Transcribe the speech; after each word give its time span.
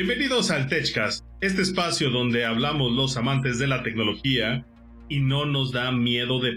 Bienvenidos 0.00 0.52
al 0.52 0.68
TechCast, 0.68 1.24
este 1.40 1.62
espacio 1.62 2.10
donde 2.10 2.44
hablamos 2.44 2.92
los 2.92 3.16
amantes 3.16 3.58
de 3.58 3.66
la 3.66 3.82
tecnología 3.82 4.64
y 5.08 5.18
no 5.18 5.44
nos 5.44 5.72
da 5.72 5.90
miedo 5.90 6.38
de 6.38 6.56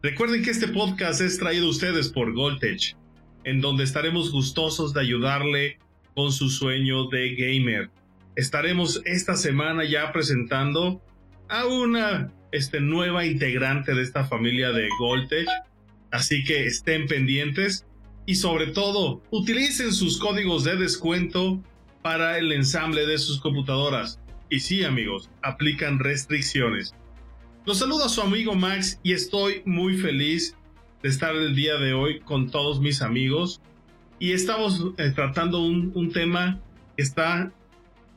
Recuerden 0.00 0.44
que 0.44 0.50
este 0.52 0.68
podcast 0.68 1.20
es 1.20 1.40
traído 1.40 1.66
a 1.66 1.70
ustedes 1.70 2.10
por 2.10 2.32
Goldtech, 2.32 2.96
en 3.42 3.60
donde 3.60 3.82
estaremos 3.82 4.30
gustosos 4.30 4.94
de 4.94 5.00
ayudarle 5.00 5.78
con 6.14 6.30
su 6.30 6.50
sueño 6.50 7.08
de 7.08 7.34
gamer. 7.34 7.90
Estaremos 8.36 9.02
esta 9.06 9.34
semana 9.34 9.82
ya 9.82 10.12
presentando 10.12 11.02
a 11.48 11.66
una 11.66 12.32
este, 12.52 12.80
nueva 12.80 13.26
integrante 13.26 13.92
de 13.92 14.02
esta 14.02 14.24
familia 14.24 14.70
de 14.70 14.86
Goldtech, 15.00 15.48
así 16.12 16.44
que 16.44 16.64
estén 16.64 17.08
pendientes 17.08 17.84
y 18.24 18.36
sobre 18.36 18.68
todo 18.68 19.20
utilicen 19.32 19.92
sus 19.92 20.16
códigos 20.20 20.62
de 20.62 20.76
descuento 20.76 21.60
para 22.04 22.36
el 22.36 22.52
ensamble 22.52 23.06
de 23.06 23.16
sus 23.16 23.40
computadoras. 23.40 24.20
Y 24.50 24.60
sí 24.60 24.84
amigos, 24.84 25.30
aplican 25.40 25.98
restricciones. 25.98 26.94
Los 27.64 27.78
saluda 27.78 28.10
su 28.10 28.20
amigo 28.20 28.54
Max 28.54 29.00
y 29.02 29.14
estoy 29.14 29.62
muy 29.64 29.96
feliz 29.96 30.54
de 31.02 31.08
estar 31.08 31.34
el 31.34 31.54
día 31.54 31.78
de 31.78 31.94
hoy 31.94 32.20
con 32.20 32.50
todos 32.50 32.78
mis 32.78 33.00
amigos. 33.00 33.62
Y 34.18 34.32
estamos 34.32 34.92
eh, 34.98 35.12
tratando 35.14 35.62
un, 35.62 35.92
un 35.94 36.12
tema 36.12 36.60
que 36.94 37.02
está 37.02 37.50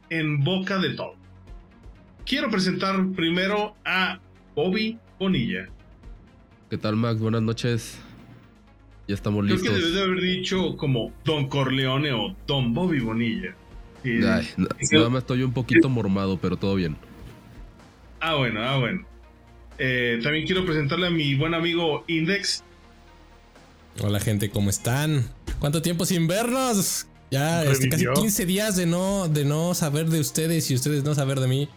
en 0.10 0.44
boca 0.44 0.80
de 0.80 0.90
todo. 0.90 1.16
Quiero 2.26 2.50
presentar 2.50 3.14
primero 3.16 3.74
a 3.86 4.20
Bobby 4.54 5.00
Bonilla. 5.18 5.70
¿Qué 6.70 6.78
tal 6.78 6.98
Max? 6.98 7.22
Buenas 7.22 7.42
noches. 7.42 7.98
Ya 9.08 9.16
estamos 9.16 9.46
listos. 9.46 9.62
Creo 9.62 9.74
que 9.74 9.80
debes 9.80 9.96
de 9.96 10.04
haber 10.04 10.20
dicho 10.20 10.76
como 10.76 11.14
Don 11.24 11.48
Corleone 11.48 12.12
o 12.12 12.36
Don 12.46 12.74
Bobby 12.74 13.00
Bonilla. 13.00 13.56
Nada 14.04 15.10
más 15.10 15.24
estoy 15.24 15.44
un 15.44 15.54
poquito 15.54 15.90
mormado, 15.90 16.38
pero 16.38 16.58
todo 16.58 16.76
bien. 16.76 16.96
Ah, 18.20 18.36
bueno, 18.36 18.62
ah, 18.64 18.78
bueno. 18.78 19.06
Eh, 19.80 20.20
también 20.24 20.46
quiero 20.46 20.66
presentarle 20.66 21.08
a 21.08 21.10
mi 21.10 21.36
buen 21.36 21.54
amigo 21.54 22.04
Index. 22.08 22.64
Hola 24.02 24.20
gente, 24.20 24.50
¿cómo 24.50 24.70
están? 24.70 25.30
¿Cuánto 25.60 25.82
tiempo 25.82 26.06
sin 26.06 26.28
vernos? 26.28 27.08
Ya 27.30 27.64
este, 27.64 27.90
casi 27.90 28.06
15 28.06 28.46
días 28.46 28.76
de 28.76 28.86
no, 28.86 29.28
de 29.28 29.44
no 29.44 29.74
saber 29.74 30.08
de 30.08 30.20
ustedes 30.20 30.70
y 30.72 30.76
ustedes 30.76 31.04
no 31.04 31.14
saber 31.14 31.40
de 31.40 31.48
mí. 31.48 31.70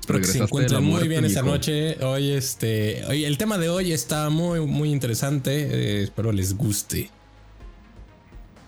Espero 0.00 0.18
que 0.18 0.26
se 0.26 0.38
encuentren 0.38 0.82
muy 0.82 1.08
bien 1.08 1.24
esta 1.24 1.42
noche. 1.42 2.02
Hoy, 2.04 2.30
este, 2.32 3.04
hoy, 3.06 3.24
el 3.24 3.38
tema 3.38 3.58
de 3.58 3.68
hoy 3.68 3.92
está 3.92 4.28
muy, 4.30 4.60
muy 4.60 4.90
interesante. 4.90 5.52
Eh, 5.52 6.02
espero 6.02 6.32
les 6.32 6.56
guste. 6.56 7.10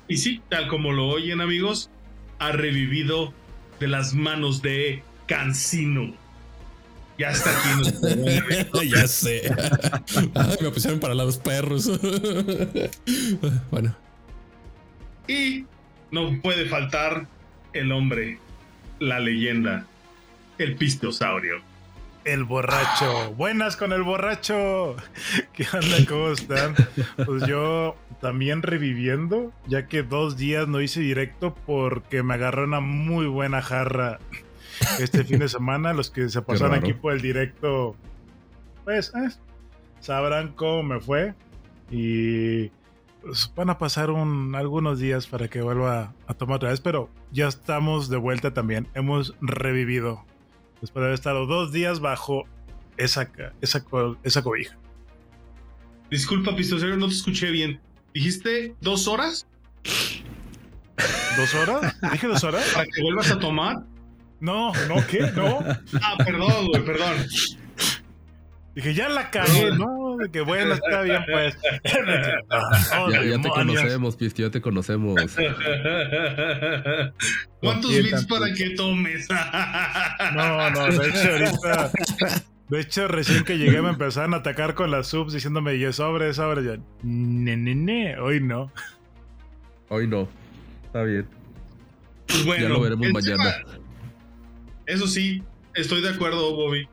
Y 0.09 0.17
sí, 0.17 0.43
tal 0.49 0.69
como 0.69 0.93
lo 0.93 1.09
oyen, 1.09 1.41
amigos, 1.41 1.91
ha 2.43 2.53
revivido 2.53 3.33
de 3.79 3.87
las 3.87 4.15
manos 4.15 4.63
de 4.63 5.03
Cancino. 5.27 6.13
Ya 7.19 7.31
está 7.31 7.51
aquí. 7.51 8.89
ya 8.91 9.07
sé. 9.07 9.55
me 10.61 10.71
pusieron 10.71 10.99
para 10.99 11.15
los 11.15 11.39
perros. 11.39 11.91
bueno. 13.71 13.95
Y 15.29 15.67
no 16.11 16.41
puede 16.43 16.67
faltar 16.67 17.29
el 17.75 17.93
hombre, 17.93 18.39
la 18.99 19.21
leyenda, 19.21 19.87
el 20.59 20.75
pistosaurio. 20.75 21.63
El 22.25 22.45
borracho. 22.45 23.33
Buenas 23.35 23.77
con 23.77 23.93
el 23.93 24.03
borracho. 24.03 24.95
¿Qué 25.53 25.67
onda? 25.73 25.97
¿Cómo 26.09 26.29
están? 26.29 26.75
Pues 27.27 27.47
yo 27.47 27.97
también 28.21 28.63
reviviendo, 28.63 29.53
ya 29.67 29.89
que 29.89 30.05
dos 30.05 30.37
días 30.37 30.69
no 30.69 30.81
hice 30.81 31.01
directo 31.01 31.55
porque 31.67 32.23
me 32.23 32.35
agarró 32.35 32.65
una 32.65 32.79
muy 32.79 33.27
buena 33.27 33.61
jarra 33.61 34.21
este 35.01 35.25
fin 35.25 35.41
de 35.41 35.49
semana. 35.49 35.93
Los 35.93 36.11
que 36.11 36.29
se 36.29 36.43
pasaron 36.43 36.75
aquí 36.75 36.93
por 36.93 37.13
el 37.13 37.21
directo, 37.21 37.97
pues 38.85 39.13
eh, 39.17 39.31
sabrán 39.99 40.53
cómo 40.53 40.85
me 40.85 41.01
fue. 41.01 41.35
Y 41.91 42.69
pues, 43.21 43.53
van 43.57 43.71
a 43.71 43.79
pasar 43.79 44.11
un, 44.11 44.55
algunos 44.55 45.01
días 45.01 45.27
para 45.27 45.49
que 45.49 45.61
vuelva 45.61 46.15
a 46.29 46.35
tomar 46.35 46.57
otra 46.57 46.71
vez, 46.71 46.81
pero 46.81 47.11
ya 47.33 47.49
estamos 47.49 48.09
de 48.09 48.17
vuelta 48.17 48.55
también. 48.55 48.87
Hemos 48.95 49.35
revivido 49.41 50.25
después 50.83 51.01
de 51.01 51.07
haber 51.07 51.15
estado 51.15 51.47
dos 51.47 51.73
días 51.73 52.01
bajo 52.01 52.45
esa, 52.99 53.31
esa, 53.63 53.85
esa 54.23 54.43
cobija. 54.43 54.77
Disculpa, 56.11 56.55
pistosero, 56.55 56.99
no 56.99 57.09
te 57.09 57.15
escuché 57.15 57.51
bien. 57.51 57.81
¿Dijiste 58.13 58.75
dos 58.83 59.09
horas? 59.09 59.47
¿Dos 61.37 61.55
horas? 61.55 61.97
¿Dije 62.13 62.27
dos 62.27 62.45
horas? 62.45 62.69
¿Para 62.75 62.85
que 62.87 63.01
vuelvas 63.01 63.31
a 63.31 63.39
tomar? 63.39 63.77
No, 64.41 64.73
no, 64.89 65.07
¿qué? 65.07 65.21
No. 65.35 65.61
Ah, 66.03 66.17
perdón, 66.19 66.67
güey, 66.67 66.85
perdón. 66.85 67.27
Dije, 68.75 68.93
ya 68.93 69.09
la 69.09 69.31
cagué, 69.31 69.71
¿no? 69.71 70.02
De 70.23 70.31
que 70.31 70.41
bueno, 70.41 70.75
está 70.75 71.03
bien, 71.03 71.25
pues. 71.29 71.59
ya, 73.29 73.41
te 73.41 73.49
conocemos, 73.49 74.15
Pisti, 74.15 74.43
ya 74.43 74.51
te 74.51 74.61
conocemos. 74.61 75.21
¿Cuántos 77.61 77.91
bits 77.91 78.27
para 78.27 78.55
que 78.55 78.71
tomes? 78.71 79.27
no, 80.35 80.71
no, 80.71 80.87
de 80.87 81.09
hecho, 81.09 81.33
ahorita. 81.33 81.91
De 82.69 82.81
hecho, 82.81 83.09
recién 83.09 83.43
que 83.43 83.59
llegué 83.59 83.83
me 83.83 83.89
empezaron 83.89 84.35
a 84.35 84.37
atacar 84.37 84.75
con 84.75 84.93
las 84.93 85.09
subs 85.09 85.33
diciéndome, 85.33 85.77
yo 85.81 85.93
sobre, 85.93 86.33
sobre, 86.35 86.65
ya. 86.65 86.77
Ne, 87.03 87.57
ne, 87.57 87.75
ne, 87.75 88.17
hoy 88.21 88.41
no. 88.41 88.73
Hoy 89.89 90.07
no. 90.07 90.29
Está 90.85 91.03
bien. 91.03 91.27
Pues 92.29 92.47
bueno, 92.47 92.63
ya 92.63 92.69
lo 92.69 92.81
veremos 92.81 93.09
mañana. 93.13 93.57
eso 94.87 95.09
sí, 95.09 95.43
estoy 95.75 96.01
de 96.01 96.11
acuerdo, 96.11 96.55
Bobby. 96.55 96.89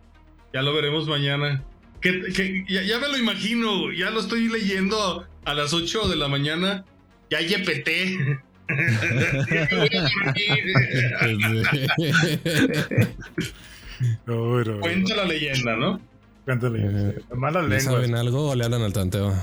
Ya 0.52 0.64
lo 0.64 0.74
veremos 0.74 1.08
mañana. 1.08 1.64
Que, 2.02 2.66
ya, 2.68 3.00
me 3.00 3.08
lo 3.10 3.18
imagino, 3.18 3.92
ya 3.92 4.10
lo 4.10 4.22
estoy 4.22 4.48
leyendo 4.48 5.28
a 5.46 5.54
las 5.54 5.74
8 5.74 6.08
de 6.08 6.16
la 6.16 6.28
mañana. 6.28 6.86
Ya 7.30 7.42
YPT. 7.42 7.90
Cuenta 14.80 15.16
la 15.16 15.26
leyenda, 15.26 15.76
¿no? 15.76 16.00
Cuenta 16.46 16.70
la 16.70 16.78
leyenda. 16.78 17.10
Eh, 17.10 17.22
Malas 17.36 17.84
¿Saben 17.84 18.16
algo 18.16 18.52
o 18.52 18.56
le 18.56 18.64
hablan 18.64 18.82
al 18.82 18.94
tanteo? 18.94 19.34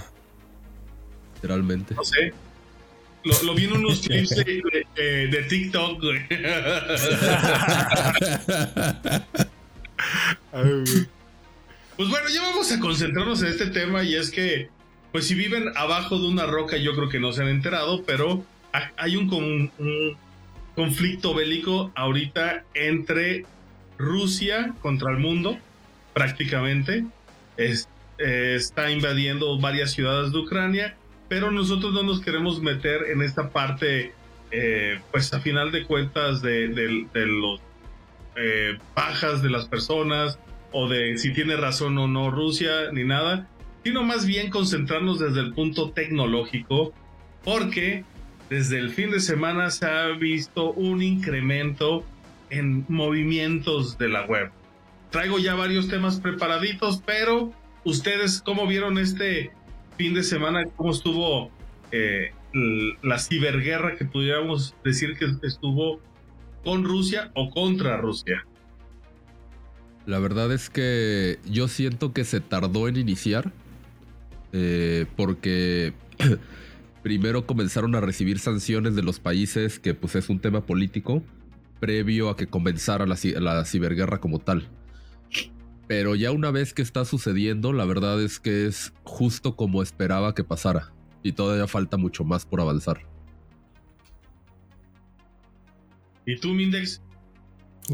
Literalmente. 1.35 1.95
No 1.95 2.05
sé. 2.05 2.33
Lo, 3.25 3.43
lo 3.43 3.55
vi 3.55 3.65
en 3.65 3.73
unos 3.73 4.01
clips 4.07 4.31
de, 4.31 4.63
de, 4.97 5.27
de 5.29 5.43
TikTok, 5.43 6.01
güey. 6.01 6.27
Pues 11.97 12.11
bueno, 12.11 12.29
ya 12.29 12.43
vamos 12.43 12.71
a 12.73 12.79
concentrarnos 12.79 13.43
en 13.43 13.49
este 13.49 13.69
tema 13.69 14.03
y 14.03 14.17
es 14.17 14.31
que, 14.31 14.69
pues 15.13 15.27
si 15.27 15.35
viven 15.35 15.73
abajo 15.77 16.19
de 16.19 16.29
una 16.29 16.45
roca, 16.45 16.77
yo 16.77 16.95
creo 16.95 17.09
que 17.09 17.19
no 17.19 17.33
se 17.33 17.43
han 17.43 17.49
enterado, 17.49 18.05
pero 18.05 18.45
hay 18.99 19.17
un, 19.17 19.71
conflicto 20.75 21.33
bélico 21.33 21.91
ahorita 21.95 22.65
entre 22.75 23.47
Rusia 23.97 24.75
contra 24.83 25.11
el 25.11 25.19
mundo, 25.19 25.57
prácticamente. 26.13 27.07
está 28.19 28.91
invadiendo 28.91 29.59
varias 29.59 29.93
ciudades 29.93 30.33
de 30.33 30.39
Ucrania, 30.39 30.97
pero 31.31 31.51
nosotros 31.51 31.95
no 31.95 32.03
nos 32.03 32.21
queremos 32.21 32.61
meter 32.61 33.05
en 33.11 33.23
esta 33.23 33.49
parte, 33.49 34.13
eh, 34.51 35.01
pues 35.13 35.33
a 35.33 35.41
final 35.41 35.73
de 35.73 35.85
cuentas, 35.85 36.43
de, 36.43 37.07
los 37.15 37.61
eh, 38.37 38.77
bajas 38.95 39.43
de 39.43 39.49
las 39.49 39.67
personas, 39.67 40.39
o 40.73 40.89
de 40.89 41.19
si 41.19 41.33
tiene 41.33 41.57
razón 41.57 41.97
o 41.99 42.09
no 42.09 42.31
Rusia, 42.31 42.91
ni 42.93 43.05
nada, 43.05 43.49
sino 43.85 44.03
más 44.03 44.27
bien 44.27 44.51
concentrarnos 44.51 45.19
desde 45.19 45.41
el 45.41 45.53
punto 45.55 45.91
tecnológico, 45.91 46.93
porque 47.45 48.05
desde 48.51 48.79
el 48.79 48.91
fin 48.91 49.11
de 49.11 49.21
semana 49.21 49.71
se 49.71 49.87
ha 49.87 50.09
visto 50.09 50.73
un 50.73 51.03
incremento 51.03 52.05
en 52.51 52.85
movimientos 52.89 53.99
de 53.99 54.09
la 54.09 54.25
web. 54.27 54.51
Traigo 55.11 55.39
ya 55.39 55.55
varios 55.55 55.89
temas 55.89 56.21
preparaditos, 56.21 57.03
pero 57.05 57.53
ustedes, 57.85 58.43
¿cómo 58.43 58.67
vieron 58.67 58.99
este 58.99 59.51
fin 59.97 60.15
de 60.15 60.23
semana? 60.23 60.65
¿Cómo 60.77 60.91
estuvo 60.93 61.51
eh, 61.93 62.33
la 63.03 63.19
ciberguerra 63.19 63.97
que 63.97 64.05
pudiéramos 64.05 64.75
decir 64.85 65.17
que 65.17 65.27
estuvo 65.47 66.01
con 66.65 66.85
Rusia 66.85 67.31
o 67.35 67.51
contra 67.51 67.97
Rusia? 67.97 68.45
La 70.07 70.21
verdad 70.21 70.53
es 70.53 70.71
que 70.71 71.41
yo 71.45 71.67
siento 71.67 72.13
que 72.13 72.25
se 72.25 72.41
tardó 72.41 72.89
en 72.89 72.97
iniciar. 72.97 73.53
Eh, 74.53 75.07
porque 75.17 75.93
primero 77.03 77.47
comenzaron 77.47 77.95
a 77.95 78.01
recibir 78.01 78.39
sanciones 78.39 78.95
de 78.95 79.03
los 79.03 79.21
países, 79.21 79.79
que 79.79 79.93
pues 79.95 80.15
es 80.15 80.29
un 80.31 80.39
tema 80.39 80.65
político, 80.65 81.23
previo 81.81 82.31
a 82.31 82.37
que 82.37 82.47
comenzara 82.47 83.05
la, 83.05 83.17
la 83.41 83.65
ciberguerra 83.65 84.19
como 84.19 84.39
tal. 84.39 84.69
Pero 85.89 86.15
ya 86.15 86.33
una 86.33 86.51
vez 86.51 86.73
que 86.73 86.83
está 86.83 87.05
sucediendo, 87.05 87.73
la 87.73 87.85
verdad 87.85 88.23
es 88.23 88.41
que 88.41 88.67
es 88.67 88.93
justo 89.05 89.57
como 89.57 89.83
esperaba 89.83 90.35
que 90.35 90.43
pasara. 90.43 90.93
Y 91.23 91.33
todavía 91.33 91.67
falta 91.67 91.97
mucho 91.97 92.25
más 92.25 92.47
por 92.47 92.61
avanzar. 92.61 93.01
¿Y 96.25 96.37
tú, 96.39 96.55
Mindex? 96.55 97.03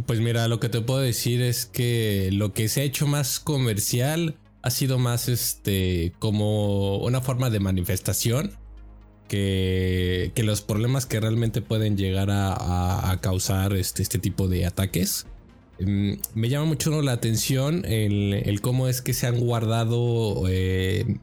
Pues 0.06 0.20
mira, 0.20 0.48
lo 0.48 0.58
que 0.58 0.70
te 0.70 0.80
puedo 0.80 1.00
decir 1.00 1.42
es 1.42 1.66
que 1.66 2.30
lo 2.32 2.54
que 2.54 2.68
se 2.68 2.80
ha 2.80 2.84
hecho 2.84 3.06
más 3.06 3.40
comercial 3.40 4.36
ha 4.62 4.70
sido 4.70 4.98
más 4.98 5.28
este 5.28 6.12
como 6.18 6.98
una 6.98 7.20
forma 7.20 7.50
de 7.50 7.60
manifestación 7.60 8.52
que, 9.28 10.32
los 10.44 10.62
problemas 10.62 11.06
que 11.06 11.20
realmente 11.20 11.62
pueden 11.62 11.96
llegar 11.96 12.28
a, 12.30 13.18
causar 13.20 13.74
este, 13.74 14.02
este 14.02 14.18
tipo 14.18 14.48
de 14.48 14.66
ataques. 14.66 15.26
Em, 15.78 16.18
me 16.34 16.48
llama 16.48 16.66
mucho 16.66 17.02
la 17.02 17.12
atención 17.12 17.84
el, 17.84 18.60
cómo 18.60 18.88
es 18.88 19.02
que 19.02 19.14
se 19.14 19.26
han 19.26 19.40
guardado 19.40 20.44
eh, 20.48 21.18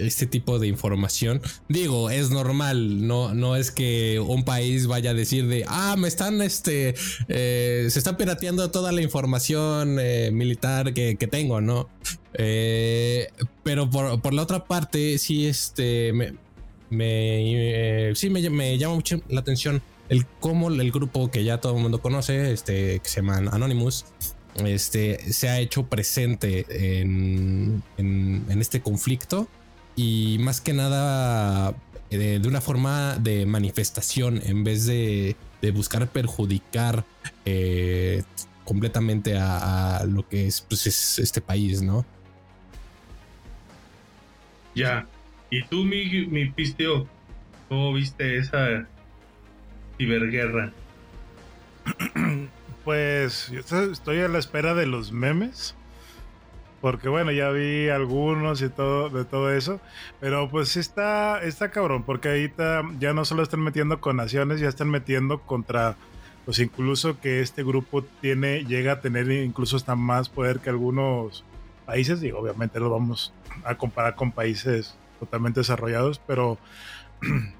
este 0.00 0.26
tipo 0.26 0.58
de 0.58 0.66
información. 0.66 1.40
Digo, 1.68 2.10
es 2.10 2.30
normal, 2.30 3.06
no, 3.06 3.34
no 3.34 3.56
es 3.56 3.70
que 3.70 4.20
un 4.20 4.44
país 4.44 4.86
vaya 4.86 5.10
a 5.10 5.14
decir 5.14 5.46
de, 5.46 5.64
ah, 5.68 5.96
me 5.98 6.08
están, 6.08 6.40
este, 6.42 6.94
eh, 7.28 7.86
se 7.90 7.98
está 7.98 8.16
pirateando 8.16 8.70
toda 8.70 8.92
la 8.92 9.02
información 9.02 9.98
eh, 10.00 10.30
militar 10.32 10.94
que, 10.94 11.16
tengo, 11.30 11.60
¿no? 11.60 11.88
Eh, 12.34 13.28
pero 13.62 13.90
por, 13.90 14.34
la 14.34 14.42
otra 14.42 14.64
parte, 14.64 15.18
sí, 15.18 15.46
este, 15.46 16.12
me, 16.12 18.14
sí 18.14 18.30
me, 18.30 18.50
me, 18.50 18.78
llama 18.78 18.94
mucho 18.94 19.20
la 19.28 19.40
atención 19.40 19.82
el 20.08 20.26
cómo 20.26 20.68
el 20.68 20.90
grupo 20.90 21.30
que 21.30 21.44
ya 21.44 21.58
todo 21.58 21.76
el 21.76 21.82
mundo 21.82 22.00
conoce, 22.00 22.52
este, 22.52 22.98
que 22.98 23.08
se 23.08 23.20
llama 23.20 23.36
Anonymous, 23.36 24.06
este, 24.56 25.32
se 25.32 25.48
ha 25.48 25.60
hecho 25.60 25.84
presente 25.84 26.66
en, 27.00 27.82
en, 27.96 28.44
en 28.48 28.60
este 28.60 28.80
conflicto 28.80 29.48
y 29.96 30.38
más 30.40 30.60
que 30.60 30.72
nada 30.72 31.74
eh, 32.10 32.38
de, 32.40 32.48
una 32.48 32.60
forma 32.60 33.16
de 33.16 33.46
manifestación 33.46 34.40
en 34.44 34.64
vez 34.64 34.86
de, 34.86 35.36
buscar 35.74 36.08
perjudicar 36.08 37.04
eh, 37.44 38.22
completamente 38.64 39.36
a, 39.38 40.04
lo 40.08 40.28
que 40.28 40.46
es, 40.46 40.60
pues, 40.62 40.86
es 40.86 41.18
este 41.18 41.40
país, 41.40 41.82
¿no? 41.82 42.04
Ya. 44.74 45.06
¿Y 45.50 45.64
tú, 45.64 45.84
mi, 45.84 46.26
mi 46.26 46.48
pisteo, 46.50 47.08
cómo 47.68 47.92
viste 47.92 48.38
esa 48.38 48.86
ciberguerra? 49.98 50.72
Pues 52.84 53.50
yo 53.50 53.60
estoy 53.60 54.20
a 54.20 54.28
la 54.28 54.38
espera 54.38 54.74
de 54.74 54.86
los 54.86 55.12
memes 55.12 55.76
porque 56.80 57.08
bueno, 57.08 57.30
ya 57.30 57.50
vi 57.50 57.88
algunos 57.88 58.62
y 58.62 58.68
todo 58.68 59.10
de 59.10 59.24
todo 59.24 59.52
eso. 59.52 59.80
Pero 60.20 60.48
pues 60.50 60.76
está, 60.76 61.42
está 61.42 61.70
cabrón, 61.70 62.04
porque 62.04 62.28
ahorita 62.28 62.82
ya 62.98 63.12
no 63.12 63.24
solo 63.24 63.42
están 63.42 63.60
metiendo 63.60 64.00
con 64.00 64.16
naciones, 64.16 64.60
ya 64.60 64.68
están 64.68 64.90
metiendo 64.90 65.40
contra, 65.40 65.96
pues 66.44 66.58
incluso 66.58 67.20
que 67.20 67.40
este 67.40 67.62
grupo 67.62 68.02
tiene, 68.20 68.64
llega 68.64 68.92
a 68.92 69.00
tener 69.00 69.30
incluso 69.30 69.76
hasta 69.76 69.94
más 69.94 70.28
poder 70.28 70.60
que 70.60 70.70
algunos 70.70 71.44
países. 71.86 72.22
Y 72.22 72.32
obviamente 72.32 72.80
lo 72.80 72.90
vamos 72.90 73.32
a 73.64 73.76
comparar 73.76 74.14
con 74.14 74.32
países 74.32 74.96
totalmente 75.18 75.60
desarrollados, 75.60 76.18
pero 76.26 76.58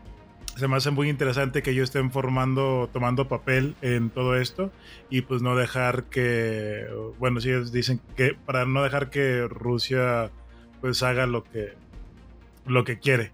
se 0.61 0.69
me 0.69 0.77
hace 0.77 0.91
muy 0.91 1.09
interesante 1.09 1.63
que 1.63 1.71
ellos 1.71 1.85
estén 1.85 2.11
formando, 2.11 2.89
tomando 2.93 3.27
papel 3.29 3.75
en 3.83 4.11
todo 4.11 4.37
esto 4.37 4.71
y 5.09 5.23
pues 5.23 5.43
no 5.43 5.57
dejar 5.57 6.05
que, 6.05 6.87
bueno, 7.19 7.41
si 7.41 7.49
ellos 7.49 7.73
dicen 7.73 8.01
que 8.15 8.35
para 8.35 8.67
no 8.67 8.83
dejar 8.83 9.11
que 9.11 9.49
Rusia 9.49 10.31
pues 10.81 11.03
haga 11.03 11.27
lo 11.27 11.43
que, 11.45 11.73
lo 12.67 12.85
que 12.85 12.99
quiere. 12.99 13.33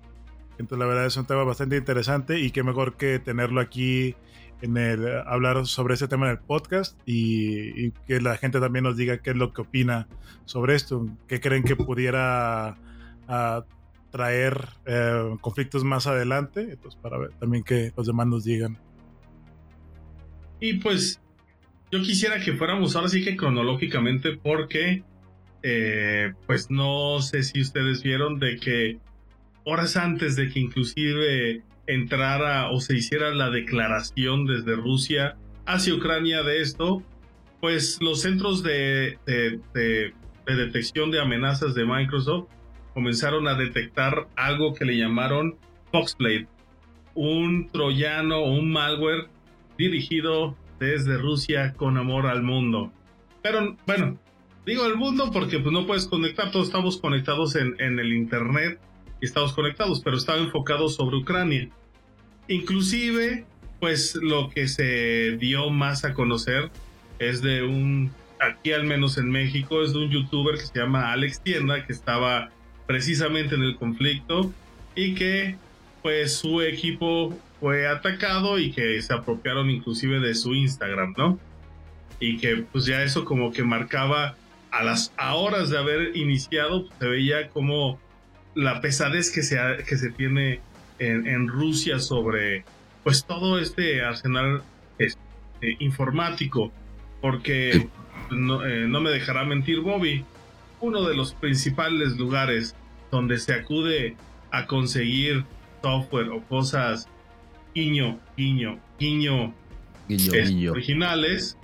Entonces 0.52 0.78
la 0.78 0.86
verdad 0.86 1.06
es 1.06 1.16
un 1.16 1.26
tema 1.26 1.44
bastante 1.44 1.76
interesante 1.76 2.38
y 2.38 2.50
qué 2.50 2.62
mejor 2.62 2.94
que 2.96 3.18
tenerlo 3.18 3.60
aquí 3.60 4.14
en 4.62 4.76
el 4.76 5.06
hablar 5.26 5.66
sobre 5.66 5.94
este 5.94 6.08
tema 6.08 6.26
en 6.26 6.32
el 6.32 6.38
podcast 6.38 6.98
y, 7.04 7.90
que 8.06 8.20
la 8.20 8.36
gente 8.36 8.60
también 8.60 8.84
nos 8.84 8.96
diga 8.96 9.18
qué 9.18 9.30
es 9.30 9.36
lo 9.36 9.52
que 9.52 9.62
opina 9.62 10.08
sobre 10.44 10.74
esto, 10.74 11.06
qué 11.26 11.40
creen 11.40 11.64
que 11.64 11.76
pudiera 11.76 12.76
uh, 13.28 13.62
traer 14.16 14.58
eh, 14.86 15.36
conflictos 15.42 15.84
más 15.84 16.06
adelante, 16.06 16.62
entonces 16.62 16.98
para 17.02 17.18
ver 17.18 17.30
también 17.38 17.62
que 17.62 17.92
los 17.94 18.06
demás 18.06 18.26
nos 18.26 18.44
digan. 18.44 18.78
Y 20.58 20.78
pues 20.78 21.20
yo 21.92 22.00
quisiera 22.00 22.40
que 22.40 22.54
fuéramos 22.54 22.96
ahora 22.96 23.08
sí 23.08 23.22
que 23.22 23.36
cronológicamente 23.36 24.38
porque 24.42 25.04
eh, 25.62 26.32
pues 26.46 26.70
no 26.70 27.20
sé 27.20 27.42
si 27.42 27.60
ustedes 27.60 28.02
vieron 28.02 28.38
de 28.38 28.56
que 28.56 28.98
horas 29.64 29.98
antes 29.98 30.34
de 30.34 30.48
que 30.48 30.60
inclusive 30.60 31.62
entrara 31.86 32.70
o 32.70 32.80
se 32.80 32.96
hiciera 32.96 33.34
la 33.34 33.50
declaración 33.50 34.46
desde 34.46 34.76
Rusia 34.76 35.36
hacia 35.66 35.94
Ucrania 35.94 36.42
de 36.42 36.62
esto, 36.62 37.02
pues 37.60 37.98
los 38.00 38.22
centros 38.22 38.62
de 38.62 39.18
detección 40.46 41.10
de 41.10 41.20
amenazas 41.20 41.74
de 41.74 41.84
Microsoft 41.84 42.48
comenzaron 42.96 43.46
a 43.46 43.54
detectar 43.56 44.26
algo 44.36 44.72
que 44.72 44.86
le 44.86 44.96
llamaron 44.96 45.56
Foxblade, 45.92 46.48
un 47.14 47.68
troyano 47.68 48.38
o 48.38 48.54
un 48.54 48.72
malware 48.72 49.28
dirigido 49.76 50.56
desde 50.80 51.18
Rusia 51.18 51.74
con 51.74 51.98
amor 51.98 52.26
al 52.26 52.42
mundo. 52.42 52.90
Pero 53.42 53.76
bueno, 53.86 54.18
digo 54.64 54.84
al 54.84 54.96
mundo 54.96 55.30
porque 55.30 55.58
pues 55.58 55.74
no 55.74 55.86
puedes 55.86 56.06
conectar, 56.06 56.50
todos 56.50 56.68
estamos 56.68 56.96
conectados 56.96 57.54
en, 57.56 57.78
en 57.80 57.98
el 57.98 58.14
internet 58.14 58.80
y 59.20 59.26
estamos 59.26 59.52
conectados, 59.52 60.00
pero 60.02 60.16
estaba 60.16 60.38
enfocado 60.38 60.88
sobre 60.88 61.18
Ucrania. 61.18 61.68
Inclusive, 62.48 63.44
pues 63.78 64.14
lo 64.14 64.48
que 64.48 64.68
se 64.68 65.36
dio 65.36 65.68
más 65.68 66.06
a 66.06 66.14
conocer 66.14 66.70
es 67.18 67.42
de 67.42 67.62
un, 67.62 68.10
aquí 68.40 68.72
al 68.72 68.84
menos 68.84 69.18
en 69.18 69.30
México, 69.30 69.82
es 69.82 69.92
de 69.92 69.98
un 69.98 70.10
youtuber 70.10 70.54
que 70.54 70.64
se 70.64 70.78
llama 70.78 71.12
Alex 71.12 71.42
Tienda, 71.42 71.84
que 71.84 71.92
estaba 71.92 72.55
precisamente 72.86 73.54
en 73.54 73.62
el 73.62 73.76
conflicto 73.76 74.52
y 74.94 75.14
que 75.14 75.56
pues 76.02 76.36
su 76.36 76.62
equipo 76.62 77.36
fue 77.60 77.88
atacado 77.88 78.58
y 78.58 78.70
que 78.70 79.00
se 79.02 79.12
apropiaron 79.12 79.70
inclusive 79.70 80.20
de 80.20 80.34
su 80.34 80.54
Instagram, 80.54 81.14
¿no? 81.16 81.38
Y 82.20 82.38
que 82.38 82.64
pues 82.70 82.86
ya 82.86 83.02
eso 83.02 83.24
como 83.24 83.52
que 83.52 83.62
marcaba 83.62 84.36
a 84.70 84.84
las 84.84 85.12
horas 85.18 85.70
de 85.70 85.78
haber 85.78 86.16
iniciado, 86.16 86.86
pues, 86.86 86.98
se 86.98 87.06
veía 87.08 87.48
como 87.48 87.98
la 88.54 88.80
pesadez 88.80 89.30
que 89.30 89.42
se, 89.42 89.58
que 89.86 89.96
se 89.96 90.10
tiene 90.10 90.60
en, 90.98 91.48
Rusia 91.48 91.98
sobre 91.98 92.64
pues 93.04 93.24
todo 93.24 93.58
este 93.58 94.02
arsenal 94.02 94.62
este, 94.98 95.18
informático, 95.78 96.72
porque 97.20 97.88
no, 98.30 98.64
eh, 98.64 98.86
no 98.88 99.00
me 99.00 99.10
dejará 99.10 99.44
mentir 99.44 99.80
Bobby, 99.80 100.24
uno 100.80 101.06
de 101.08 101.14
los 101.14 101.34
principales 101.34 102.16
lugares 102.16 102.74
donde 103.10 103.38
se 103.38 103.54
acude 103.54 104.16
a 104.50 104.66
conseguir 104.66 105.44
software 105.82 106.30
o 106.30 106.42
cosas 106.42 107.08
guiño, 107.74 108.18
guiño, 108.36 108.78
guiño, 108.98 109.54
guiño, 110.08 110.72
originales, 110.72 111.56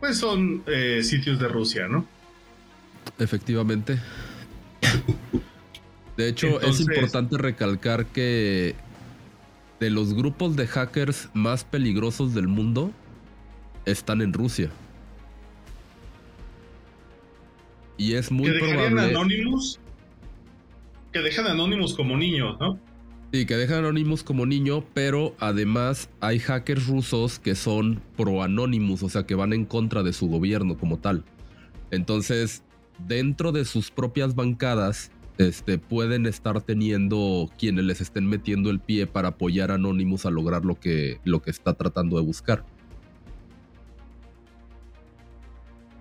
pues 0.00 0.18
son 0.18 0.62
eh, 0.66 1.02
sitios 1.02 1.38
de 1.38 1.48
Rusia, 1.48 1.88
¿no? 1.88 2.06
Efectivamente. 3.18 3.98
De 6.16 6.28
hecho, 6.28 6.60
es 6.60 6.80
importante 6.80 7.38
recalcar 7.38 8.06
que 8.06 8.76
de 9.80 9.90
los 9.90 10.14
grupos 10.14 10.56
de 10.56 10.66
hackers 10.66 11.28
más 11.34 11.64
peligrosos 11.64 12.34
del 12.34 12.48
mundo 12.48 12.92
están 13.84 14.20
en 14.22 14.32
Rusia. 14.32 14.70
Y 17.96 18.14
es 18.14 18.30
muy 18.30 18.50
probable. 18.58 19.02
Anonymous? 19.02 19.78
Que 21.12 21.20
dejan 21.20 21.46
Anonymous 21.46 21.94
como 21.94 22.16
niño, 22.16 22.56
¿no? 22.58 22.78
Sí, 23.32 23.46
que 23.46 23.56
dejan 23.56 23.78
Anonymous 23.78 24.22
como 24.22 24.46
niño, 24.46 24.84
pero 24.94 25.34
además 25.40 26.08
hay 26.20 26.38
hackers 26.38 26.86
rusos 26.86 27.38
que 27.38 27.54
son 27.54 28.00
pro 28.16 28.42
Anonymous, 28.42 29.02
o 29.02 29.08
sea, 29.08 29.26
que 29.26 29.34
van 29.34 29.52
en 29.52 29.64
contra 29.64 30.02
de 30.02 30.12
su 30.12 30.28
gobierno 30.28 30.76
como 30.78 30.98
tal. 30.98 31.24
Entonces, 31.90 32.62
dentro 33.06 33.52
de 33.52 33.64
sus 33.64 33.90
propias 33.90 34.34
bancadas, 34.34 35.10
este, 35.38 35.78
pueden 35.78 36.26
estar 36.26 36.60
teniendo 36.62 37.50
quienes 37.58 37.84
les 37.84 38.00
estén 38.00 38.26
metiendo 38.26 38.70
el 38.70 38.78
pie 38.78 39.06
para 39.06 39.28
apoyar 39.28 39.72
a 39.72 39.74
Anonymous 39.74 40.26
a 40.26 40.30
lograr 40.30 40.64
lo 40.64 40.78
que, 40.78 41.18
lo 41.24 41.42
que 41.42 41.50
está 41.50 41.74
tratando 41.74 42.16
de 42.16 42.22
buscar. 42.22 42.64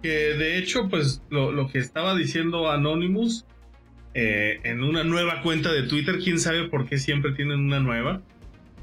Que 0.03 0.09
de 0.09 0.57
hecho, 0.57 0.89
pues 0.89 1.23
lo, 1.29 1.67
que 1.69 1.79
estaba 1.79 2.15
diciendo 2.15 2.69
Anonymous 2.69 3.45
eh, 4.13 4.59
en 4.63 4.83
una 4.83 5.03
nueva 5.05 5.41
cuenta 5.41 5.71
de 5.71 5.83
Twitter, 5.83 6.19
quién 6.21 6.39
sabe 6.39 6.67
por 6.67 6.87
qué 6.87 6.99
siempre 6.99 7.31
tienen 7.31 7.61
una 7.61 7.79
nueva, 7.79 8.21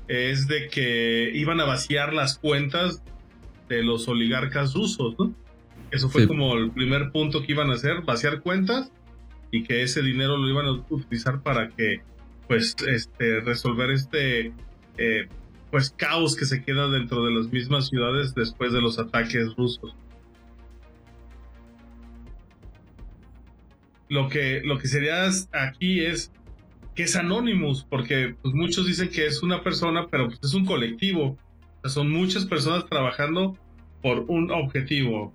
es 0.08 0.48
de 0.48 0.68
que 0.68 1.30
iban 1.34 1.60
a 1.60 1.66
vaciar 1.66 2.14
las 2.14 2.38
cuentas 2.38 3.02
de 3.68 3.84
los 3.84 4.08
oligarcas 4.08 4.74
rusos, 4.74 5.14
¿no? 5.18 5.32
Eso 5.90 6.08
fue 6.08 6.26
como 6.26 6.56
el 6.56 6.70
primer 6.70 7.10
punto 7.12 7.42
que 7.42 7.52
iban 7.52 7.70
a 7.70 7.74
hacer, 7.74 8.02
vaciar 8.02 8.40
cuentas 8.40 8.90
y 9.50 9.62
que 9.64 9.82
ese 9.82 10.02
dinero 10.02 10.38
lo 10.38 10.48
iban 10.48 10.66
a 10.66 10.72
utilizar 10.88 11.42
para 11.42 11.68
que, 11.68 12.00
pues, 12.48 12.76
este, 12.88 13.40
resolver 13.40 13.90
este, 13.90 14.52
eh, 14.96 15.28
pues 15.70 15.90
caos 15.90 16.34
que 16.34 16.46
se 16.46 16.64
queda 16.64 16.88
dentro 16.88 17.24
de 17.24 17.32
las 17.32 17.52
mismas 17.52 17.88
ciudades 17.88 18.34
después 18.34 18.72
de 18.72 18.80
los 18.80 18.98
ataques 18.98 19.54
rusos. 19.56 19.94
Lo 24.10 24.28
que, 24.28 24.60
lo 24.64 24.76
que 24.78 24.88
sería 24.88 25.30
aquí 25.52 26.00
es 26.00 26.32
que 26.96 27.04
es 27.04 27.14
Anonymous, 27.14 27.86
porque 27.88 28.34
pues, 28.42 28.52
muchos 28.54 28.86
dicen 28.86 29.08
que 29.08 29.24
es 29.24 29.42
una 29.42 29.62
persona, 29.62 30.08
pero 30.10 30.26
pues, 30.26 30.40
es 30.42 30.52
un 30.52 30.66
colectivo. 30.66 31.38
son 31.84 32.10
muchas 32.10 32.44
personas 32.44 32.86
trabajando 32.90 33.56
por 34.02 34.24
un 34.28 34.50
objetivo. 34.50 35.32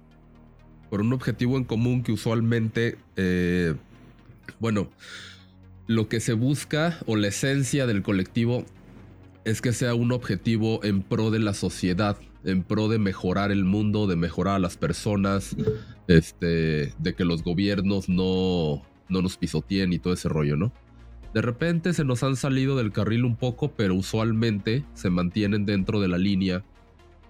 Por 0.90 1.02
un 1.02 1.14
objetivo 1.14 1.58
en 1.58 1.64
común 1.64 2.04
que 2.04 2.12
usualmente, 2.12 2.98
eh, 3.16 3.76
bueno, 4.60 4.90
lo 5.88 6.10
que 6.10 6.20
se 6.20 6.34
busca 6.34 7.00
o 7.06 7.16
la 7.16 7.30
esencia 7.30 7.88
del 7.88 8.04
colectivo 8.04 8.66
es 9.46 9.62
que 9.62 9.72
sea 9.72 9.96
un 9.96 10.12
objetivo 10.12 10.84
en 10.84 11.02
pro 11.02 11.32
de 11.32 11.40
la 11.40 11.54
sociedad, 11.54 12.18
en 12.46 12.64
pro 12.64 12.88
de 12.88 13.00
mejorar 13.00 13.52
el 13.52 13.66
mundo, 13.66 14.08
de 14.08 14.16
mejorar 14.16 14.56
a 14.56 14.60
las 14.60 14.78
personas, 14.78 15.56
este, 16.08 16.94
de 16.98 17.16
que 17.16 17.26
los 17.26 17.44
gobiernos 17.44 18.08
no, 18.08 18.84
no 19.10 19.22
nos 19.22 19.38
pisoteen 19.38 19.94
y 19.94 20.00
todo 20.00 20.14
ese 20.14 20.30
rollo, 20.30 20.56
¿no? 20.56 20.72
De 21.34 21.42
repente 21.42 21.94
se 21.94 22.06
nos 22.06 22.24
han 22.24 22.38
salido 22.38 22.78
del 22.78 22.94
carril 22.94 23.26
un 23.26 23.36
poco, 23.36 23.72
pero 23.72 23.94
usualmente 23.96 24.86
se 24.94 25.10
mantienen 25.10 25.66
dentro 25.66 26.00
de 26.00 26.08
la 26.08 26.18
línea 26.18 26.64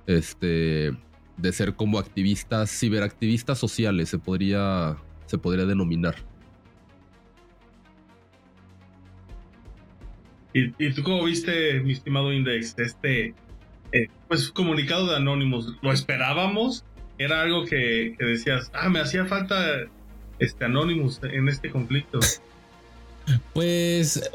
este, 0.06 0.92
de 1.38 1.52
ser 1.52 1.74
como 1.74 1.98
activistas, 1.98 2.70
ciberactivistas 2.70 3.58
sociales, 3.58 4.10
se 4.10 4.20
podría, 4.20 4.98
se 5.26 5.38
podría 5.38 5.66
denominar. 5.66 6.16
¿Y, 10.54 10.94
tú 10.94 11.04
cómo 11.04 11.26
viste, 11.26 11.82
mi 11.82 11.92
estimado 11.92 12.32
Index, 12.32 12.80
este 12.80 13.34
eh, 13.96 14.10
pues 14.28 14.50
comunicado 14.50 15.08
de 15.08 15.16
Anonymous? 15.16 15.74
¿Lo 15.82 15.94
esperábamos? 15.94 16.84
¿Era 17.18 17.42
algo 17.42 17.64
que, 17.64 18.16
decías, 18.20 18.70
ah, 18.74 18.90
me 18.90 19.00
hacía 19.00 19.26
falta 19.26 19.56
este 20.38 20.66
Anonymous 20.66 21.22
en 21.24 21.48
este 21.48 21.70
conflicto? 21.70 22.20
Pues 23.54 24.30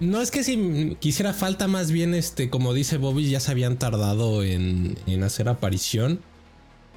no 0.00 0.22
es 0.22 0.30
que 0.30 0.42
si 0.42 0.96
quisiera 1.00 1.34
falta, 1.34 1.68
más 1.68 1.92
bien, 1.92 2.14
este, 2.14 2.48
como 2.48 2.72
dice 2.72 2.96
Bobby, 2.96 3.28
ya 3.28 3.40
se 3.40 3.50
habían 3.50 3.78
tardado 3.78 4.42
en, 4.42 4.96
en, 5.06 5.22
hacer 5.22 5.50
aparición. 5.50 6.20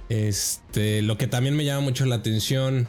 Este, 0.07 1.01
lo 1.01 1.17
que 1.17 1.27
también 1.27 1.57
me 1.57 1.65
llama 1.65 1.81
mucho 1.81 2.05
la 2.05 2.15
atención 2.15 2.87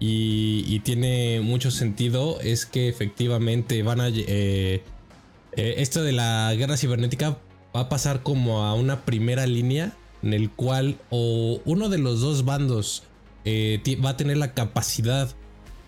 y, 0.00 0.80
tiene 0.80 1.40
mucho 1.42 1.70
sentido 1.70 2.40
es 2.40 2.64
que 2.64 2.88
efectivamente 2.88 3.82
van 3.82 4.00
a... 4.00 4.08
Eh, 4.08 4.82
eh, 5.56 5.74
esto 5.78 6.02
de 6.02 6.12
la 6.12 6.54
guerra 6.54 6.76
cibernética 6.76 7.36
va 7.78 7.84
a 7.84 7.88
pasar 7.88 8.22
como 8.22 8.64
a 8.64 8.74
una 8.74 9.04
primera 9.04 9.46
línea 9.46 9.92
en 10.22 10.34
el 10.34 10.50
cual 10.50 10.98
o 11.10 11.60
uno 11.64 11.88
de 11.88 11.98
los 11.98 12.20
dos 12.20 12.44
bandos 12.44 13.04
eh, 13.44 13.80
va 14.04 14.10
a 14.10 14.16
tener 14.16 14.36
la 14.36 14.52
capacidad 14.52 15.30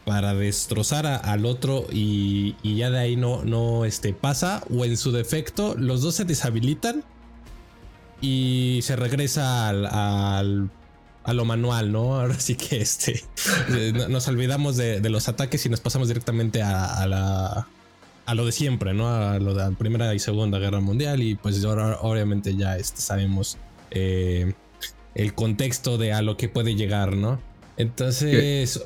para 0.04 0.34
destrozar 0.34 1.06
al 1.06 1.44
otro 1.44 1.86
y, 1.92 2.56
ya 2.62 2.90
de 2.90 2.98
ahí 2.98 3.16
no, 3.16 3.44
no 3.44 3.84
este, 3.84 4.14
pasa 4.14 4.62
o 4.70 4.84
en 4.84 4.96
su 4.96 5.12
defecto 5.12 5.74
los 5.76 6.02
dos 6.02 6.14
se 6.14 6.24
deshabilitan 6.24 7.04
y 8.20 8.80
se 8.82 8.96
regresa 8.96 9.68
al 9.68 10.70
a 11.24 11.34
lo 11.34 11.44
manual, 11.44 11.92
¿no? 11.92 12.16
Ahora 12.20 12.38
sí 12.38 12.56
que 12.56 12.80
este 12.80 13.22
nos 14.08 14.28
olvidamos 14.28 14.76
de, 14.76 15.08
los 15.08 15.28
ataques 15.28 15.64
y 15.66 15.68
nos 15.68 15.80
pasamos 15.80 16.08
directamente 16.08 16.62
a, 16.62 17.06
la 17.06 17.68
a 18.30 18.34
lo 18.34 18.46
de 18.46 18.52
siempre, 18.52 18.94
¿no? 18.94 19.08
A 19.08 19.40
lo 19.40 19.54
de 19.54 19.64
la 19.64 19.70
Primera 19.72 20.14
y 20.14 20.20
Segunda 20.20 20.60
Guerra 20.60 20.78
Mundial 20.78 21.20
y 21.20 21.34
pues 21.34 21.64
ahora 21.64 21.98
obviamente 22.00 22.54
ya 22.54 22.76
este, 22.76 23.00
sabemos 23.00 23.58
eh, 23.90 24.52
el 25.16 25.34
contexto 25.34 25.98
de 25.98 26.12
a 26.12 26.22
lo 26.22 26.36
que 26.36 26.48
puede 26.48 26.76
llegar, 26.76 27.16
¿no? 27.16 27.42
Entonces, 27.76 28.84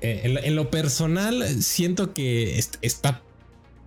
eh, 0.00 0.40
en, 0.42 0.56
lo 0.56 0.70
personal 0.70 1.62
siento 1.62 2.14
que 2.14 2.58
está 2.80 3.20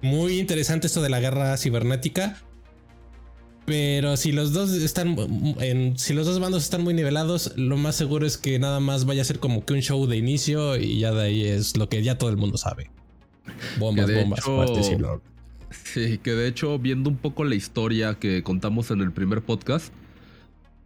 muy 0.04 0.38
interesante 0.38 0.86
esto 0.86 1.02
de 1.02 1.10
la 1.10 1.20
guerra 1.20 1.58
cibernética 1.58 2.38
pero 3.66 4.18
si 4.18 4.32
los 4.34 4.54
dos 4.54 4.72
están 4.72 5.16
si 5.98 6.14
los 6.14 6.28
dos 6.28 6.40
bandos 6.40 6.64
están 6.64 6.84
muy 6.84 6.94
nivelados, 6.94 7.54
lo 7.56 7.78
más 7.78 7.96
seguro 7.96 8.28
es 8.28 8.38
que 8.38 8.60
nada 8.60 8.80
más 8.80 9.06
vaya 9.06 9.22
a 9.24 9.26
ser 9.26 9.40
como 9.40 9.66
que 9.66 9.74
un 9.74 9.82
show 9.82 10.06
de 10.06 10.18
inicio 10.18 10.78
y 10.78 11.00
ya 11.00 11.12
de 11.12 11.24
ahí 11.24 11.46
es 11.46 11.76
lo 11.76 11.90
que 11.90 12.04
ya 12.04 12.18
todo 12.18 12.30
el 12.30 12.38
mundo 12.38 12.58
sabe. 12.58 12.92
Bombas, 13.80 14.10
bombas, 14.14 15.22
Sí, 15.72 16.18
que 16.18 16.32
de 16.32 16.48
hecho, 16.48 16.78
viendo 16.80 17.10
un 17.10 17.18
poco 17.18 17.44
la 17.46 17.56
historia 17.56 18.16
que 18.16 18.44
contamos 18.44 18.92
en 18.92 19.00
el 19.00 19.12
primer 19.12 19.42
podcast, 19.42 19.94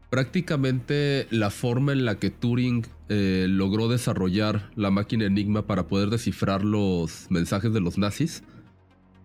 prácticamente 0.09 1.27
la 1.31 1.50
forma 1.50 1.91
en 1.91 2.05
la 2.05 2.15
que 2.15 2.29
Turing 2.29 2.85
eh, 3.09 3.47
logró 3.50 3.88
desarrollar 3.88 4.69
la 4.75 4.91
máquina 4.91 5.25
Enigma 5.25 5.65
para 5.65 5.88
poder 5.88 6.09
descifrar 6.09 6.63
los 6.63 7.27
mensajes 7.29 7.74
de 7.74 7.81
los 7.81 7.97
nazis 7.97 8.43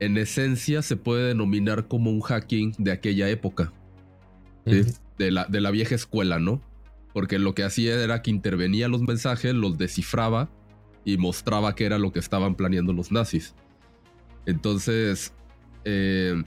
en 0.01 0.17
esencia 0.17 0.83
se 0.83 0.97
puede 0.97 1.29
denominar 1.29 1.87
como 1.87 2.11
un 2.11 2.23
hacking 2.23 2.75
de 2.79 2.91
aquella 2.91 3.29
época. 3.29 3.73
de, 4.65 5.31
la, 5.31 5.45
de 5.45 5.61
la 5.61 5.71
vieja 5.71 5.95
escuela, 5.95 6.39
¿no? 6.39 6.63
Porque 7.13 7.39
lo 7.39 7.55
que 7.55 7.65
hacía 7.65 8.03
era 8.03 8.23
que 8.23 8.31
intervenía 8.31 8.89
los 8.89 9.03
mensajes, 9.03 9.55
los 9.55 9.79
descifraba 9.79 10.49
y 11.05 11.17
mostraba 11.17 11.75
qué 11.75 11.87
era 11.87 11.99
lo 11.99 12.13
que 12.13 12.19
estaban 12.19 12.55
planeando 12.55 12.93
los 12.93 13.13
nazis. 13.13 13.55
Entonces, 14.47 15.33
eh, 15.85 16.43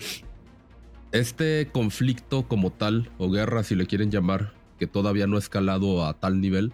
este 1.12 1.70
conflicto 1.72 2.48
como 2.48 2.72
tal, 2.72 3.10
o 3.18 3.30
guerra 3.30 3.64
si 3.64 3.76
le 3.76 3.86
quieren 3.86 4.12
llamar, 4.12 4.54
que 4.80 4.88
todavía 4.88 5.28
no 5.28 5.36
ha 5.36 5.40
escalado 5.40 6.06
a 6.06 6.14
tal 6.14 6.42
nivel, 6.42 6.74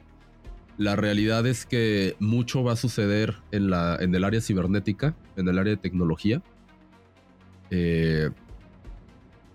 la 0.78 0.96
realidad 0.96 1.46
es 1.46 1.66
que 1.66 2.16
mucho 2.20 2.64
va 2.64 2.72
a 2.72 2.78
suceder 2.78 3.36
en, 3.52 3.70
la, 3.70 3.98
en 4.00 4.16
el 4.16 4.24
área 4.24 4.40
cibernética, 4.40 5.14
en 5.36 5.50
el 5.50 5.60
área 5.60 5.72
de 5.72 5.78
tecnología. 5.78 6.42
Eh, 7.70 8.30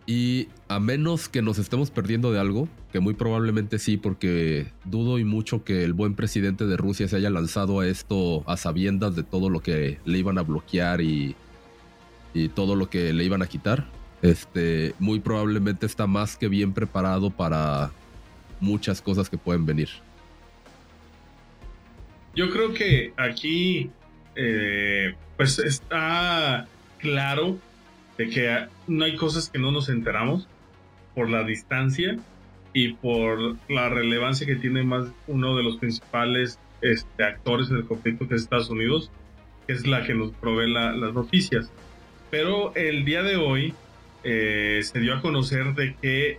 y 0.06 0.48
a 0.74 0.80
menos 0.80 1.28
que 1.28 1.40
nos 1.40 1.58
estemos 1.58 1.92
perdiendo 1.92 2.32
de 2.32 2.40
algo, 2.40 2.68
que 2.92 2.98
muy 2.98 3.14
probablemente 3.14 3.78
sí, 3.78 3.96
porque 3.96 4.66
dudo 4.84 5.20
y 5.20 5.24
mucho 5.24 5.62
que 5.62 5.84
el 5.84 5.92
buen 5.92 6.16
presidente 6.16 6.66
de 6.66 6.76
Rusia 6.76 7.06
se 7.06 7.14
haya 7.14 7.30
lanzado 7.30 7.78
a 7.78 7.86
esto 7.86 8.42
a 8.48 8.56
sabiendas 8.56 9.14
de 9.14 9.22
todo 9.22 9.50
lo 9.50 9.60
que 9.60 9.98
le 10.04 10.18
iban 10.18 10.36
a 10.36 10.42
bloquear 10.42 11.00
y, 11.00 11.36
y 12.34 12.48
todo 12.48 12.74
lo 12.74 12.90
que 12.90 13.12
le 13.12 13.22
iban 13.22 13.40
a 13.40 13.46
quitar. 13.46 13.86
Este, 14.20 14.96
muy 14.98 15.20
probablemente 15.20 15.86
está 15.86 16.08
más 16.08 16.36
que 16.36 16.48
bien 16.48 16.72
preparado 16.72 17.30
para 17.30 17.92
muchas 18.58 19.00
cosas 19.00 19.30
que 19.30 19.38
pueden 19.38 19.66
venir. 19.66 19.90
Yo 22.34 22.50
creo 22.50 22.74
que 22.74 23.12
aquí, 23.16 23.92
eh, 24.34 25.14
pues 25.36 25.60
está 25.60 26.66
claro 26.98 27.58
de 28.18 28.28
que 28.28 28.66
no 28.88 29.04
hay 29.04 29.14
cosas 29.14 29.48
que 29.50 29.60
no 29.60 29.70
nos 29.70 29.88
enteramos 29.88 30.48
por 31.14 31.30
la 31.30 31.44
distancia 31.44 32.16
y 32.72 32.94
por 32.94 33.56
la 33.68 33.88
relevancia 33.88 34.46
que 34.46 34.56
tiene 34.56 34.82
más 34.82 35.06
uno 35.26 35.56
de 35.56 35.62
los 35.62 35.76
principales 35.76 36.58
este, 36.82 37.24
actores 37.24 37.68
del 37.68 37.84
conflicto 37.84 38.28
que 38.28 38.34
es 38.34 38.42
Estados 38.42 38.70
Unidos, 38.70 39.10
que 39.66 39.72
es 39.72 39.86
la 39.86 40.04
que 40.04 40.14
nos 40.14 40.32
provee 40.32 40.70
las 40.70 41.14
noticias. 41.14 41.70
Pero 42.30 42.74
el 42.74 43.04
día 43.04 43.22
de 43.22 43.36
hoy 43.36 43.74
eh, 44.24 44.80
se 44.82 44.98
dio 44.98 45.14
a 45.14 45.22
conocer 45.22 45.74
de 45.74 45.94
que 46.02 46.38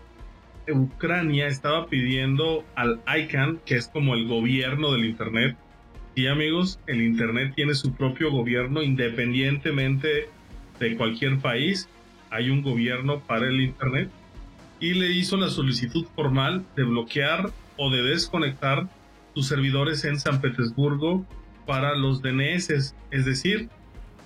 Ucrania 0.67 1.47
estaba 1.47 1.87
pidiendo 1.87 2.65
al 2.75 3.01
ICANN, 3.07 3.59
que 3.65 3.75
es 3.75 3.87
como 3.87 4.15
el 4.15 4.27
gobierno 4.27 4.91
del 4.91 5.05
Internet, 5.05 5.55
y 6.15 6.27
amigos, 6.27 6.79
el 6.87 7.01
Internet 7.01 7.53
tiene 7.55 7.73
su 7.73 7.93
propio 7.93 8.31
gobierno 8.31 8.81
independientemente 8.81 10.29
de 10.79 10.95
cualquier 10.95 11.39
país. 11.39 11.89
Hay 12.29 12.49
un 12.49 12.61
gobierno 12.61 13.19
para 13.19 13.47
el 13.47 13.59
Internet 13.59 14.09
y 14.79 14.93
le 14.93 15.11
hizo 15.11 15.37
la 15.37 15.49
solicitud 15.49 16.05
formal 16.15 16.65
de 16.75 16.83
bloquear 16.83 17.51
o 17.77 17.89
de 17.89 18.03
desconectar 18.03 18.87
sus 19.33 19.47
servidores 19.47 20.05
en 20.05 20.19
San 20.19 20.41
Petersburgo 20.41 21.25
para 21.65 21.95
los 21.95 22.21
DNS. 22.21 22.69
Es 23.11 23.25
decir, 23.25 23.69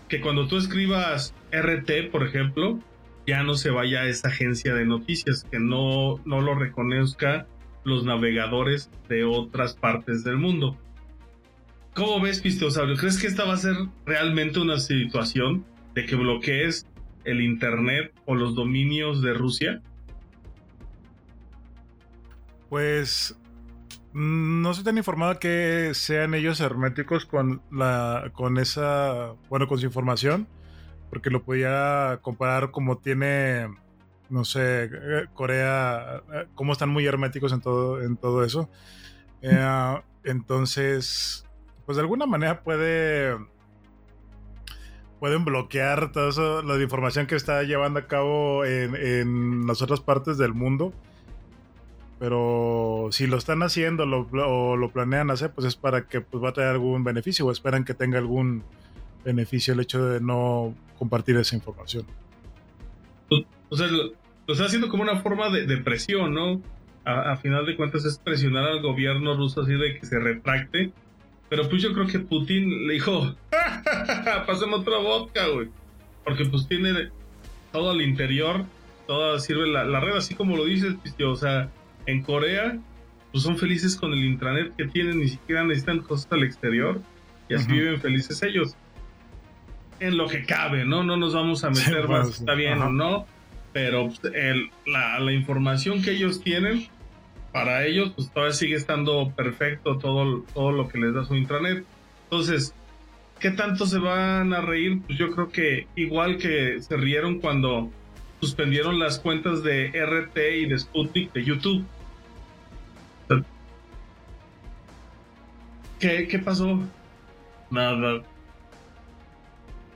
que 0.08 0.22
cuando 0.22 0.48
tú 0.48 0.58
escribas 0.58 1.34
RT, 1.52 2.12
por 2.12 2.24
ejemplo, 2.24 2.80
ya 3.28 3.44
no 3.44 3.56
se 3.56 3.70
vaya 3.70 4.02
a 4.02 4.08
esa 4.08 4.30
agencia 4.30 4.74
de 4.74 4.86
noticias, 4.86 5.46
que 5.50 5.60
no, 5.60 6.20
no 6.26 6.42
lo 6.42 6.56
reconozca 6.56 7.48
los 7.84 8.04
navegadores 8.04 8.90
de 9.08 9.24
otras 9.24 9.76
partes 9.76 10.24
del 10.24 10.38
mundo. 10.38 10.78
¿Cómo 11.94 12.22
ves, 12.22 12.42
Pistosaurio? 12.42 12.96
¿Crees 12.96 13.20
que 13.20 13.28
esta 13.28 13.46
va 13.46 13.54
a 13.54 13.58
ser 13.58 13.76
realmente 14.06 14.60
una 14.60 14.80
situación 14.80 15.66
de 15.96 16.06
que 16.06 16.16
bloquees 16.16 16.88
el 17.26 17.42
Internet 17.42 18.14
o 18.26 18.36
los 18.36 18.56
dominios 18.56 19.22
de 19.22 19.34
Rusia? 19.34 19.82
Pues 22.70 23.36
no 24.14 24.72
estoy 24.72 24.86
tan 24.86 24.98
informado 24.98 25.40
que 25.40 25.92
sean 25.94 26.34
ellos 26.34 26.60
herméticos 26.60 27.26
con 27.26 27.62
la 27.72 28.32
con 28.34 28.58
esa 28.58 29.34
bueno 29.50 29.68
con 29.68 29.80
su 29.80 29.86
información 29.86 30.48
porque 31.10 31.30
lo 31.30 31.44
podía 31.44 32.20
comparar 32.22 32.72
como 32.72 32.98
tiene, 32.98 33.68
no 34.30 34.46
sé, 34.46 34.86
eh, 34.86 35.26
Corea, 35.34 36.22
eh, 36.34 36.48
cómo 36.56 36.74
están 36.74 36.90
muy 36.90 37.06
herméticos 37.06 37.52
en 37.52 37.62
todo, 37.62 38.02
en 38.02 38.18
todo 38.18 38.44
eso. 38.44 38.70
Eh, 39.42 39.96
entonces, 40.24 41.46
pues 41.86 41.96
de 41.96 42.02
alguna 42.02 42.26
manera 42.26 42.62
puede 42.64 43.38
pueden 45.20 45.44
bloquear 45.44 46.14
toda 46.14 46.30
eso, 46.30 46.62
la 46.62 46.82
información 46.82 47.28
que 47.28 47.36
está 47.36 47.64
llevando 47.64 48.00
a 48.00 48.08
cabo 48.08 48.64
en, 48.64 48.96
en 48.96 49.68
las 49.68 49.82
otras 49.82 50.00
partes 50.00 50.38
del 50.38 50.54
mundo. 50.54 50.94
Pero 52.20 53.08
si 53.12 53.28
lo 53.28 53.38
están 53.38 53.64
haciendo 53.64 54.04
o 54.04 54.76
lo 54.76 54.92
planean 54.92 55.32
hacer, 55.32 55.52
pues 55.52 55.66
es 55.66 55.76
para 55.78 56.08
que 56.08 56.20
pues, 56.20 56.44
va 56.44 56.50
a 56.50 56.54
traer 56.54 56.72
algún 56.72 57.04
beneficio 57.04 57.46
o 57.46 57.52
esperan 57.52 57.86
que 57.86 57.94
tenga 57.94 58.18
algún 58.18 58.64
beneficio 59.24 59.74
el 59.74 59.80
hecho 59.80 60.06
de 60.06 60.20
no 60.20 60.76
compartir 60.98 61.38
esa 61.38 61.56
información. 61.56 62.06
O 63.70 63.78
sea, 63.78 63.88
lo, 63.88 64.12
está 64.48 64.66
haciendo 64.66 64.90
como 64.90 65.04
una 65.04 65.22
forma 65.22 65.50
de, 65.50 65.78
presión, 65.78 66.34
¿no? 66.34 66.62
A, 67.06 67.38
final 67.38 67.66
de 67.66 67.76
cuentas 67.76 68.06
es 68.06 68.18
presionar 68.20 68.68
al 68.68 68.82
gobierno 68.82 69.36
ruso 69.36 69.62
así 69.62 69.74
de 69.74 69.98
que 69.98 70.06
se 70.06 70.20
retracte. 70.20 70.92
Pero 71.48 71.68
pues 71.68 71.82
yo 71.82 71.94
creo 71.94 72.06
que 72.06 72.20
Putin 72.20 72.88
le 72.88 72.94
dijo, 72.96 73.36
pasemos 74.46 74.82
otra 74.82 74.98
vodka, 74.98 75.48
güey. 75.48 75.70
Porque 76.24 76.46
pues 76.46 76.68
tiene 76.68 77.10
todo 77.72 77.92
al 77.92 78.02
interior, 78.02 78.66
toda 79.08 79.40
sirve 79.40 79.68
la, 79.68 80.00
red, 80.00 80.16
así 80.16 80.36
como 80.36 80.58
lo 80.58 80.66
dices, 80.66 80.96
o 81.26 81.36
sea, 81.36 81.72
en 82.10 82.22
Corea 82.24 82.78
pues 83.32 83.44
son 83.44 83.58
felices 83.58 83.96
con 83.96 84.12
el 84.14 84.26
intranet 84.26 84.76
que 84.76 84.88
tienen, 84.88 85.20
ni 85.20 85.28
siquiera 85.28 85.64
necesitan 85.64 86.00
cosas 86.00 86.32
al 86.32 86.44
exterior 86.44 87.02
y 87.48 87.56
así 87.56 87.72
viven 87.72 88.00
felices 88.02 88.42
ellos 88.44 88.76
en 90.00 90.18
lo 90.18 90.28
que 90.28 90.46
cabe, 90.46 90.86
¿no? 90.86 91.04
No 91.04 91.18
nos 91.18 91.34
vamos 91.34 91.64
a 91.64 91.70
meter 91.70 92.08
más, 92.08 92.28
pues, 92.28 92.40
está 92.40 92.54
bien 92.54 92.82
o 92.82 92.90
no, 92.90 93.26
pero 93.74 94.08
pues, 94.08 94.22
la, 94.86 95.32
información 95.34 96.02
que 96.02 96.12
ellos 96.12 96.42
tienen, 96.42 96.88
para 97.52 97.86
ellos, 97.86 98.14
pues 98.16 98.32
todavía 98.32 98.54
sigue 98.54 98.76
estando 98.76 99.34
perfecto 99.36 99.98
todo, 99.98 100.44
todo 100.54 100.72
lo 100.72 100.88
que 100.88 101.00
les 101.00 101.14
da 101.14 101.26
su 101.26 101.36
intranet. 101.36 101.84
Entonces, 102.24 102.74
¿qué 103.40 103.52
tanto 103.52 103.86
se 103.86 104.00
van 104.00 104.54
a 104.54 104.62
reír? 104.62 105.02
Pues 105.06 105.18
yo 105.18 105.32
creo 105.32 105.50
que 105.50 105.88
igual 105.96 106.38
que 106.38 106.82
se 106.82 106.96
rieron 106.96 107.40
cuando 107.40 107.92
suspendieron 108.40 109.00
las 109.00 109.20
cuentas 109.20 109.64
de 109.64 109.88
RT 109.88 110.38
y 110.62 110.66
de 110.68 110.80
Sputnik 110.80 111.34
de 111.34 111.44
YouTube. 111.44 111.86
¿Qué, 116.00 116.28
qué 116.28 116.40
pasó? 116.40 116.80
Nada, 117.70 118.22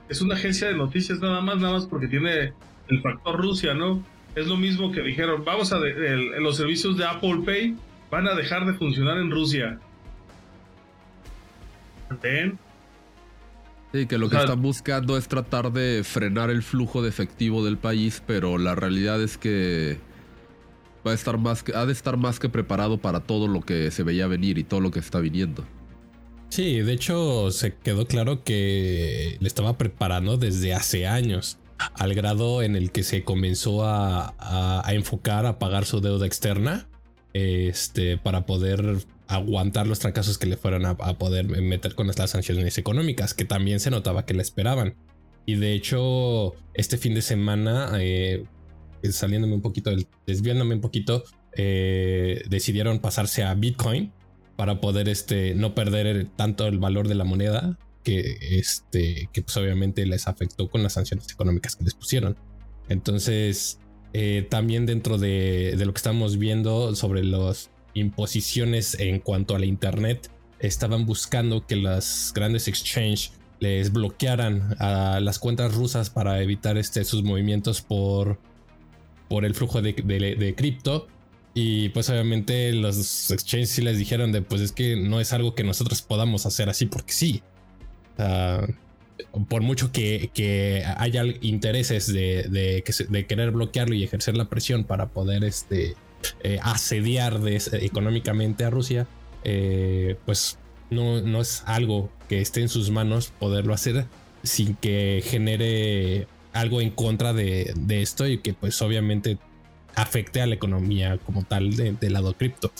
es 0.08 0.20
una 0.20 0.34
agencia 0.34 0.68
de 0.68 0.74
noticias 0.74 1.18
nada 1.20 1.40
más, 1.40 1.56
nada 1.58 1.74
más 1.74 1.86
porque 1.86 2.08
tiene 2.08 2.52
el 2.88 3.02
factor 3.02 3.40
Rusia, 3.40 3.74
¿no? 3.74 4.02
Es 4.34 4.46
lo 4.46 4.56
mismo 4.56 4.92
que 4.92 5.00
dijeron, 5.02 5.44
vamos 5.44 5.72
a, 5.72 5.78
los 5.78 6.56
servicios 6.56 6.96
de 6.96 7.04
Apple 7.04 7.42
Pay 7.44 7.76
van 8.10 8.28
a 8.28 8.34
dejar 8.34 8.66
de 8.66 8.74
funcionar 8.74 9.18
en 9.18 9.30
Rusia. 9.30 9.78
¿Ven? 12.22 12.58
Sí, 13.92 14.06
que 14.06 14.18
lo 14.18 14.28
que 14.28 14.36
están 14.36 14.60
buscando 14.60 15.16
es 15.16 15.28
tratar 15.28 15.72
de 15.72 16.02
frenar 16.04 16.50
el 16.50 16.62
flujo 16.62 17.00
de 17.00 17.08
efectivo 17.08 17.64
del 17.64 17.78
país, 17.78 18.22
pero 18.26 18.58
la 18.58 18.74
realidad 18.74 19.22
es 19.22 19.38
que 19.38 19.98
va 21.06 21.12
a 21.12 21.14
estar 21.14 21.38
más 21.38 21.62
que, 21.62 21.74
ha 21.74 21.86
de 21.86 21.92
estar 21.92 22.16
más 22.16 22.40
que 22.40 22.48
preparado 22.48 22.98
para 22.98 23.20
todo 23.20 23.46
lo 23.46 23.60
que 23.60 23.90
se 23.92 24.02
veía 24.02 24.26
venir 24.26 24.58
y 24.58 24.64
todo 24.64 24.80
lo 24.80 24.90
que 24.90 24.98
está 24.98 25.20
viniendo. 25.20 25.64
Sí, 26.54 26.82
de 26.82 26.92
hecho 26.92 27.50
se 27.50 27.74
quedó 27.74 28.06
claro 28.06 28.44
que 28.44 29.38
le 29.40 29.48
estaba 29.48 29.76
preparando 29.76 30.36
desde 30.36 30.72
hace 30.72 31.04
años, 31.04 31.58
al 31.96 32.14
grado 32.14 32.62
en 32.62 32.76
el 32.76 32.92
que 32.92 33.02
se 33.02 33.24
comenzó 33.24 33.84
a, 33.84 34.84
enfocar 34.86 35.46
a 35.46 35.58
pagar 35.58 35.84
su 35.84 36.00
deuda 36.00 36.26
externa, 36.26 36.88
este, 37.32 38.18
para 38.18 38.46
poder 38.46 38.98
aguantar 39.26 39.88
los 39.88 39.98
fracasos 39.98 40.38
que 40.38 40.46
le 40.46 40.56
fueran 40.56 40.86
a, 40.86 40.96
poder 40.96 41.46
meter 41.60 41.96
con 41.96 42.06
las 42.06 42.30
sanciones 42.30 42.78
económicas, 42.78 43.34
que 43.34 43.44
también 43.44 43.80
se 43.80 43.90
notaba 43.90 44.24
que 44.24 44.34
le 44.34 44.42
esperaban. 44.42 44.94
Y 45.46 45.56
de 45.56 45.72
hecho, 45.72 46.54
este 46.74 46.98
fin 46.98 47.14
de 47.14 47.22
semana, 47.22 47.90
eh, 47.98 48.44
saliéndome 49.10 49.54
un 49.54 49.60
poquito, 49.60 49.90
desviándome 50.24 50.76
un 50.76 50.80
poquito, 50.80 51.24
eh, 51.56 52.44
decidieron 52.48 53.00
pasarse 53.00 53.42
a 53.42 53.54
Bitcoin 53.54 54.12
para 54.56 54.80
poder 54.80 55.08
este, 55.08 55.54
no 55.54 55.74
perder 55.74 56.26
tanto 56.36 56.66
el 56.66 56.78
valor 56.78 57.08
de 57.08 57.14
la 57.14 57.24
moneda 57.24 57.78
que, 58.02 58.38
este, 58.58 59.28
que 59.32 59.42
pues 59.42 59.56
obviamente 59.56 60.06
les 60.06 60.28
afectó 60.28 60.68
con 60.68 60.82
las 60.82 60.92
sanciones 60.92 61.30
económicas 61.32 61.76
que 61.76 61.84
les 61.84 61.94
pusieron. 61.94 62.36
Entonces, 62.88 63.78
eh, 64.12 64.46
también 64.48 64.86
dentro 64.86 65.18
de, 65.18 65.74
de, 65.76 65.86
lo 65.86 65.92
que 65.92 65.98
estamos 65.98 66.38
viendo 66.38 66.94
sobre 66.94 67.24
las 67.24 67.70
imposiciones 67.94 68.98
en 69.00 69.20
cuanto 69.20 69.56
a 69.56 69.58
la 69.58 69.66
Internet, 69.66 70.30
estaban 70.60 71.06
buscando 71.06 71.66
que 71.66 71.76
las 71.76 72.32
grandes 72.34 72.68
exchanges 72.68 73.32
les 73.60 73.92
bloquearan 73.92 74.76
a 74.78 75.20
las 75.20 75.38
cuentas 75.38 75.74
rusas 75.74 76.10
para 76.10 76.42
evitar 76.42 76.76
este, 76.76 77.04
sus 77.04 77.22
movimientos 77.22 77.80
por, 77.80 78.38
por 79.28 79.44
el 79.44 79.54
flujo 79.54 79.80
de, 79.80 79.94
de 79.94 80.54
cripto 80.54 81.08
y 81.54 81.90
pues 81.90 82.10
obviamente 82.10 82.72
los 82.72 83.30
exchanges 83.30 83.70
sí 83.70 83.80
les 83.80 83.96
dijeron 83.96 84.32
de 84.32 84.42
pues 84.42 84.60
es 84.60 84.72
que 84.72 84.96
no 84.96 85.20
es 85.20 85.32
algo 85.32 85.54
que 85.54 85.62
nosotros 85.62 86.02
podamos 86.02 86.46
hacer 86.46 86.68
así 86.68 86.86
porque 86.86 87.12
sí. 87.12 87.42
por 89.48 89.62
mucho 89.62 89.92
que, 89.92 90.84
haya 90.98 91.22
intereses 91.40 92.12
de, 92.12 93.24
querer 93.28 93.52
bloquearlo 93.52 93.94
y 93.94 94.02
ejercer 94.02 94.36
la 94.36 94.46
presión 94.46 94.82
para 94.82 95.10
poder 95.10 95.44
este, 95.44 95.94
eh, 96.42 96.58
asediar 96.60 97.40
económicamente 97.46 98.64
a 98.64 98.70
Rusia, 98.70 99.06
eh, 99.44 100.16
pues 100.26 100.58
no, 100.90 101.20
no 101.20 101.40
es 101.40 101.62
algo 101.66 102.10
que 102.28 102.40
esté 102.40 102.62
en 102.62 102.68
sus 102.68 102.90
manos 102.90 103.32
poderlo 103.38 103.74
hacer 103.74 104.06
sin 104.42 104.74
que 104.74 105.22
genere 105.24 106.26
algo 106.52 106.80
en 106.80 106.90
contra 106.90 107.32
de, 107.32 107.72
de 107.76 108.02
esto 108.02 108.26
y 108.26 108.38
que 108.38 108.54
pues 108.54 108.82
obviamente 108.82 109.38
afecte 109.96 110.40
a 110.40 110.46
la 110.46 110.54
economía 110.54 111.18
como 111.18 111.44
tal 111.44 111.74
del 111.76 112.12
lado 112.12 112.34
cripto. 112.34 112.72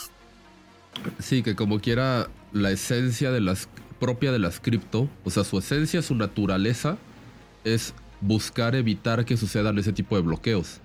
Sí, 1.18 1.42
que 1.42 1.54
como 1.54 1.80
quiera 1.80 2.28
la 2.52 2.70
esencia 2.70 3.30
de 3.30 3.40
las 3.40 3.68
propia 3.98 4.32
de 4.32 4.38
las 4.38 4.60
cripto, 4.60 5.08
o 5.24 5.30
sea, 5.30 5.44
su 5.44 5.58
esencia, 5.58 6.02
su 6.02 6.14
naturaleza 6.14 6.98
es 7.64 7.94
buscar 8.20 8.74
evitar 8.74 9.24
que 9.24 9.36
sucedan 9.36 9.78
ese 9.78 9.92
tipo 9.92 10.16
de 10.16 10.22
bloqueos. 10.22 10.80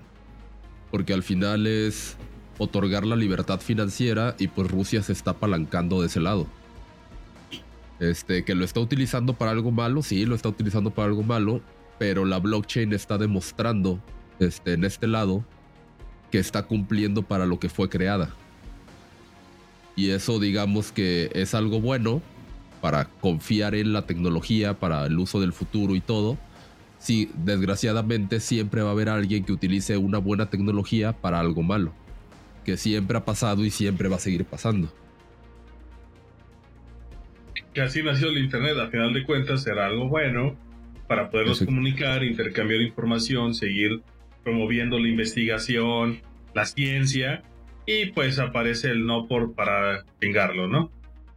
Porque 0.92 1.13
al 1.13 1.24
final 1.24 1.68
es 1.68 2.15
otorgar 2.58 3.06
la 3.06 3.15
libertad 3.15 3.60
financiera 3.60 4.36
y 4.39 4.48
pues 4.48 4.70
Rusia 4.70 5.02
se 5.04 5.13
está 5.13 5.32
apalancando 5.32 6.02
de 6.02 6.08
ese 6.08 6.20
lado. 6.20 6.48
Este, 8.00 8.46
que 8.46 8.56
lo 8.56 8.63
está 8.63 8.80
utilizando 8.80 9.34
para 9.34 9.52
algo 9.52 9.72
malo, 9.72 10.02
sí, 10.02 10.26
lo 10.26 10.36
está 10.36 10.50
utilizando 10.50 10.92
para 10.92 11.10
algo 11.10 11.24
malo, 11.24 11.62
pero 11.98 12.24
la 12.26 12.39
blockchain 12.39 12.94
está 12.94 13.18
demostrando 13.18 14.00
este, 14.39 14.74
en 14.74 14.86
este 14.86 15.08
lado 15.08 15.44
que 16.32 16.39
está 16.39 16.63
cumpliendo 16.63 17.24
para 17.24 17.46
lo 17.46 17.60
que 17.60 17.70
fue 17.70 17.89
creada. 17.89 18.34
Y 19.96 20.12
eso 20.12 20.39
digamos 20.39 20.92
que 20.92 21.30
es 21.34 21.54
algo 21.54 21.82
bueno 21.82 22.22
para 22.82 23.06
confiar 23.06 23.76
en 23.76 23.92
la 23.94 24.04
tecnología, 24.04 24.80
para 24.80 25.06
el 25.06 25.18
uso 25.20 25.42
del 25.42 25.54
futuro 25.54 25.96
y 25.96 26.02
todo. 26.02 26.38
Sí, 26.98 27.32
desgraciadamente 27.34 28.39
siempre 28.39 28.82
va 28.82 28.89
a 28.89 28.92
haber 28.92 29.10
alguien 29.10 29.44
que 29.44 29.52
utilice 29.52 29.98
una 29.98 30.18
buena 30.18 30.50
tecnología 30.50 31.13
para 31.13 31.39
algo 31.39 31.63
malo. 31.63 31.94
Que 32.65 32.78
siempre 32.78 33.18
ha 33.18 33.26
pasado 33.26 33.65
y 33.65 33.70
siempre 33.70 34.10
va 34.10 34.18
a 34.18 34.20
seguir 34.20 34.46
pasando. 34.46 34.92
Que 37.74 37.82
así 37.82 38.04
nació 38.04 38.30
el 38.30 38.38
Internet, 38.38 38.78
a 38.78 38.88
final 38.88 39.13
de 39.13 39.24
cuentas 39.24 39.63
será 39.63 39.88
algo 39.88 40.08
bueno 40.08 40.56
para 41.08 41.30
poderlos 41.30 41.62
comunicar, 41.63 42.24
intercambiar 42.24 42.82
información, 42.82 43.54
seguir 43.56 44.02
promoviendo 44.43 44.99
la 44.99 45.08
investigación, 45.08 46.21
la 46.54 46.65
ciencia, 46.65 47.43
y 47.86 48.08
pues 48.08 48.39
aparece 48.39 48.89
el 48.89 49.06
no 49.06 49.28
por 49.28 49.54
para 49.54 50.06
chingarlo, 50.21 50.67
¿no? 50.67 50.91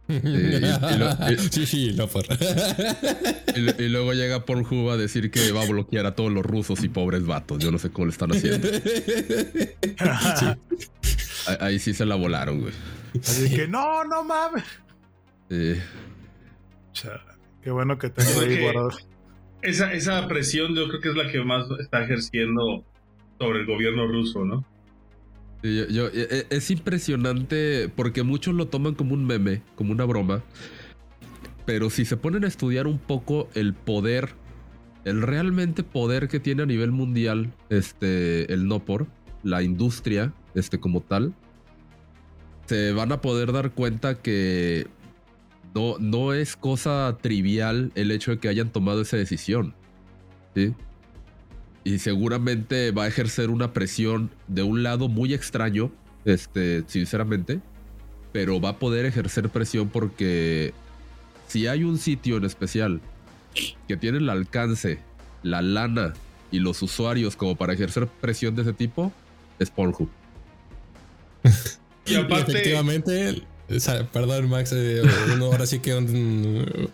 sí, 1.49 1.65
sí, 1.65 1.93
no 1.93 2.07
por. 2.07 2.25
y, 3.55 3.87
luego 3.87 4.13
llega 4.13 4.45
Pornhub 4.45 4.89
a 4.89 4.97
decir 4.97 5.31
que 5.31 5.51
va 5.51 5.63
a 5.63 5.67
bloquear 5.67 6.05
a 6.05 6.13
todos 6.13 6.31
los 6.31 6.45
rusos 6.45 6.83
y 6.83 6.89
pobres 6.89 7.25
vatos. 7.25 7.59
Yo 7.59 7.71
no 7.71 7.79
sé 7.79 7.89
cómo 7.89 8.07
le 8.07 8.11
están 8.11 8.31
haciendo. 8.31 8.67
Ahí, 11.59 11.79
sí 11.79 11.93
se 11.93 12.05
la 12.05 12.15
volaron, 12.15 12.61
güey. 12.61 12.73
Así 13.19 13.55
que 13.55 13.67
no, 13.67 14.03
no 14.03 14.23
mames. 14.23 14.65
Sí. 15.49 15.75
Qué 17.63 17.71
bueno 17.71 17.97
que 17.97 18.09
tengo 18.09 18.41
ahí 18.41 18.61
guardado. 18.61 18.89
Esa, 19.61 19.93
esa 19.93 20.27
presión 20.27 20.75
yo 20.75 20.87
creo 20.89 20.99
que 20.99 21.09
es 21.09 21.15
la 21.15 21.31
que 21.31 21.41
más 21.43 21.65
está 21.79 22.03
ejerciendo 22.03 22.85
sobre 23.39 23.61
el 23.61 23.65
gobierno 23.65 24.07
ruso, 24.07 24.45
¿no? 24.45 24.65
yo, 25.63 26.07
e, 26.07 26.27
e, 26.29 26.47
es 26.49 26.71
impresionante 26.71 27.89
porque 27.95 28.23
muchos 28.23 28.53
lo 28.53 28.67
toman 28.67 28.95
como 28.95 29.13
un 29.13 29.25
meme, 29.25 29.61
como 29.75 29.93
una 29.93 30.03
broma. 30.03 30.43
Pero 31.65 31.89
si 31.89 32.03
se 32.03 32.17
ponen 32.17 32.43
a 32.43 32.47
estudiar 32.47 32.85
un 32.87 32.99
poco 32.99 33.47
el 33.53 33.73
poder 33.73 34.35
el 35.05 35.21
realmente 35.21 35.83
poder 35.83 36.27
que 36.27 36.39
tiene 36.39 36.63
a 36.63 36.65
nivel 36.65 36.91
mundial 36.91 37.53
este, 37.69 38.51
el 38.53 38.67
Nopor, 38.67 39.07
la 39.43 39.61
industria 39.61 40.33
este, 40.55 40.79
como 40.79 41.01
tal, 41.01 41.33
se 42.65 42.93
van 42.93 43.11
a 43.11 43.21
poder 43.21 43.51
dar 43.51 43.71
cuenta 43.71 44.21
que 44.21 44.87
no, 45.75 45.97
no 45.99 46.33
es 46.33 46.55
cosa 46.55 47.17
trivial 47.21 47.91
el 47.95 48.11
hecho 48.11 48.31
de 48.31 48.39
que 48.39 48.47
hayan 48.47 48.71
tomado 48.71 49.01
esa 49.01 49.17
decisión. 49.17 49.75
¿sí? 50.55 50.73
Y 51.83 51.99
seguramente 51.99 52.91
va 52.91 53.03
a 53.03 53.07
ejercer 53.07 53.49
una 53.49 53.73
presión 53.73 54.29
de 54.47 54.63
un 54.63 54.83
lado 54.83 55.09
muy 55.09 55.33
extraño, 55.33 55.91
este, 56.25 56.83
sinceramente, 56.87 57.59
pero 58.31 58.61
va 58.61 58.69
a 58.69 58.79
poder 58.79 59.05
ejercer 59.05 59.49
presión 59.49 59.89
porque 59.89 60.73
si 61.47 61.67
hay 61.67 61.83
un 61.83 61.97
sitio 61.97 62.37
en 62.37 62.45
especial 62.45 63.01
que 63.87 63.97
tiene 63.97 64.17
el 64.17 64.29
alcance, 64.29 64.99
la 65.43 65.61
lana 65.61 66.13
y 66.51 66.59
los 66.59 66.81
usuarios 66.81 67.35
como 67.35 67.55
para 67.55 67.73
ejercer 67.73 68.07
presión 68.07 68.55
de 68.55 68.61
ese 68.61 68.73
tipo, 68.73 69.11
es 69.59 69.69
Pornhub. 69.69 70.09
y 72.05 72.15
aparte, 72.15 72.51
efectivamente, 72.51 73.43
perdón, 74.11 74.49
Max, 74.49 74.71
eh, 74.73 75.01
ahora 75.41 75.65
sí 75.65 75.79
que 75.79 75.95
un, 75.95 76.89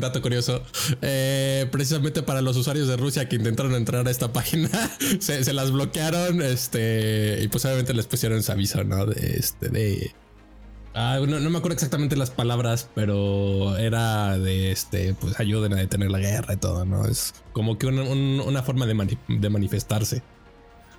dato 0.00 0.20
curioso. 0.22 0.62
Eh, 1.02 1.66
precisamente 1.70 2.22
para 2.22 2.42
los 2.42 2.56
usuarios 2.56 2.88
de 2.88 2.96
Rusia 2.96 3.28
que 3.28 3.36
intentaron 3.36 3.74
entrar 3.74 4.06
a 4.06 4.10
esta 4.10 4.32
página, 4.32 4.68
se, 5.20 5.52
las 5.52 5.70
bloquearon. 5.70 6.42
Este, 6.42 7.40
y 7.42 7.48
pues 7.48 7.64
obviamente 7.64 7.94
les 7.94 8.06
pusieron 8.06 8.38
ese 8.38 8.52
aviso, 8.52 8.84
¿no? 8.84 9.06
De 9.06 9.36
este, 9.36 9.68
de. 9.68 10.14
Ah, 10.94 11.20
no, 11.26 11.38
me 11.38 11.58
acuerdo 11.58 11.74
exactamente 11.74 12.16
las 12.16 12.30
palabras, 12.30 12.90
pero 12.94 13.76
era 13.76 14.36
de 14.36 14.72
este, 14.72 15.14
pues 15.14 15.38
ayuden 15.38 15.72
a 15.74 15.76
detener 15.76 16.10
la 16.10 16.18
guerra 16.18 16.54
y 16.54 16.56
todo, 16.56 16.84
¿no? 16.84 17.06
Es 17.06 17.34
como 17.52 17.78
que 17.78 17.86
una, 17.86 18.62
forma 18.62 18.86
de, 18.86 19.16
de 19.28 19.50
manifestarse. 19.50 20.22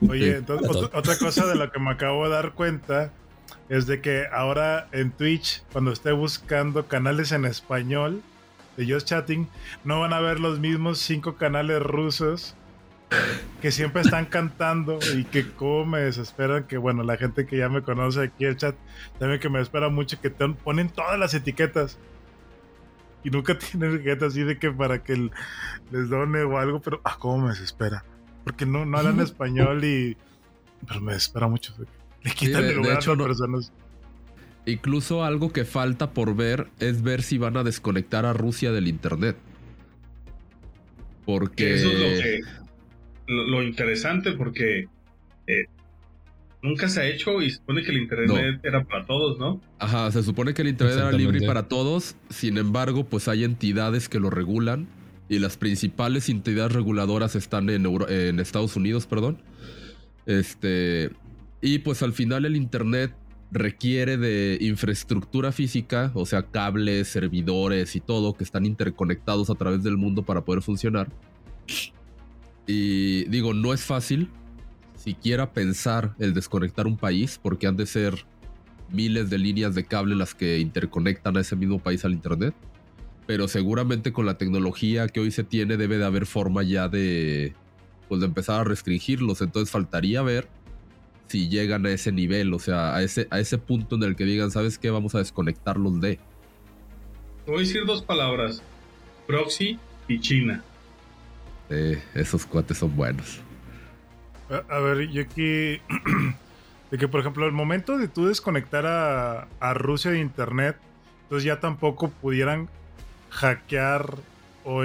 Oye, 0.07 0.37
entonces, 0.37 0.89
otra 0.93 1.17
cosa 1.17 1.45
de 1.47 1.55
la 1.55 1.69
que 1.71 1.79
me 1.79 1.91
acabo 1.91 2.23
de 2.25 2.29
dar 2.29 2.53
cuenta 2.53 3.11
es 3.67 3.87
de 3.87 3.99
que 3.99 4.25
ahora 4.31 4.87
en 4.91 5.11
Twitch, 5.11 5.63
cuando 5.71 5.91
esté 5.91 6.11
buscando 6.11 6.87
canales 6.87 7.31
en 7.31 7.45
español 7.45 8.23
de 8.79 8.91
Just 8.91 9.07
Chatting, 9.07 9.49
no 9.83 9.99
van 9.99 10.13
a 10.13 10.21
ver 10.21 10.39
los 10.39 10.59
mismos 10.59 10.99
cinco 10.99 11.35
canales 11.35 11.83
rusos 11.83 12.55
que 13.61 13.71
siempre 13.71 14.01
están 14.01 14.25
cantando 14.29 14.99
y 15.17 15.25
que 15.25 15.51
como 15.51 15.85
me 15.85 15.99
desesperan 15.99 16.63
que 16.63 16.77
bueno 16.77 17.03
la 17.03 17.17
gente 17.17 17.45
que 17.45 17.57
ya 17.57 17.67
me 17.67 17.81
conoce 17.81 18.21
aquí 18.21 18.45
el 18.45 18.55
chat 18.55 18.75
también 19.17 19.41
que 19.41 19.49
me 19.49 19.59
espera 19.59 19.89
mucho 19.89 20.21
que 20.21 20.29
te 20.29 20.47
ponen 20.47 20.89
todas 20.89 21.19
las 21.19 21.33
etiquetas 21.33 21.97
y 23.23 23.31
nunca 23.31 23.57
tienen 23.59 23.95
etiquetas 23.95 24.29
así 24.29 24.43
de 24.43 24.57
que 24.57 24.71
para 24.71 25.03
que 25.03 25.29
les 25.91 26.09
done 26.09 26.43
o 26.43 26.57
algo 26.57 26.79
pero 26.79 27.01
ah 27.03 27.17
cómo 27.19 27.39
me 27.39 27.49
desespera 27.49 28.05
porque 28.45 28.65
no, 28.65 28.85
no 28.85 28.97
hablan 28.97 29.19
español 29.19 29.83
y 29.83 30.15
pero 30.87 31.01
me 31.01 31.13
desespera 31.13 31.47
mucho 31.47 31.73
le 32.23 32.31
quitan 32.31 32.63
el 32.63 32.75
lugar 32.75 32.97
a 32.97 33.15
personas. 33.15 33.71
Incluso 34.69 35.23
algo 35.23 35.51
que 35.51 35.65
falta 35.65 36.11
por 36.11 36.35
ver 36.35 36.67
es 36.79 37.01
ver 37.01 37.21
si 37.21 37.37
van 37.37 37.57
a 37.57 37.63
desconectar 37.63 38.25
a 38.25 38.33
Rusia 38.33 38.71
del 38.71 38.87
internet. 38.87 39.37
Porque. 41.25 41.75
Eso 41.75 41.89
es 41.91 42.45
lo, 43.27 43.61
interesante, 43.61 44.31
porque 44.31 44.87
eh, 45.45 45.65
nunca 46.63 46.89
se 46.89 47.01
ha 47.01 47.07
hecho 47.07 47.41
y 47.41 47.51
se 47.51 47.57
supone 47.57 47.83
que 47.83 47.91
el 47.91 47.97
internet 47.97 48.59
era 48.63 48.83
para 48.83 49.05
todos, 49.05 49.37
¿no? 49.37 49.61
Ajá, 49.77 50.11
se 50.11 50.23
supone 50.23 50.53
que 50.53 50.63
el 50.63 50.69
internet 50.69 50.97
era 50.97 51.11
libre 51.11 51.45
para 51.45 51.67
todos. 51.67 52.15
Sin 52.29 52.57
embargo, 52.57 53.05
pues 53.05 53.27
hay 53.27 53.43
entidades 53.43 54.09
que 54.09 54.19
lo 54.19 54.29
regulan. 54.29 54.87
Y 55.31 55.37
las 55.37 55.57
principales 55.57 56.27
entidades 56.27 56.71
reguladoras 56.71 57.35
están 57.35 57.69
en, 57.69 57.85
en 58.09 58.39
Estados 58.39 58.75
Unidos, 58.75 59.05
perdón. 59.05 59.39
Este. 60.25 61.11
Y 61.61 61.79
pues 61.79 62.01
al 62.01 62.13
final 62.13 62.45
el 62.45 62.55
Internet 62.55 63.13
requiere 63.51 64.17
de 64.17 64.57
infraestructura 64.61 65.51
física, 65.51 66.11
o 66.13 66.25
sea, 66.25 66.43
cables, 66.43 67.07
servidores 67.07 67.95
y 67.95 67.99
todo 67.99 68.33
que 68.33 68.43
están 68.43 68.65
interconectados 68.65 69.49
a 69.49 69.55
través 69.55 69.83
del 69.83 69.97
mundo 69.97 70.23
para 70.23 70.45
poder 70.45 70.61
funcionar. 70.61 71.09
Y 72.67 73.23
digo, 73.25 73.53
no 73.53 73.73
es 73.73 73.81
fácil 73.81 74.29
siquiera 74.95 75.53
pensar 75.53 76.13
el 76.19 76.33
desconectar 76.33 76.85
un 76.85 76.97
país 76.97 77.39
porque 77.41 77.65
han 77.65 77.77
de 77.77 77.85
ser 77.85 78.25
miles 78.91 79.29
de 79.29 79.37
líneas 79.37 79.73
de 79.73 79.85
cable 79.85 80.15
las 80.15 80.35
que 80.35 80.59
interconectan 80.59 81.37
a 81.37 81.41
ese 81.41 81.55
mismo 81.55 81.79
país 81.79 82.05
al 82.05 82.13
Internet. 82.13 82.53
Pero 83.25 83.47
seguramente 83.47 84.11
con 84.11 84.25
la 84.25 84.37
tecnología 84.37 85.07
que 85.07 85.19
hoy 85.19 85.31
se 85.31 85.43
tiene 85.43 85.77
debe 85.77 85.97
de 85.97 86.05
haber 86.05 86.25
forma 86.25 86.63
ya 86.63 86.89
de, 86.89 87.53
pues, 88.07 88.21
de 88.21 88.27
empezar 88.27 88.61
a 88.61 88.63
restringirlos. 88.63 89.41
Entonces 89.41 89.71
faltaría 89.71 90.21
ver 90.21 90.47
si 91.29 91.47
llegan 91.47 91.85
a 91.85 91.91
ese 91.91 92.11
nivel, 92.11 92.53
o 92.53 92.59
sea, 92.59 92.95
a 92.95 93.03
ese, 93.03 93.27
a 93.29 93.39
ese 93.39 93.57
punto 93.57 93.95
en 93.95 94.03
el 94.03 94.15
que 94.15 94.25
digan, 94.25 94.51
¿sabes 94.51 94.77
qué? 94.77 94.89
Vamos 94.89 95.13
a 95.15 95.19
desconectarlos 95.19 96.01
de. 96.01 96.19
Voy 97.45 97.57
a 97.57 97.59
decir 97.59 97.85
dos 97.85 98.01
palabras: 98.01 98.61
proxy 99.27 99.79
y 100.07 100.19
China. 100.19 100.63
Eh, 101.69 102.01
esos 102.15 102.45
cuates 102.45 102.79
son 102.79 102.95
buenos. 102.95 103.41
A, 104.69 104.79
ver, 104.79 105.07
yo 105.09 105.21
aquí. 105.21 105.79
de 106.91 106.97
que, 106.97 107.07
por 107.07 107.19
ejemplo, 107.19 107.45
al 107.45 107.51
momento 107.51 107.99
de 107.99 108.07
tú 108.07 108.25
desconectar 108.25 108.87
a, 108.87 109.47
a 109.59 109.73
Rusia 109.75 110.09
de 110.09 110.19
internet, 110.19 110.75
entonces 111.23 111.45
ya 111.45 111.59
tampoco 111.59 112.09
pudieran 112.09 112.67
hackear 113.29 114.15
o, 114.63 114.83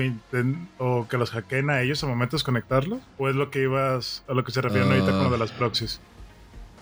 o 0.78 1.08
que 1.08 1.16
los 1.16 1.30
hackeen 1.30 1.70
a 1.70 1.80
ellos 1.80 2.02
al 2.04 2.10
momento 2.10 2.36
de 2.36 2.40
desconectarlos? 2.40 3.00
¿O 3.16 3.30
es 3.30 3.34
lo 3.34 3.50
que 3.50 3.62
ibas 3.62 4.24
a 4.28 4.34
lo 4.34 4.44
que 4.44 4.52
se 4.52 4.60
refieren 4.60 4.90
ahorita 4.90 5.10
con 5.10 5.24
lo 5.24 5.30
de 5.30 5.38
las 5.38 5.52
proxies? 5.52 6.00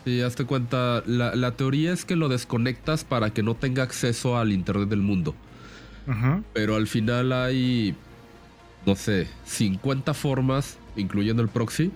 Sí, 0.04 0.20
hazte 0.20 0.44
cuenta, 0.44 1.02
la, 1.06 1.52
teoría 1.52 1.92
es 1.92 2.04
que 2.04 2.16
lo 2.16 2.28
desconectas 2.28 3.04
para 3.04 3.30
que 3.30 3.42
no 3.42 3.54
tenga 3.54 3.84
acceso 3.84 4.36
al 4.36 4.52
Internet 4.52 4.88
del 4.88 5.02
mundo. 5.02 5.34
Pero 6.52 6.74
al 6.74 6.88
final 6.88 7.32
hay, 7.32 7.94
no 8.84 8.96
sé, 8.96 9.28
50 9.44 10.12
formas, 10.14 10.78
incluyendo 10.96 11.42
el 11.42 11.48
proxy, 11.48 11.92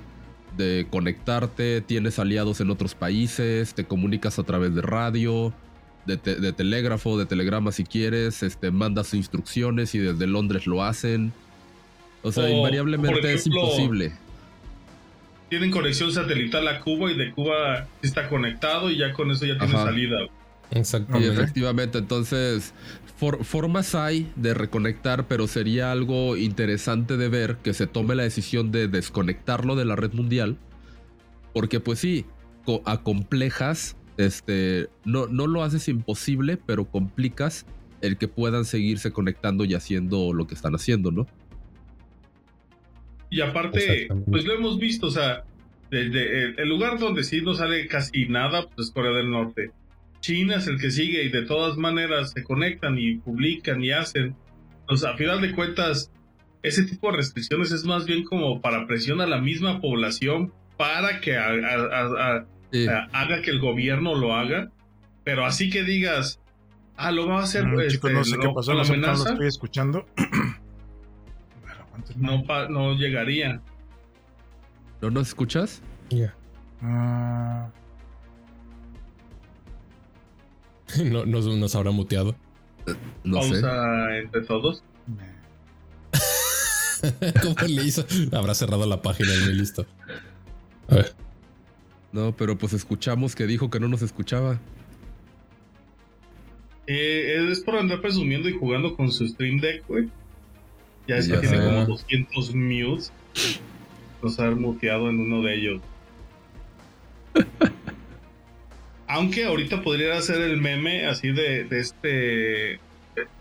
de 0.56 0.86
conectarte, 0.88 1.80
tienes 1.80 2.20
aliados 2.20 2.60
en 2.60 2.70
otros 2.70 2.94
países, 2.94 3.74
te 3.74 3.84
comunicas 3.84 4.38
a 4.38 4.44
través 4.44 4.72
de 4.76 4.82
radio, 4.82 5.52
de, 6.06 6.16
telégrafo, 6.16 7.18
de 7.18 7.26
telegrama 7.26 7.72
si 7.72 7.82
quieres, 7.82 8.44
este, 8.44 8.70
mandas 8.70 9.12
instrucciones 9.12 9.96
y 9.96 9.98
desde 9.98 10.28
Londres 10.28 10.68
lo 10.68 10.84
hacen. 10.84 11.32
O 12.22 12.30
sea, 12.30 12.48
invariablemente 12.48 13.34
es 13.34 13.48
imposible 13.48 14.12
tienen 15.48 15.70
conexión 15.70 16.12
satelital 16.12 16.66
a 16.68 16.80
Cuba 16.80 17.10
y 17.10 17.16
de 17.16 17.30
Cuba 17.32 17.86
está 18.02 18.28
conectado 18.28 18.90
y 18.90 18.98
ya 18.98 19.12
con 19.12 19.30
eso 19.30 19.46
ya 19.46 19.58
tiene 19.58 19.74
salida. 19.74 20.18
Exacto. 20.72 21.20
Y 21.20 21.24
efectivamente, 21.24 21.98
entonces, 21.98 22.74
formas 23.16 23.94
hay 23.94 24.30
de 24.36 24.54
reconectar, 24.54 25.26
pero 25.28 25.46
sería 25.46 25.92
algo 25.92 26.36
interesante 26.36 27.16
de 27.16 27.28
ver 27.28 27.56
que 27.62 27.72
se 27.72 27.86
tome 27.86 28.14
la 28.14 28.24
decisión 28.24 28.72
de 28.72 28.88
desconectarlo 28.88 29.76
de 29.76 29.84
la 29.84 29.96
red 29.96 30.12
mundial. 30.12 30.56
Porque 31.52 31.80
pues 31.80 32.00
sí, 32.00 32.26
a 32.84 33.02
complejas, 33.02 33.96
este, 34.16 34.88
no, 35.04 35.26
no 35.28 35.46
lo 35.46 35.62
haces 35.62 35.88
imposible, 35.88 36.58
pero 36.58 36.86
complicas 36.86 37.66
el 38.02 38.18
que 38.18 38.28
puedan 38.28 38.64
seguirse 38.64 39.12
conectando 39.12 39.64
y 39.64 39.74
haciendo 39.74 40.32
lo 40.32 40.46
que 40.46 40.54
están 40.54 40.74
haciendo, 40.74 41.10
¿no? 41.10 41.26
Y 43.30 43.40
aparte, 43.40 44.08
pues 44.30 44.44
lo 44.44 44.54
hemos 44.54 44.78
visto, 44.78 45.08
o 45.08 45.10
sea, 45.10 45.44
el, 45.90 46.68
lugar 46.68 46.98
donde 46.98 47.24
sí 47.24 47.40
no 47.40 47.54
sale 47.54 47.86
casi 47.86 48.28
nada, 48.28 48.68
pues 48.68 48.88
es 48.88 48.94
Corea 48.94 49.12
del 49.12 49.30
Norte. 49.30 49.70
China 50.20 50.56
es 50.56 50.66
el 50.66 50.80
que 50.80 50.90
sigue 50.90 51.24
y 51.24 51.28
de 51.28 51.42
todas 51.42 51.76
maneras 51.76 52.32
se 52.32 52.42
conectan 52.42 52.98
y 52.98 53.16
publican 53.16 53.82
y 53.82 53.92
hacen. 53.92 54.34
O 54.88 54.96
sea, 54.96 55.10
a 55.10 55.16
final 55.16 55.40
de 55.40 55.52
cuentas, 55.52 56.10
ese 56.62 56.84
tipo 56.84 57.10
de 57.10 57.18
restricciones 57.18 57.70
es 57.72 57.84
más 57.84 58.06
bien 58.06 58.24
como 58.24 58.60
para 58.60 58.86
presionar 58.86 59.28
a 59.28 59.30
la 59.30 59.40
misma 59.40 59.80
población 59.80 60.52
para 60.76 61.20
que 61.20 61.36
haga 61.36 62.46
que 63.42 63.50
el 63.50 63.60
gobierno 63.60 64.14
lo 64.14 64.34
haga. 64.34 64.70
Pero 65.24 65.44
así 65.44 65.70
que 65.70 65.82
digas, 65.82 66.40
ah, 66.96 67.12
lo 67.12 67.26
va 67.26 67.40
a 67.40 67.44
hacer. 67.44 67.66
Mm, 67.66 67.88
chicos, 67.88 68.12
no 68.12 68.24
sé 68.24 68.38
qué 68.38 68.48
pasó, 68.54 68.74
la 68.74 68.82
amenaza. 68.82 69.30
estoy 69.30 69.46
escuchando. 69.46 70.06
no, 72.16 72.44
no 72.68 72.94
llegaría. 72.94 73.60
¿No 75.00 75.10
nos 75.10 75.28
escuchas? 75.28 75.82
Ya. 76.10 76.34
Ah. 76.82 77.70
no, 81.04 81.26
nos, 81.26 81.74
habrá 81.74 81.90
muteado. 81.90 82.36
No 83.24 83.38
Pausa 83.40 84.18
entre 84.18 84.42
todos. 84.42 84.84
¿Cómo 87.42 87.68
le 87.68 87.84
hizo? 87.84 88.06
Habrá 88.32 88.54
cerrado 88.54 88.86
la 88.86 89.02
página 89.02 89.28
y 89.34 89.52
listo. 89.52 89.86
A 90.88 90.96
ver. 90.96 91.14
No, 92.12 92.34
pero 92.34 92.56
pues 92.56 92.72
escuchamos 92.72 93.34
que 93.34 93.46
dijo 93.46 93.68
que 93.68 93.80
no 93.80 93.88
nos 93.88 94.02
escuchaba. 94.02 94.58
Eh, 96.86 97.48
es 97.50 97.60
por 97.60 97.76
andar 97.76 98.00
presumiendo 98.00 98.48
y 98.48 98.52
jugando 98.52 98.96
con 98.96 99.10
su 99.10 99.26
Stream 99.26 99.58
Deck, 99.60 99.86
güey. 99.88 100.08
Ya 101.06 101.16
es 101.16 101.28
que 101.28 101.38
tiene 101.38 101.64
como 101.64 101.84
200 101.86 102.54
mutes. 102.54 103.12
Nos 104.22 104.38
ha 104.40 104.50
muteado 104.50 105.08
en 105.10 105.20
uno 105.20 105.42
de 105.42 105.54
ellos. 105.54 105.80
Aunque 109.08 109.44
ahorita 109.44 109.82
podría 109.82 110.16
hacer 110.16 110.40
el 110.40 110.60
meme 110.60 111.06
así 111.06 111.30
de, 111.30 111.64
de 111.64 111.78
este 111.78 112.80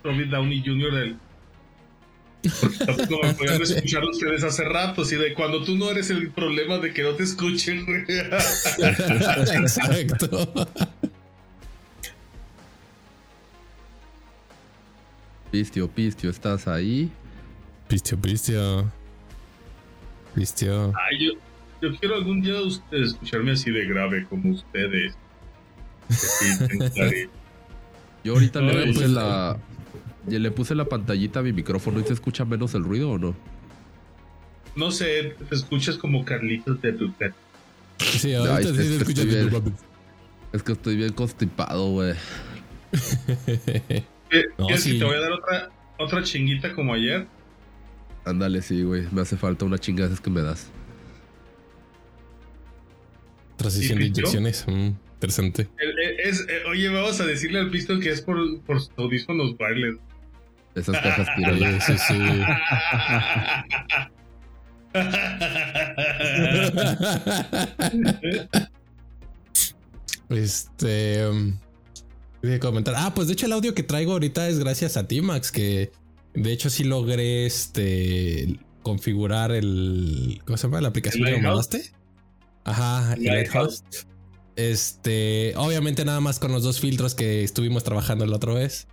Robert 0.04 0.30
Downey 0.30 0.64
Jr. 0.64 0.94
del 0.94 1.18
como 3.08 3.24
me 3.24 3.34
podían 3.34 3.62
escuchar 3.62 4.04
ustedes 4.12 4.44
hace 4.44 4.64
rato, 4.64 5.02
así 5.02 5.16
de 5.16 5.34
cuando 5.34 5.64
tú 5.64 5.76
no 5.76 5.90
eres 5.90 6.10
el 6.10 6.30
problema 6.30 6.78
de 6.78 6.94
que 6.94 7.04
no 7.04 7.12
te 7.12 7.24
escuchen. 7.24 7.86
Exacto. 8.78 10.68
Pistio, 15.52 15.88
Pistio, 15.90 16.30
¿estás 16.30 16.68
ahí? 16.68 17.10
Pistio, 17.88 18.18
Pistio. 18.18 18.92
Pistio. 20.34 20.94
Ay, 21.10 21.26
yo, 21.26 21.34
yo 21.82 21.96
quiero 21.98 22.16
algún 22.16 22.42
día 22.42 22.62
ustedes 22.62 23.10
escucharme 23.10 23.52
así 23.52 23.72
de 23.72 23.86
grave 23.86 24.26
como 24.30 24.52
ustedes. 24.52 25.16
yo 28.24 28.34
ahorita 28.34 28.62
le 28.62 28.88
puse 28.88 29.08
la. 29.08 29.58
Le 30.28 30.52
puse 30.52 30.74
la 30.74 30.86
pantallita 30.86 31.42
a 31.42 31.44
mi 31.44 31.54
micrófono 31.54 32.00
y 32.00 32.04
se 32.04 32.14
escucha 32.14 32.46
menos 32.46 32.74
el 32.74 32.84
ruido 32.84 33.12
o 33.12 33.18
no? 33.20 33.36
No 34.76 34.90
sé, 34.90 35.36
te 35.48 35.56
escuchas 35.56 35.98
como 35.98 36.26
Carlitos 36.26 36.82
de 36.82 36.92
Ducat. 36.94 37.34
Sí, 38.00 38.34
ahorita 38.34 38.70
sí 38.72 38.76
se 38.76 38.98
escucha 38.98 39.22
Es 40.52 40.64
que 40.64 40.72
estoy 40.72 40.96
bien 40.96 41.14
constipado, 41.14 41.92
güey. 41.92 42.16
¿Quieres 44.30 44.84
que 44.84 44.94
te 44.94 45.04
voy 45.04 45.16
a 45.16 45.20
dar 45.20 45.32
otra, 45.32 45.70
otra 46.00 46.24
chinguita 46.24 46.74
como 46.74 46.96
ayer? 46.96 47.28
Ándale, 48.26 48.62
sí, 48.62 48.84
güey. 48.84 49.08
Me 49.12 49.22
hace 49.22 49.38
falta 49.38 49.64
una 49.66 49.78
chingada 49.78 50.14
es 50.14 50.20
que 50.20 50.32
me 50.32 50.42
das. 50.42 50.68
Transición 53.56 54.00
de 54.00 54.06
inyecciones. 54.06 54.66
Mm, 54.68 54.90
interesante. 55.14 55.70
Es, 56.24 56.42
eh, 56.42 56.64
oye, 56.68 56.90
vamos 56.90 57.22
a 57.22 57.26
decirle 57.26 57.60
al 57.60 57.70
pisto 57.70 58.00
que 58.00 58.10
es 58.10 58.22
por, 58.22 58.60
por 58.62 58.82
sus 58.82 58.90
audífonos 58.98 59.56
bailes. 59.58 59.98
Esas 60.74 61.00
cajas 61.00 61.28
tiradas. 61.36 61.86
sí, 61.86 61.94
sí. 61.98 62.16
este. 70.30 71.28
Um, 71.28 71.58
voy 72.42 72.54
a 72.54 72.60
comentar. 72.60 72.96
Ah, 72.98 73.14
pues 73.14 73.28
de 73.28 73.34
hecho, 73.34 73.46
el 73.46 73.52
audio 73.54 73.76
que 73.76 73.84
traigo 73.84 74.14
ahorita 74.14 74.50
es 74.50 74.58
gracias 74.60 74.98
a 74.98 75.08
ti, 75.08 75.22
Max, 75.22 75.52
que 75.52 75.92
de 76.36 76.52
hecho 76.52 76.70
sí 76.70 76.84
logré 76.84 77.46
este 77.46 78.60
configurar 78.86 79.52
el. 79.52 80.42
¿Cómo 80.46 80.58
se 80.58 80.68
llama? 80.68 80.82
La 80.82 80.90
aplicación 80.90 81.26
que 81.26 81.32
me 81.32 81.42
mandaste. 81.42 81.92
Ajá, 82.64 83.14
el 83.14 83.24
Lighthouse. 83.24 83.84
Este, 84.56 85.54
obviamente 85.58 86.06
nada 86.06 86.22
más 86.22 86.40
con 86.40 86.52
los 86.52 86.64
dos 86.64 86.80
filtros 86.80 87.16
que 87.16 87.44
estuvimos 87.44 87.84
trabajando 87.84 88.26
la 88.26 88.36
otra 88.36 88.54
vez. 88.54 88.88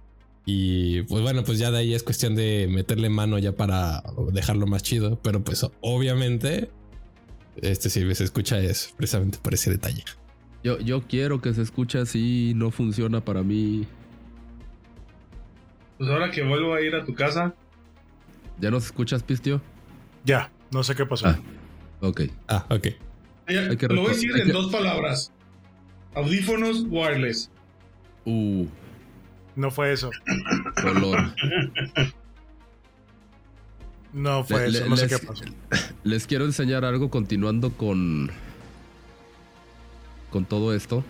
Y 0.44 1.02
pues 1.02 1.22
bueno, 1.22 1.44
pues 1.44 1.58
ya 1.58 1.70
de 1.70 1.78
ahí 1.78 1.94
es 1.94 2.02
cuestión 2.02 2.34
de 2.34 2.68
meterle 2.68 3.10
mano 3.10 3.38
ya 3.38 3.52
para 3.52 4.02
dejarlo 4.32 4.66
más 4.66 4.82
chido. 4.82 5.20
Pero 5.22 5.44
pues 5.44 5.64
obviamente, 5.80 6.70
este 7.56 7.90
si 7.90 8.14
se 8.14 8.24
escucha 8.24 8.58
es 8.58 8.94
precisamente 8.96 9.38
por 9.38 9.54
ese 9.54 9.70
detalle. 9.70 10.04
Yo, 10.64 10.78
yo 10.78 11.02
quiero 11.06 11.40
que 11.40 11.52
se 11.54 11.62
escuche 11.62 11.98
así, 11.98 12.52
no 12.56 12.70
funciona 12.70 13.24
para 13.24 13.42
mí. 13.42 13.86
Pues 16.02 16.10
ahora 16.10 16.32
que 16.32 16.42
vuelvo 16.42 16.74
a 16.74 16.80
ir 16.80 16.96
a 16.96 17.04
tu 17.04 17.14
casa. 17.14 17.54
¿Ya 18.58 18.72
nos 18.72 18.86
escuchas, 18.86 19.22
Pistio? 19.22 19.62
Ya, 20.24 20.50
no 20.72 20.82
sé 20.82 20.96
qué 20.96 21.06
pasó. 21.06 21.28
Ah, 21.28 21.38
ok. 22.00 22.22
Ah, 22.48 22.66
ok. 22.70 22.86
lo 23.88 24.00
voy 24.00 24.10
a 24.10 24.14
decir 24.14 24.32
en 24.36 24.48
dos 24.50 24.72
palabras. 24.72 25.32
Audífonos 26.16 26.86
wireless. 26.88 27.52
Uh. 28.24 28.66
No 29.54 29.70
fue 29.70 29.92
eso. 29.92 30.10
Color. 30.82 31.36
No 34.12 34.42
fue 34.42 34.66
eso, 34.66 34.88
no 34.88 34.96
sé 34.96 35.06
qué 35.06 35.18
pasó. 35.20 35.44
Les 36.02 36.26
quiero 36.26 36.46
enseñar 36.46 36.84
algo 36.84 37.10
continuando 37.10 37.70
con. 37.74 38.28
con 40.30 40.46
todo 40.46 40.74
esto. 40.74 41.04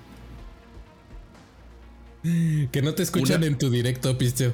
Que 2.22 2.82
no 2.82 2.92
te 2.92 3.02
escuchan 3.02 3.42
en 3.42 3.56
tu 3.56 3.70
directo, 3.70 4.18
Pisteo. 4.18 4.52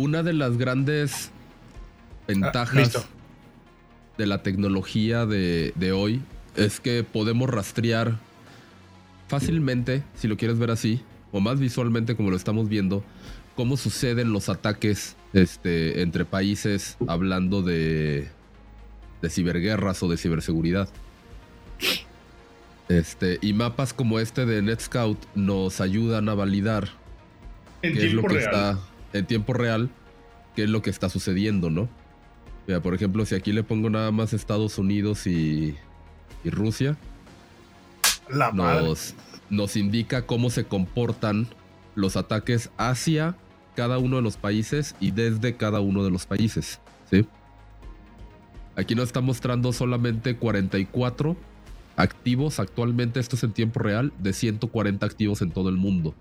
Una 0.00 0.22
de 0.22 0.32
las 0.32 0.56
grandes 0.56 1.30
ventajas 2.26 2.96
ah, 2.96 3.04
de 4.16 4.24
la 4.24 4.42
tecnología 4.42 5.26
de, 5.26 5.74
de 5.74 5.92
hoy 5.92 6.22
es 6.56 6.80
que 6.80 7.04
podemos 7.04 7.50
rastrear 7.50 8.16
fácilmente, 9.28 10.02
si 10.14 10.26
lo 10.26 10.38
quieres 10.38 10.58
ver 10.58 10.70
así, 10.70 11.02
o 11.32 11.40
más 11.40 11.60
visualmente 11.60 12.16
como 12.16 12.30
lo 12.30 12.36
estamos 12.36 12.70
viendo, 12.70 13.04
cómo 13.56 13.76
suceden 13.76 14.32
los 14.32 14.48
ataques 14.48 15.16
este, 15.34 16.00
entre 16.00 16.24
países 16.24 16.96
hablando 17.06 17.60
de, 17.60 18.26
de 19.20 19.28
ciberguerras 19.28 20.02
o 20.02 20.08
de 20.08 20.16
ciberseguridad. 20.16 20.88
Este, 22.88 23.38
y 23.42 23.52
mapas 23.52 23.92
como 23.92 24.18
este 24.18 24.46
de 24.46 24.62
NetScout 24.62 25.18
nos 25.34 25.82
ayudan 25.82 26.30
a 26.30 26.34
validar 26.34 26.88
en 27.82 27.92
qué 27.92 28.06
es 28.06 28.14
lo 28.14 28.22
que 28.22 28.38
está 28.38 28.78
en 29.12 29.26
tiempo 29.26 29.52
real, 29.52 29.90
qué 30.54 30.64
es 30.64 30.70
lo 30.70 30.82
que 30.82 30.90
está 30.90 31.08
sucediendo, 31.08 31.70
¿no? 31.70 31.88
por 32.84 32.94
ejemplo, 32.94 33.26
si 33.26 33.34
aquí 33.34 33.52
le 33.52 33.64
pongo 33.64 33.90
nada 33.90 34.12
más 34.12 34.32
Estados 34.32 34.78
Unidos 34.78 35.26
y, 35.26 35.74
y 36.44 36.50
Rusia, 36.50 36.96
nos, 38.52 39.14
nos 39.48 39.76
indica 39.76 40.24
cómo 40.24 40.50
se 40.50 40.64
comportan 40.64 41.48
los 41.96 42.16
ataques 42.16 42.70
hacia 42.76 43.34
cada 43.74 43.98
uno 43.98 44.16
de 44.16 44.22
los 44.22 44.36
países 44.36 44.94
y 45.00 45.10
desde 45.10 45.56
cada 45.56 45.80
uno 45.80 46.04
de 46.04 46.10
los 46.10 46.26
países. 46.26 46.80
¿sí? 47.10 47.26
Aquí 48.76 48.94
nos 48.94 49.06
está 49.06 49.20
mostrando 49.20 49.72
solamente 49.72 50.36
44 50.36 51.36
activos 51.96 52.60
actualmente, 52.60 53.20
esto 53.20 53.36
es 53.36 53.42
en 53.42 53.52
tiempo 53.52 53.80
real, 53.80 54.12
de 54.18 54.32
140 54.32 55.04
activos 55.04 55.42
en 55.42 55.50
todo 55.50 55.68
el 55.68 55.76
mundo. 55.76 56.14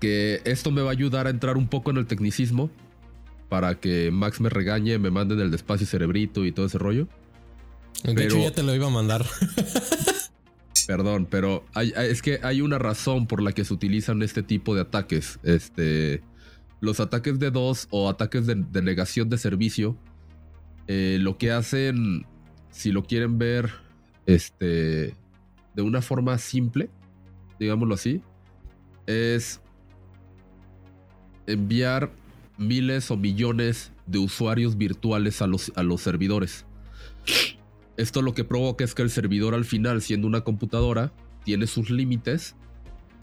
Que 0.00 0.40
esto 0.44 0.70
me 0.70 0.82
va 0.82 0.88
a 0.88 0.92
ayudar 0.92 1.26
a 1.26 1.30
entrar 1.30 1.56
un 1.56 1.68
poco 1.68 1.90
en 1.90 1.96
el 1.96 2.06
tecnicismo 2.06 2.70
para 3.48 3.74
que 3.74 4.10
Max 4.10 4.40
me 4.40 4.48
regañe, 4.48 4.98
me 4.98 5.10
manden 5.10 5.40
el 5.40 5.50
despacio 5.50 5.86
cerebrito 5.86 6.44
y 6.44 6.52
todo 6.52 6.66
ese 6.66 6.78
rollo. 6.78 7.08
De 8.02 8.24
hecho, 8.24 8.38
ya 8.38 8.50
te 8.50 8.62
lo 8.62 8.74
iba 8.74 8.86
a 8.86 8.90
mandar. 8.90 9.24
Perdón, 10.86 11.26
pero 11.30 11.64
es 11.74 12.22
que 12.22 12.40
hay 12.42 12.60
una 12.60 12.78
razón 12.78 13.26
por 13.26 13.42
la 13.42 13.52
que 13.52 13.64
se 13.64 13.72
utilizan 13.72 14.22
este 14.22 14.42
tipo 14.42 14.74
de 14.74 14.80
ataques. 14.80 15.38
Este, 15.42 16.22
los 16.80 16.98
ataques 17.00 17.38
de 17.38 17.50
dos 17.50 17.86
o 17.90 18.08
ataques 18.08 18.46
de, 18.46 18.82
negación 18.82 19.28
de 19.28 19.38
servicio, 19.38 19.96
eh, 20.88 21.18
lo 21.20 21.38
que 21.38 21.52
hacen, 21.52 22.26
si 22.70 22.90
lo 22.90 23.04
quieren 23.04 23.38
ver, 23.38 23.70
este, 24.26 25.14
de 25.74 25.82
una 25.82 26.02
forma 26.02 26.36
simple, 26.38 26.90
digámoslo 27.60 27.94
así, 27.94 28.20
es 29.06 29.61
enviar 31.46 32.12
miles 32.58 33.10
o 33.10 33.16
millones 33.16 33.92
de 34.06 34.18
usuarios 34.18 34.76
virtuales 34.76 35.42
a 35.42 35.46
los, 35.46 35.72
a 35.74 35.82
los 35.82 36.00
servidores. 36.00 36.64
Esto 37.96 38.22
lo 38.22 38.34
que 38.34 38.44
provoca 38.44 38.84
es 38.84 38.94
que 38.94 39.02
el 39.02 39.10
servidor 39.10 39.54
al 39.54 39.64
final, 39.64 40.02
siendo 40.02 40.26
una 40.26 40.42
computadora, 40.42 41.12
tiene 41.44 41.66
sus 41.66 41.90
límites. 41.90 42.54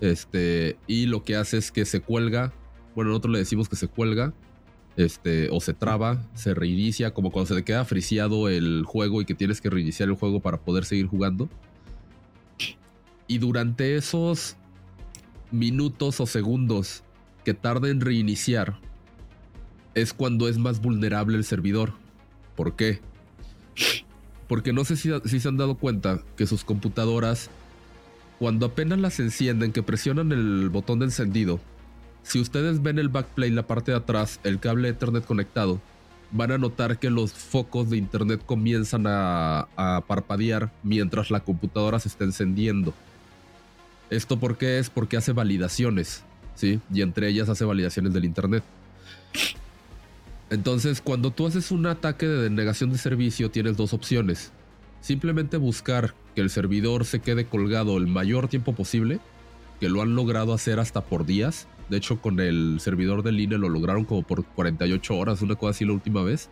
Este, 0.01 0.77
y 0.87 1.05
lo 1.05 1.23
que 1.23 1.35
hace 1.35 1.57
es 1.57 1.71
que 1.71 1.85
se 1.85 2.01
cuelga. 2.01 2.53
Bueno, 2.95 3.09
nosotros 3.09 3.33
le 3.33 3.39
decimos 3.39 3.67
que 3.67 3.75
se 3.75 3.87
cuelga. 3.87 4.33
Este, 4.95 5.49
o 5.51 5.61
se 5.61 5.73
traba, 5.73 6.21
se 6.33 6.53
reinicia, 6.53 7.13
como 7.13 7.31
cuando 7.31 7.47
se 7.47 7.55
te 7.55 7.63
queda 7.63 7.85
friciado 7.85 8.49
el 8.49 8.83
juego 8.85 9.21
y 9.21 9.25
que 9.25 9.33
tienes 9.33 9.61
que 9.61 9.69
reiniciar 9.69 10.09
el 10.09 10.15
juego 10.15 10.41
para 10.41 10.59
poder 10.59 10.83
seguir 10.83 11.07
jugando. 11.07 11.49
Y 13.27 13.37
durante 13.37 13.95
esos 13.95 14.57
minutos 15.51 16.19
o 16.19 16.25
segundos 16.25 17.03
que 17.49 17.55
tarda 17.55 17.89
en 17.89 17.99
reiniciar, 17.99 18.77
es 19.95 20.13
cuando 20.13 20.47
es 20.47 20.59
más 20.59 20.81
vulnerable 20.81 21.35
el 21.35 21.43
servidor. 21.43 21.93
¿Por 22.55 22.75
qué? 22.75 22.99
Porque 24.47 24.71
no 24.71 24.85
sé 24.85 24.95
si, 24.95 25.09
se 25.39 25.47
han 25.47 25.57
dado 25.57 25.73
cuenta 25.73 26.21
que 26.37 26.45
sus 26.45 26.63
computadoras, 26.63 27.49
cuando 28.37 28.67
apenas 28.67 28.99
las 28.99 29.19
encienden, 29.19 29.71
que 29.71 29.81
presionan 29.81 30.31
el 30.31 30.69
botón 30.69 30.99
de 30.99 31.05
encendido, 31.05 31.59
si 32.21 32.39
ustedes 32.39 32.83
ven 32.83 32.99
el 32.99 33.09
backplay, 33.09 33.49
la 33.49 33.65
parte 33.65 33.93
de 33.93 33.97
atrás, 33.97 34.39
el 34.43 34.59
cable 34.59 34.89
Ethernet 34.89 35.25
conectado, 35.25 35.81
van 36.29 36.51
a 36.51 36.59
notar 36.59 36.99
que 36.99 37.09
los 37.09 37.33
focos 37.33 37.89
de 37.89 37.97
internet 37.97 38.43
comienzan 38.45 39.07
a, 39.07 39.67
a, 39.75 40.03
parpadear 40.05 40.71
mientras 40.83 41.31
la 41.31 41.39
computadora 41.39 41.97
se 41.99 42.09
está 42.09 42.25
encendiendo. 42.25 42.93
¿Esto 44.11 44.39
por 44.39 44.59
qué 44.59 44.77
es? 44.77 44.91
Porque 44.91 45.17
hace 45.17 45.31
validaciones, 45.31 46.23
¿sí? 46.59 46.81
Y 46.93 47.01
entre 47.01 47.29
ellas 47.29 47.47
hace 47.47 47.63
validaciones 47.63 48.13
del 48.13 48.25
internet. 48.25 48.63
Entonces, 50.49 50.99
cuando 50.99 51.31
tú 51.31 51.47
haces 51.47 51.71
un 51.71 51.85
ataque 51.85 52.27
de 52.27 52.43
denegación 52.43 52.91
de 52.91 52.97
servicio, 52.97 53.49
tienes 53.49 53.77
dos 53.77 53.93
opciones. 53.93 54.51
Simplemente 54.99 55.55
buscar 55.55 56.13
que 56.35 56.41
el 56.41 56.49
servidor 56.49 57.05
se 57.05 57.21
quede 57.21 57.45
colgado 57.45 57.97
el 57.97 58.07
mayor 58.07 58.49
tiempo 58.49 58.73
posible, 58.73 59.21
que 59.79 59.87
lo 59.87 60.01
han 60.01 60.15
logrado 60.15 60.53
hacer 60.53 60.79
hasta 60.79 61.01
por 61.01 61.25
días. 61.25 61.67
De 61.87 61.97
hecho, 61.97 62.19
con 62.19 62.41
el 62.41 62.79
servidor 62.81 63.23
de 63.23 63.31
línea 63.31 63.57
lo 63.57 63.69
lograron 63.69 64.03
como 64.03 64.23
por 64.23 64.43
48 64.43 65.15
horas, 65.15 65.41
una 65.41 65.55
cosa 65.55 65.71
así 65.71 65.85
la 65.85 65.93
última 65.93 66.23
vez. 66.23 66.49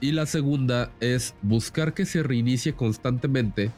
Y 0.00 0.12
la 0.12 0.26
segunda 0.26 0.92
es 1.00 1.34
buscar 1.42 1.94
que 1.94 2.06
se 2.06 2.22
reinicie 2.22 2.74
constantemente 2.74 3.72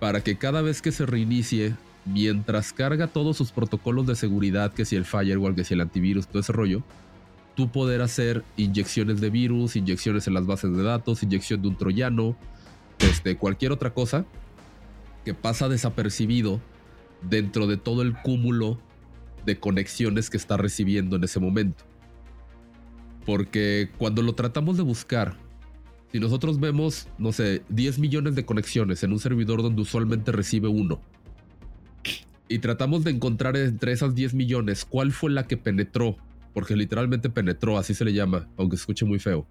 para 0.00 0.22
que 0.22 0.36
cada 0.36 0.62
vez 0.62 0.82
que 0.82 0.92
se 0.92 1.06
reinicie, 1.06 1.74
mientras 2.12 2.72
carga 2.72 3.06
todos 3.06 3.36
sus 3.36 3.52
protocolos 3.52 4.06
de 4.06 4.16
seguridad, 4.16 4.72
que 4.72 4.84
si 4.84 4.96
el 4.96 5.04
firewall, 5.04 5.54
que 5.54 5.64
si 5.64 5.74
el 5.74 5.80
antivirus, 5.80 6.26
todo 6.26 6.40
ese 6.40 6.52
rollo, 6.52 6.82
tú 7.54 7.70
poder 7.70 8.02
hacer 8.02 8.44
inyecciones 8.56 9.20
de 9.20 9.30
virus, 9.30 9.76
inyecciones 9.76 10.26
en 10.26 10.34
las 10.34 10.46
bases 10.46 10.76
de 10.76 10.82
datos, 10.82 11.22
inyección 11.22 11.60
de 11.60 11.68
un 11.68 11.76
troyano, 11.76 12.36
este, 12.98 13.36
cualquier 13.36 13.72
otra 13.72 13.92
cosa 13.92 14.24
que 15.24 15.34
pasa 15.34 15.68
desapercibido 15.68 16.60
dentro 17.28 17.66
de 17.66 17.76
todo 17.76 18.02
el 18.02 18.14
cúmulo 18.14 18.78
de 19.44 19.58
conexiones 19.58 20.30
que 20.30 20.36
está 20.36 20.56
recibiendo 20.56 21.16
en 21.16 21.24
ese 21.24 21.40
momento. 21.40 21.84
Porque 23.26 23.90
cuando 23.98 24.22
lo 24.22 24.34
tratamos 24.34 24.76
de 24.76 24.82
buscar, 24.82 25.36
si 26.12 26.20
nosotros 26.20 26.58
vemos, 26.60 27.08
no 27.18 27.32
sé, 27.32 27.62
10 27.68 27.98
millones 27.98 28.34
de 28.34 28.46
conexiones 28.46 29.02
en 29.02 29.12
un 29.12 29.18
servidor 29.18 29.62
donde 29.62 29.82
usualmente 29.82 30.32
recibe 30.32 30.68
uno, 30.68 31.00
y 32.48 32.58
tratamos 32.58 33.04
de 33.04 33.10
encontrar 33.10 33.56
entre 33.56 33.92
esas 33.92 34.14
10 34.14 34.34
millones 34.34 34.84
cuál 34.84 35.12
fue 35.12 35.30
la 35.30 35.46
que 35.46 35.56
penetró 35.56 36.16
porque 36.58 36.74
literalmente 36.74 37.30
penetró, 37.30 37.78
así 37.78 37.94
se 37.94 38.04
le 38.04 38.12
llama, 38.12 38.48
aunque 38.56 38.74
escuche 38.74 39.04
muy 39.04 39.20
feo, 39.20 39.46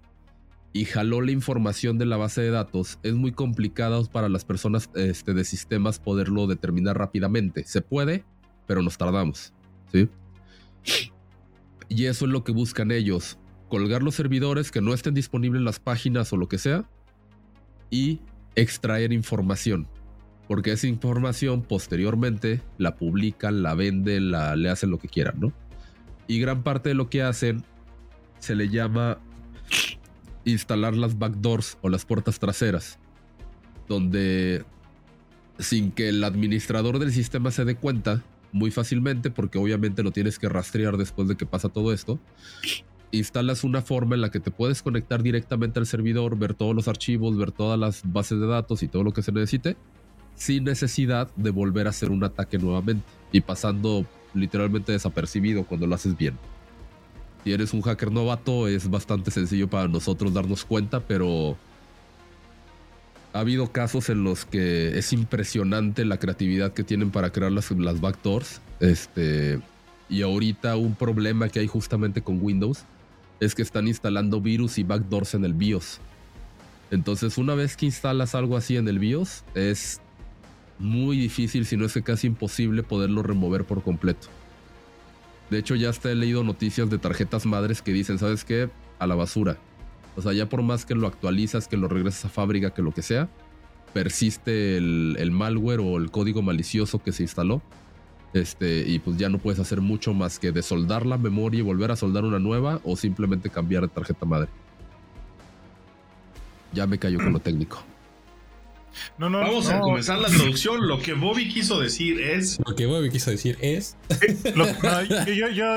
y 0.74 0.84
jaló 0.84 1.22
la 1.22 1.30
información 1.30 1.96
de 1.96 2.04
la 2.04 2.18
base 2.18 2.42
de 2.42 2.50
datos, 2.50 2.98
es 3.02 3.14
muy 3.14 3.32
complicado 3.32 4.04
para 4.10 4.28
las 4.28 4.44
personas 4.44 4.90
este, 4.94 5.32
de 5.32 5.44
sistemas 5.44 5.98
poderlo 5.98 6.46
determinar 6.46 6.98
rápidamente. 6.98 7.64
Se 7.64 7.80
puede, 7.80 8.24
pero 8.66 8.82
nos 8.82 8.98
tardamos, 8.98 9.54
¿sí? 9.90 10.10
Y 11.88 12.04
eso 12.04 12.26
es 12.26 12.30
lo 12.30 12.44
que 12.44 12.52
buscan 12.52 12.90
ellos, 12.90 13.38
colgar 13.70 14.02
los 14.02 14.14
servidores 14.14 14.70
que 14.70 14.82
no 14.82 14.92
estén 14.92 15.14
disponibles 15.14 15.60
en 15.60 15.64
las 15.64 15.80
páginas 15.80 16.30
o 16.34 16.36
lo 16.36 16.46
que 16.48 16.58
sea, 16.58 16.86
y 17.90 18.20
extraer 18.54 19.14
información. 19.14 19.88
Porque 20.48 20.72
esa 20.72 20.86
información 20.86 21.62
posteriormente 21.62 22.62
la 22.78 22.96
publican, 22.96 23.62
la 23.62 23.74
venden, 23.74 24.30
la, 24.30 24.56
le 24.56 24.70
hacen 24.70 24.90
lo 24.90 24.98
que 24.98 25.08
quieran, 25.08 25.38
¿no? 25.38 25.52
Y 26.26 26.40
gran 26.40 26.62
parte 26.62 26.88
de 26.88 26.94
lo 26.94 27.08
que 27.08 27.22
hacen 27.22 27.62
se 28.38 28.54
le 28.54 28.68
llama 28.68 29.18
instalar 30.44 30.96
las 30.96 31.18
backdoors 31.18 31.78
o 31.82 31.88
las 31.88 32.04
puertas 32.04 32.38
traseras, 32.38 32.98
donde 33.88 34.64
sin 35.58 35.90
que 35.90 36.08
el 36.08 36.22
administrador 36.24 36.98
del 36.98 37.12
sistema 37.12 37.50
se 37.50 37.64
dé 37.64 37.74
cuenta, 37.74 38.22
muy 38.52 38.70
fácilmente, 38.70 39.30
porque 39.30 39.58
obviamente 39.58 40.02
lo 40.02 40.10
tienes 40.10 40.38
que 40.38 40.48
rastrear 40.48 40.96
después 40.96 41.28
de 41.28 41.36
que 41.36 41.46
pasa 41.46 41.68
todo 41.68 41.92
esto, 41.92 42.18
instalas 43.10 43.64
una 43.64 43.82
forma 43.82 44.14
en 44.14 44.20
la 44.20 44.30
que 44.30 44.40
te 44.40 44.50
puedes 44.50 44.82
conectar 44.82 45.22
directamente 45.22 45.80
al 45.80 45.86
servidor, 45.86 46.38
ver 46.38 46.54
todos 46.54 46.74
los 46.74 46.88
archivos, 46.88 47.36
ver 47.36 47.52
todas 47.52 47.78
las 47.78 48.02
bases 48.04 48.40
de 48.40 48.46
datos 48.46 48.82
y 48.82 48.88
todo 48.88 49.02
lo 49.02 49.12
que 49.12 49.22
se 49.22 49.32
necesite, 49.32 49.76
sin 50.38 50.64
necesidad 50.64 51.28
de 51.36 51.50
volver 51.50 51.86
a 51.86 51.90
hacer 51.90 52.10
un 52.10 52.24
ataque 52.24 52.58
nuevamente 52.58 53.04
y 53.32 53.40
pasando 53.40 54.06
literalmente 54.34 54.92
desapercibido 54.92 55.64
cuando 55.64 55.86
lo 55.86 55.94
haces 55.94 56.16
bien. 56.16 56.38
Si 57.44 57.52
eres 57.52 57.74
un 57.74 57.82
hacker 57.82 58.10
novato 58.12 58.68
es 58.68 58.88
bastante 58.88 59.30
sencillo 59.30 59.68
para 59.68 59.88
nosotros 59.88 60.32
darnos 60.32 60.64
cuenta, 60.64 61.00
pero 61.00 61.56
ha 63.32 63.40
habido 63.40 63.72
casos 63.72 64.08
en 64.08 64.24
los 64.24 64.44
que 64.44 64.96
es 64.98 65.12
impresionante 65.12 66.04
la 66.04 66.18
creatividad 66.18 66.72
que 66.72 66.84
tienen 66.84 67.10
para 67.10 67.30
crear 67.30 67.52
las, 67.52 67.70
las 67.72 68.00
backdoors. 68.00 68.60
Este, 68.80 69.60
y 70.08 70.22
ahorita 70.22 70.76
un 70.76 70.94
problema 70.94 71.48
que 71.48 71.60
hay 71.60 71.66
justamente 71.66 72.22
con 72.22 72.40
Windows 72.40 72.84
es 73.40 73.54
que 73.54 73.62
están 73.62 73.88
instalando 73.88 74.40
virus 74.40 74.78
y 74.78 74.84
backdoors 74.84 75.34
en 75.34 75.44
el 75.44 75.54
BIOS. 75.54 76.00
Entonces 76.90 77.38
una 77.38 77.54
vez 77.54 77.76
que 77.76 77.86
instalas 77.86 78.34
algo 78.34 78.56
así 78.56 78.76
en 78.76 78.88
el 78.88 78.98
BIOS 78.98 79.44
es 79.54 80.00
muy 80.78 81.16
difícil, 81.16 81.66
si 81.66 81.76
no 81.76 81.86
es 81.86 81.94
que 81.94 82.02
casi 82.02 82.26
imposible, 82.28 82.82
poderlo 82.82 83.22
remover 83.22 83.64
por 83.64 83.82
completo. 83.82 84.28
De 85.50 85.58
hecho, 85.58 85.74
ya 85.74 85.90
hasta 85.90 86.10
he 86.10 86.14
leído 86.14 86.44
noticias 86.44 86.90
de 86.90 86.98
tarjetas 86.98 87.46
madres 87.46 87.82
que 87.82 87.92
dicen, 87.92 88.18
¿sabes 88.18 88.44
qué? 88.44 88.68
A 88.98 89.06
la 89.06 89.14
basura. 89.14 89.56
O 90.16 90.22
sea, 90.22 90.32
ya 90.32 90.48
por 90.48 90.62
más 90.62 90.84
que 90.84 90.94
lo 90.94 91.06
actualizas, 91.06 91.68
que 91.68 91.76
lo 91.76 91.88
regresas 91.88 92.26
a 92.26 92.28
fábrica, 92.28 92.70
que 92.70 92.82
lo 92.82 92.92
que 92.92 93.02
sea, 93.02 93.28
persiste 93.92 94.76
el, 94.76 95.30
malware 95.30 95.80
o 95.80 95.96
el 95.96 96.10
código 96.10 96.42
malicioso 96.42 97.02
que 97.02 97.12
se 97.12 97.22
instaló. 97.22 97.62
Este, 98.34 98.86
y 98.86 98.98
pues 98.98 99.16
ya 99.16 99.30
no 99.30 99.38
puedes 99.38 99.58
hacer 99.58 99.80
mucho 99.80 100.12
más 100.12 100.38
que 100.38 100.52
desoldar 100.52 101.06
la 101.06 101.16
memoria 101.16 101.60
y 101.60 101.62
volver 101.62 101.90
a 101.90 101.96
soldar 101.96 102.24
una 102.24 102.38
nueva 102.38 102.80
o 102.84 102.94
simplemente 102.94 103.48
cambiar 103.48 103.82
de 103.82 103.88
tarjeta 103.88 104.26
madre. 104.26 104.50
Ya 106.74 106.86
me 106.86 106.98
cayó 106.98 107.18
con 107.18 107.32
lo 107.32 107.40
técnico. 107.40 107.82
No, 109.18 109.28
no, 109.30 109.40
Vamos 109.40 109.68
a 109.68 109.80
comenzar 109.80 110.18
la 110.18 110.28
traducción. 110.28 110.86
Lo 110.86 111.00
que 111.00 111.14
Bobby 111.14 111.48
quiso 111.48 111.80
decir 111.80 112.20
es. 112.20 112.58
Lo 112.66 112.74
que 112.74 112.86
Bobby 112.86 113.10
quiso 113.10 113.30
decir 113.30 113.58
es. 113.60 113.96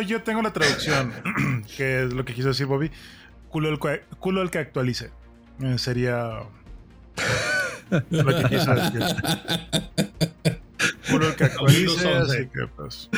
yo, 0.08 0.22
tengo 0.24 0.42
la 0.42 0.54
traducción, 0.54 1.14
que 1.78 2.04
es 2.04 2.14
lo 2.14 2.26
que 2.26 2.34
quiso 2.34 2.50
decir 2.50 2.66
Bobby. 2.66 2.92
Culo 3.50 3.70
el, 3.70 3.80
culo 4.20 4.42
el 4.42 4.50
que 4.50 4.60
actualice. 4.60 5.12
Eh, 5.62 5.78
sería. 5.78 6.44
lo 8.10 8.26
que 8.26 8.44
quiso 8.50 8.76
decir. 8.76 9.02
Culo 11.10 11.28
el 11.30 11.36
que 11.36 11.44
actualice. 11.44 12.10
Así 12.10 12.38
que, 12.54 12.68
pues. 12.76 13.10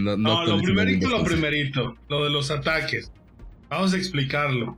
no, 0.00 0.16
no, 0.16 0.46
lo 0.46 0.58
primerito, 0.58 1.08
lo 1.08 1.22
primerito. 1.22 1.96
Lo 2.08 2.24
de 2.24 2.30
los 2.30 2.50
ataques. 2.50 3.10
Vamos 3.68 3.92
a 3.94 3.96
explicarlo. 3.96 4.76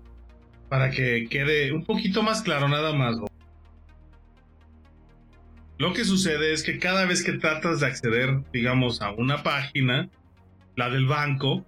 Para 0.68 0.90
que 0.90 1.28
quede 1.30 1.72
un 1.72 1.84
poquito 1.84 2.22
más 2.22 2.42
claro, 2.42 2.68
nada 2.68 2.92
más. 2.92 3.16
Lo 5.78 5.92
que 5.92 6.04
sucede 6.04 6.52
es 6.52 6.62
que 6.62 6.78
cada 6.78 7.04
vez 7.04 7.24
que 7.24 7.32
tratas 7.32 7.80
de 7.80 7.86
acceder, 7.86 8.42
digamos, 8.52 9.02
a 9.02 9.10
una 9.10 9.42
página, 9.42 10.08
la 10.76 10.88
del 10.88 11.06
banco, 11.06 11.66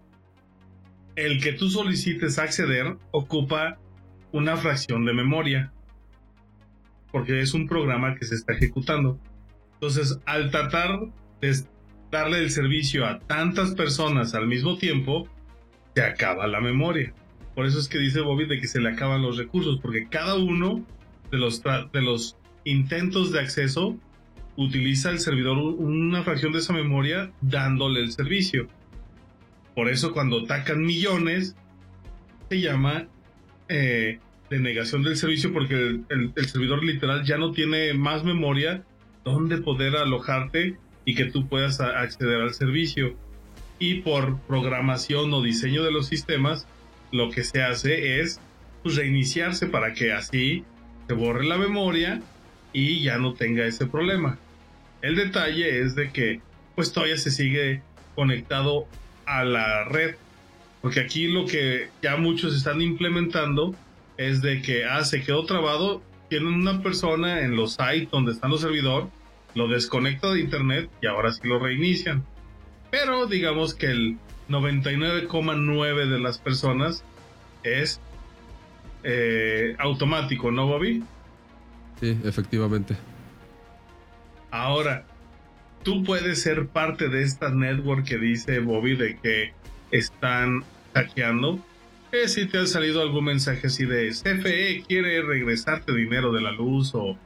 el 1.16 1.42
que 1.42 1.53
tú 1.53 1.71
solicites 1.71 2.38
acceder 2.38 2.97
ocupa 3.11 3.79
una 4.33 4.57
fracción 4.57 5.05
de 5.05 5.12
memoria, 5.12 5.73
porque 7.11 7.40
es 7.40 7.55
un 7.55 7.66
programa 7.66 8.14
que 8.14 8.27
se 8.27 8.35
está 8.35 8.53
ejecutando. 8.53 9.19
Entonces, 9.75 10.21
al 10.27 10.51
tratar 10.51 11.01
de 11.40 11.64
darle 12.11 12.38
el 12.38 12.51
servicio 12.51 13.07
a 13.07 13.19
tantas 13.21 13.75
personas 13.75 14.35
al 14.35 14.47
mismo 14.47 14.79
tiempo, 14.79 15.29
se 15.95 16.03
acaba 16.03 16.47
la 16.47 16.61
memoria. 16.61 17.12
Por 17.55 17.66
eso 17.66 17.79
es 17.79 17.88
que 17.88 17.99
dice 17.99 18.21
Bobby 18.21 18.47
de 18.47 18.61
que 18.61 18.69
se 18.69 18.81
le 18.81 18.90
acaban 18.90 19.23
los 19.23 19.38
recursos, 19.38 19.81
porque 19.81 20.09
cada 20.09 20.37
uno 20.37 20.85
de 21.31 21.38
los, 21.38 21.62
de 21.62 22.03
los 22.03 22.37
intentos 22.66 23.33
de 23.33 23.40
acceso, 23.40 23.96
utiliza 24.57 25.11
el 25.11 25.20
servidor 25.20 25.57
una 25.57 26.22
fracción 26.22 26.52
de 26.52 26.59
esa 26.59 26.72
memoria 26.72 27.31
dándole 27.40 28.00
el 28.00 28.10
servicio. 28.12 28.67
Por 29.75 29.88
eso 29.88 30.12
cuando 30.12 30.40
atacan 30.44 30.83
millones, 30.83 31.54
se 32.48 32.60
llama 32.60 33.06
eh, 33.69 34.19
denegación 34.50 35.02
del 35.02 35.17
servicio 35.17 35.52
porque 35.52 36.00
el, 36.08 36.33
servidor 36.46 36.85
literal 36.85 37.25
ya 37.25 37.38
no 37.38 37.52
tiene 37.52 37.94
más 37.94 38.25
memoria 38.25 38.85
donde 39.25 39.58
poder 39.58 39.96
alojarte 39.96 40.77
y 41.04 41.14
que 41.14 41.27
tú 41.27 41.48
puedas 41.48 41.81
acceder 41.81 42.40
al 42.40 42.54
servicio. 42.54 43.14
Y 43.79 44.00
por 44.00 44.40
programación 44.42 45.33
o 45.35 45.42
diseño 45.42 45.85
de 45.85 45.92
los 45.92 46.06
sistemas, 46.08 46.67
lo 47.12 47.31
que 47.31 47.44
se 47.44 47.62
hace 47.62 48.21
es 48.21 48.40
pues, 48.83 48.96
reiniciarse 48.96 49.67
para 49.67 49.92
que 49.92 50.12
así 50.12 50.64
se 51.06 51.14
borre 51.14 51.44
la 51.44 51.58
memoria 51.58 52.23
y 52.77 53.00
ya 53.00 53.16
no 53.16 53.33
tenga 53.33 53.64
ese 53.64 53.87
problema. 53.87 54.38
El 55.00 55.16
detalle 55.16 55.81
es 55.81 55.94
de 55.94 56.10
que 56.10 56.42
pues 56.74 56.92
todavía 56.92 57.16
se 57.16 57.31
sigue 57.31 57.81
conectado 58.14 58.87
a 59.24 59.44
la 59.44 59.85
red. 59.85 60.16
Porque 60.83 61.00
aquí 61.00 61.27
lo 61.27 61.46
que 61.46 61.88
ya 62.02 62.18
muchos 62.18 62.54
están 62.54 62.83
implementando 62.83 63.74
es 64.18 64.42
de 64.42 64.60
que 64.60 64.85
ah, 64.85 65.02
se 65.04 65.22
quedó 65.22 65.46
trabado, 65.46 66.02
tienen 66.29 66.52
una 66.52 66.83
persona 66.83 67.40
en 67.40 67.56
los 67.56 67.72
sites 67.72 68.10
donde 68.10 68.33
están 68.33 68.50
los 68.50 68.60
servidores, 68.60 69.08
lo 69.54 69.68
desconecta 69.68 70.31
de 70.35 70.40
internet 70.40 70.90
y 71.00 71.06
ahora 71.06 71.33
sí 71.33 71.48
lo 71.48 71.58
reinician. 71.58 72.27
Pero 72.90 73.27
digamos 73.27 73.72
que 73.72 73.87
el 73.87 74.18
99,9 74.50 76.10
de 76.10 76.20
las 76.20 76.37
personas 76.37 77.04
es 77.62 78.02
eh, 79.02 79.77
automático, 79.79 80.50
¿no, 80.50 80.66
Bobby? 80.66 81.02
Sí, 82.01 82.19
efectivamente. 82.25 82.97
Ahora, 84.51 85.05
tú 85.83 86.05
puedes 86.05 86.42
ser 86.42 86.67
parte 86.67 87.09
de 87.09 87.23
esta 87.23 87.51
network 87.51 88.05
que 88.05 88.19
dice 88.19 88.59
Bobby 88.61 88.97
de 88.97 89.17
que 89.19 89.53
están 89.90 90.65
hackeando. 90.94 91.59
Que 92.11 92.29
si 92.29 92.47
te 92.47 92.59
ha 92.59 92.67
salido 92.67 93.03
algún 93.03 93.25
mensaje 93.25 93.67
así 93.67 93.85
de 93.85 94.11
CFE 94.11 94.85
quiere 94.87 95.23
regresarte 95.23 95.94
dinero 95.94 96.33
de 96.33 96.40
la 96.40 96.53
luz 96.53 96.94
o, 96.94 97.17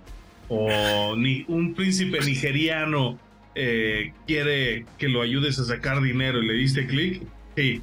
o 0.49 1.17
ni, 1.17 1.45
un 1.49 1.75
príncipe 1.75 2.21
nigeriano 2.21 3.19
eh, 3.55 4.13
quiere 4.27 4.87
que 4.99 5.09
lo 5.09 5.23
ayudes 5.23 5.59
a 5.59 5.65
sacar 5.65 6.01
dinero 6.01 6.43
y 6.43 6.47
le 6.47 6.55
diste 6.55 6.87
clic, 6.87 7.23
sí, 7.57 7.83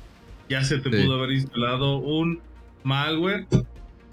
ya 0.49 0.63
se 0.63 0.79
te 0.79 0.89
pudo 0.89 1.15
haber 1.15 1.31
instalado 1.31 1.97
un 1.97 2.39
malware 2.83 3.45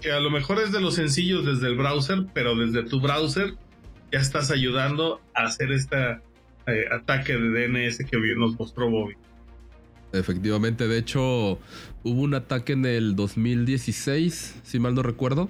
que 0.01 0.11
a 0.11 0.19
lo 0.19 0.29
mejor 0.29 0.59
es 0.59 0.71
de 0.71 0.81
los 0.81 0.95
sencillos 0.95 1.45
desde 1.45 1.67
el 1.67 1.75
browser, 1.75 2.25
pero 2.33 2.55
desde 2.55 2.83
tu 2.83 2.99
browser 2.99 3.55
ya 4.11 4.19
estás 4.19 4.51
ayudando 4.51 5.21
a 5.33 5.43
hacer 5.43 5.71
este 5.71 6.19
ataque 6.91 7.33
de 7.33 7.67
DNS 7.67 7.97
que 7.97 8.17
nos 8.35 8.57
mostró 8.59 8.89
Bobby. 8.89 9.15
Efectivamente, 10.13 10.87
de 10.87 10.97
hecho, 10.97 11.59
hubo 12.03 12.21
un 12.21 12.33
ataque 12.33 12.73
en 12.73 12.85
el 12.85 13.15
2016, 13.15 14.61
si 14.63 14.79
mal 14.79 14.95
no 14.95 15.03
recuerdo, 15.03 15.49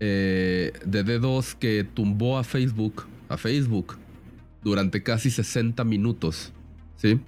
eh, 0.00 0.72
de 0.84 1.04
dedos 1.04 1.54
que 1.54 1.84
tumbó 1.84 2.38
a 2.38 2.44
Facebook, 2.44 3.06
a 3.28 3.36
Facebook, 3.36 3.96
durante 4.62 5.02
casi 5.02 5.30
60 5.30 5.84
minutos, 5.84 6.52
¿sí? 6.96 7.20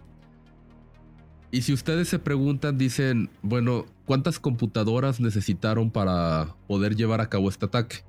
Y 1.56 1.62
si 1.62 1.72
ustedes 1.72 2.10
se 2.10 2.18
preguntan, 2.18 2.76
dicen, 2.76 3.30
bueno, 3.40 3.86
¿cuántas 4.04 4.38
computadoras 4.38 5.20
necesitaron 5.20 5.90
para 5.90 6.54
poder 6.66 6.96
llevar 6.96 7.22
a 7.22 7.30
cabo 7.30 7.48
este 7.48 7.64
ataque? 7.64 8.04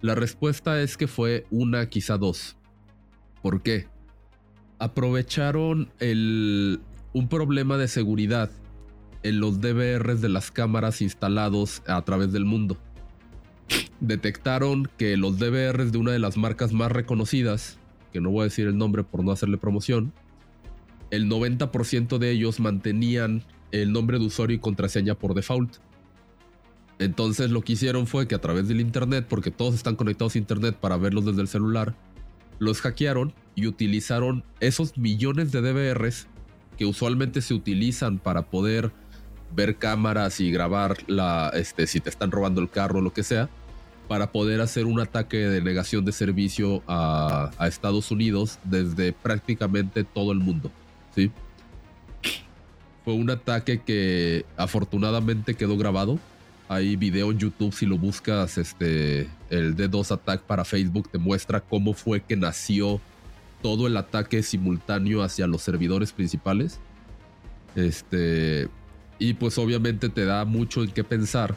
La 0.00 0.14
respuesta 0.14 0.80
es 0.80 0.96
que 0.96 1.08
fue 1.08 1.44
una, 1.50 1.88
quizá 1.88 2.18
dos. 2.18 2.56
¿Por 3.42 3.62
qué? 3.62 3.88
Aprovecharon 4.78 5.90
el, 5.98 6.82
un 7.12 7.26
problema 7.26 7.78
de 7.78 7.88
seguridad 7.88 8.48
en 9.24 9.40
los 9.40 9.60
DVRs 9.60 10.20
de 10.20 10.28
las 10.28 10.52
cámaras 10.52 11.02
instalados 11.02 11.82
a 11.88 12.00
través 12.02 12.30
del 12.30 12.44
mundo. 12.44 12.76
Detectaron 13.98 14.88
que 14.98 15.16
los 15.16 15.40
DVRs 15.40 15.90
de 15.90 15.98
una 15.98 16.12
de 16.12 16.20
las 16.20 16.36
marcas 16.36 16.72
más 16.72 16.92
reconocidas, 16.92 17.76
que 18.12 18.20
no 18.20 18.30
voy 18.30 18.42
a 18.42 18.44
decir 18.44 18.68
el 18.68 18.78
nombre 18.78 19.02
por 19.02 19.24
no 19.24 19.32
hacerle 19.32 19.58
promoción, 19.58 20.12
el 21.10 21.28
90% 21.28 22.18
de 22.18 22.30
ellos 22.30 22.60
mantenían 22.60 23.42
el 23.72 23.92
nombre 23.92 24.18
de 24.18 24.26
usuario 24.26 24.56
y 24.56 24.60
contraseña 24.60 25.14
por 25.14 25.34
default. 25.34 25.76
Entonces 26.98 27.50
lo 27.50 27.62
que 27.62 27.72
hicieron 27.72 28.06
fue 28.06 28.28
que 28.28 28.34
a 28.34 28.40
través 28.40 28.68
del 28.68 28.80
internet, 28.80 29.26
porque 29.28 29.50
todos 29.50 29.74
están 29.74 29.96
conectados 29.96 30.34
a 30.34 30.38
internet 30.38 30.76
para 30.80 30.96
verlos 30.96 31.24
desde 31.24 31.42
el 31.42 31.48
celular, 31.48 31.94
los 32.58 32.80
hackearon 32.80 33.34
y 33.54 33.66
utilizaron 33.66 34.44
esos 34.60 34.96
millones 34.96 35.50
de 35.50 35.60
DVRs 35.60 36.28
que 36.78 36.86
usualmente 36.86 37.42
se 37.42 37.54
utilizan 37.54 38.18
para 38.18 38.42
poder 38.42 38.92
ver 39.54 39.76
cámaras 39.76 40.40
y 40.40 40.50
grabar 40.50 40.96
la, 41.06 41.50
este, 41.54 41.86
si 41.86 42.00
te 42.00 42.10
están 42.10 42.30
robando 42.30 42.60
el 42.60 42.70
carro 42.70 42.98
o 42.98 43.02
lo 43.02 43.12
que 43.12 43.22
sea, 43.22 43.48
para 44.08 44.32
poder 44.32 44.60
hacer 44.60 44.86
un 44.86 45.00
ataque 45.00 45.36
de 45.36 45.62
negación 45.62 46.04
de 46.04 46.12
servicio 46.12 46.82
a, 46.86 47.50
a 47.58 47.68
Estados 47.68 48.10
Unidos 48.10 48.58
desde 48.64 49.12
prácticamente 49.12 50.04
todo 50.04 50.32
el 50.32 50.38
mundo. 50.38 50.70
¿Sí? 51.14 51.30
Fue 53.04 53.14
un 53.14 53.30
ataque 53.30 53.82
que 53.82 54.46
afortunadamente 54.56 55.54
quedó 55.54 55.76
grabado. 55.76 56.18
Hay 56.68 56.96
video 56.96 57.30
en 57.30 57.38
YouTube 57.38 57.74
si 57.74 57.84
lo 57.84 57.98
buscas, 57.98 58.56
este, 58.56 59.28
el 59.50 59.76
D2 59.76 60.10
Attack 60.10 60.42
para 60.42 60.64
Facebook 60.64 61.10
te 61.10 61.18
muestra 61.18 61.60
cómo 61.60 61.92
fue 61.92 62.22
que 62.22 62.36
nació 62.36 63.00
todo 63.60 63.86
el 63.86 63.96
ataque 63.98 64.42
simultáneo 64.42 65.22
hacia 65.22 65.46
los 65.46 65.62
servidores 65.62 66.12
principales. 66.12 66.80
Este, 67.76 68.68
y 69.18 69.34
pues 69.34 69.58
obviamente 69.58 70.08
te 70.08 70.24
da 70.24 70.44
mucho 70.44 70.82
en 70.82 70.90
qué 70.90 71.04
pensar. 71.04 71.54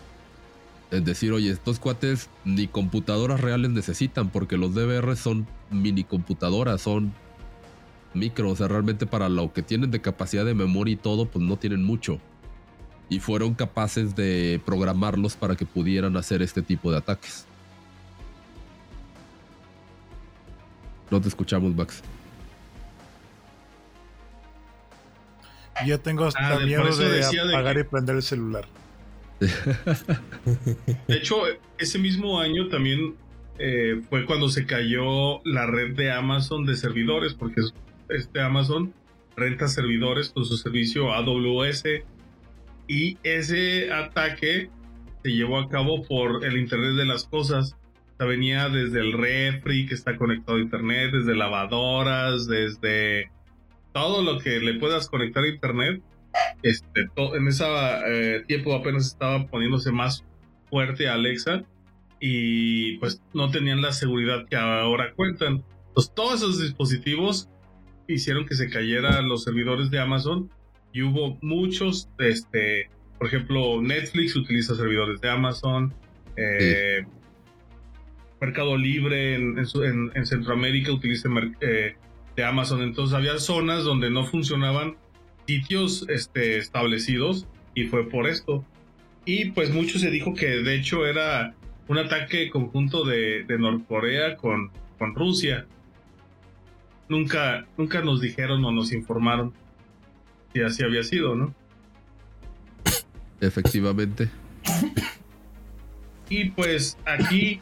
En 0.91 1.03
decir, 1.03 1.31
oye, 1.31 1.51
estos 1.51 1.79
cuates 1.79 2.29
ni 2.45 2.67
computadoras 2.67 3.41
reales 3.41 3.71
necesitan 3.71 4.29
porque 4.29 4.57
los 4.57 4.73
DVR 4.73 5.15
son 5.15 5.47
mini 5.69 6.03
computadoras, 6.03 6.81
son 6.81 7.13
micro, 8.13 8.49
o 8.49 8.55
sea, 8.55 8.67
realmente 8.67 9.05
para 9.05 9.29
lo 9.29 9.53
que 9.53 9.61
tienen 9.61 9.91
de 9.91 10.01
capacidad 10.01 10.45
de 10.45 10.53
memoria 10.53 10.93
y 10.93 10.97
todo, 10.97 11.25
pues 11.25 11.43
no 11.43 11.57
tienen 11.57 11.83
mucho. 11.83 12.19
Y 13.09 13.19
fueron 13.19 13.53
capaces 13.53 14.15
de 14.15 14.61
programarlos 14.65 15.35
para 15.35 15.55
que 15.55 15.65
pudieran 15.65 16.17
hacer 16.17 16.41
este 16.41 16.61
tipo 16.61 16.91
de 16.91 16.97
ataques. 16.97 17.45
No 21.09 21.21
te 21.21 21.29
escuchamos, 21.29 21.73
Max. 21.73 22.03
Yo 25.85 25.99
tengo 25.99 26.25
hasta 26.25 26.55
ah, 26.55 26.59
miedo 26.59 26.83
de, 26.83 27.23
apagar 27.23 27.77
y 27.77 27.83
prender 27.83 28.15
el 28.15 28.23
celular. 28.23 28.65
De 29.39 31.15
hecho, 31.15 31.43
ese 31.77 31.99
mismo 31.99 32.39
año 32.39 32.67
también 32.69 33.15
eh, 33.59 34.01
fue 34.09 34.25
cuando 34.25 34.49
se 34.49 34.65
cayó 34.65 35.43
la 35.45 35.67
red 35.67 35.95
de 35.95 36.11
Amazon 36.11 36.65
de 36.65 36.75
servidores, 36.75 37.35
porque 37.35 37.61
este 38.09 38.41
Amazon 38.41 38.93
renta 39.35 39.67
servidores 39.67 40.29
con 40.29 40.45
su 40.45 40.57
servicio 40.57 41.13
AWS 41.13 41.83
y 42.87 43.17
ese 43.23 43.91
ataque 43.91 44.69
se 45.23 45.31
llevó 45.31 45.59
a 45.59 45.69
cabo 45.69 46.03
por 46.03 46.43
el 46.43 46.57
Internet 46.57 46.95
de 46.95 47.05
las 47.05 47.25
Cosas. 47.25 47.75
O 48.13 48.17
sea, 48.17 48.27
venía 48.27 48.69
desde 48.69 48.99
el 48.99 49.13
refri 49.13 49.85
que 49.85 49.93
está 49.93 50.17
conectado 50.17 50.57
a 50.57 50.61
Internet, 50.61 51.11
desde 51.11 51.35
lavadoras, 51.35 52.47
desde 52.47 53.29
todo 53.93 54.23
lo 54.23 54.39
que 54.39 54.59
le 54.59 54.75
puedas 54.75 55.07
conectar 55.07 55.43
a 55.43 55.49
Internet. 55.49 56.01
Este, 56.63 57.07
en 57.17 57.47
ese 57.47 57.65
eh, 58.07 58.43
tiempo 58.47 58.73
apenas 58.73 59.07
estaba 59.07 59.45
poniéndose 59.47 59.91
más 59.91 60.23
fuerte 60.69 61.07
Alexa 61.07 61.63
y 62.19 62.97
pues 62.97 63.21
no 63.33 63.49
tenían 63.51 63.81
la 63.81 63.91
seguridad 63.91 64.47
que 64.49 64.55
ahora 64.55 65.13
cuentan. 65.13 65.63
Entonces, 65.89 66.13
todos 66.15 66.35
esos 66.35 66.61
dispositivos 66.61 67.49
hicieron 68.07 68.45
que 68.45 68.55
se 68.55 68.69
cayeran 68.69 69.27
los 69.27 69.43
servidores 69.43 69.89
de 69.89 69.99
Amazon 69.99 70.49
y 70.93 71.03
hubo 71.03 71.37
muchos, 71.41 72.09
este, 72.19 72.89
por 73.17 73.27
ejemplo, 73.27 73.81
Netflix 73.81 74.35
utiliza 74.35 74.75
servidores 74.75 75.21
de 75.21 75.29
Amazon, 75.29 75.93
eh, 76.35 77.05
Mercado 78.39 78.77
Libre 78.77 79.35
en, 79.35 79.57
en, 80.13 80.25
Centroamérica 80.25 80.91
utiliza 80.91 81.27
eh, 81.61 81.95
de 82.35 82.43
Amazon, 82.43 82.81
entonces 82.81 83.15
había 83.15 83.39
zonas 83.39 83.83
donde 83.83 84.09
no 84.09 84.25
funcionaban 84.25 84.95
sitios 85.47 86.05
este, 86.09 86.57
establecidos 86.57 87.47
y 87.73 87.85
fue 87.85 88.07
por 88.07 88.27
esto. 88.27 88.63
Y 89.25 89.51
pues 89.51 89.73
mucho 89.73 89.99
se 89.99 90.11
dijo 90.11 90.33
que 90.33 90.47
de 90.47 90.75
hecho 90.75 91.05
era 91.05 91.55
un 91.87 91.97
ataque 91.97 92.49
conjunto 92.49 93.03
de, 93.05 93.43
de 93.43 93.57
Norcorea 93.57 94.37
con, 94.37 94.71
con 94.97 95.15
Rusia 95.15 95.67
nunca, 97.09 97.65
nunca 97.77 98.01
nos 98.01 98.21
dijeron 98.21 98.63
o 98.65 98.71
nos 98.71 98.91
informaron 98.91 99.53
si 100.53 100.61
así 100.61 100.83
había 100.83 101.03
sido, 101.03 101.35
¿no? 101.35 101.53
Efectivamente. 103.39 104.29
Y 106.29 106.49
pues 106.49 106.97
aquí 107.05 107.61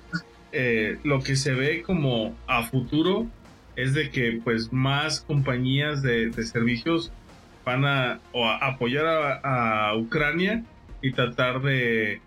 eh, 0.52 0.98
lo 1.04 1.22
que 1.22 1.36
se 1.36 1.54
ve 1.54 1.82
como 1.82 2.36
a 2.48 2.64
futuro 2.64 3.28
es 3.76 3.94
de 3.94 4.10
que 4.10 4.40
pues 4.44 4.72
más 4.72 5.22
compañías 5.22 6.02
de, 6.02 6.32
servicios 6.44 7.12
van 7.66 7.86
a, 7.86 8.20
apoyar 8.62 9.06
a, 9.44 9.96
Ucrania 9.98 10.64
y 11.02 11.12
tratar 11.12 11.62
de, 11.62 12.22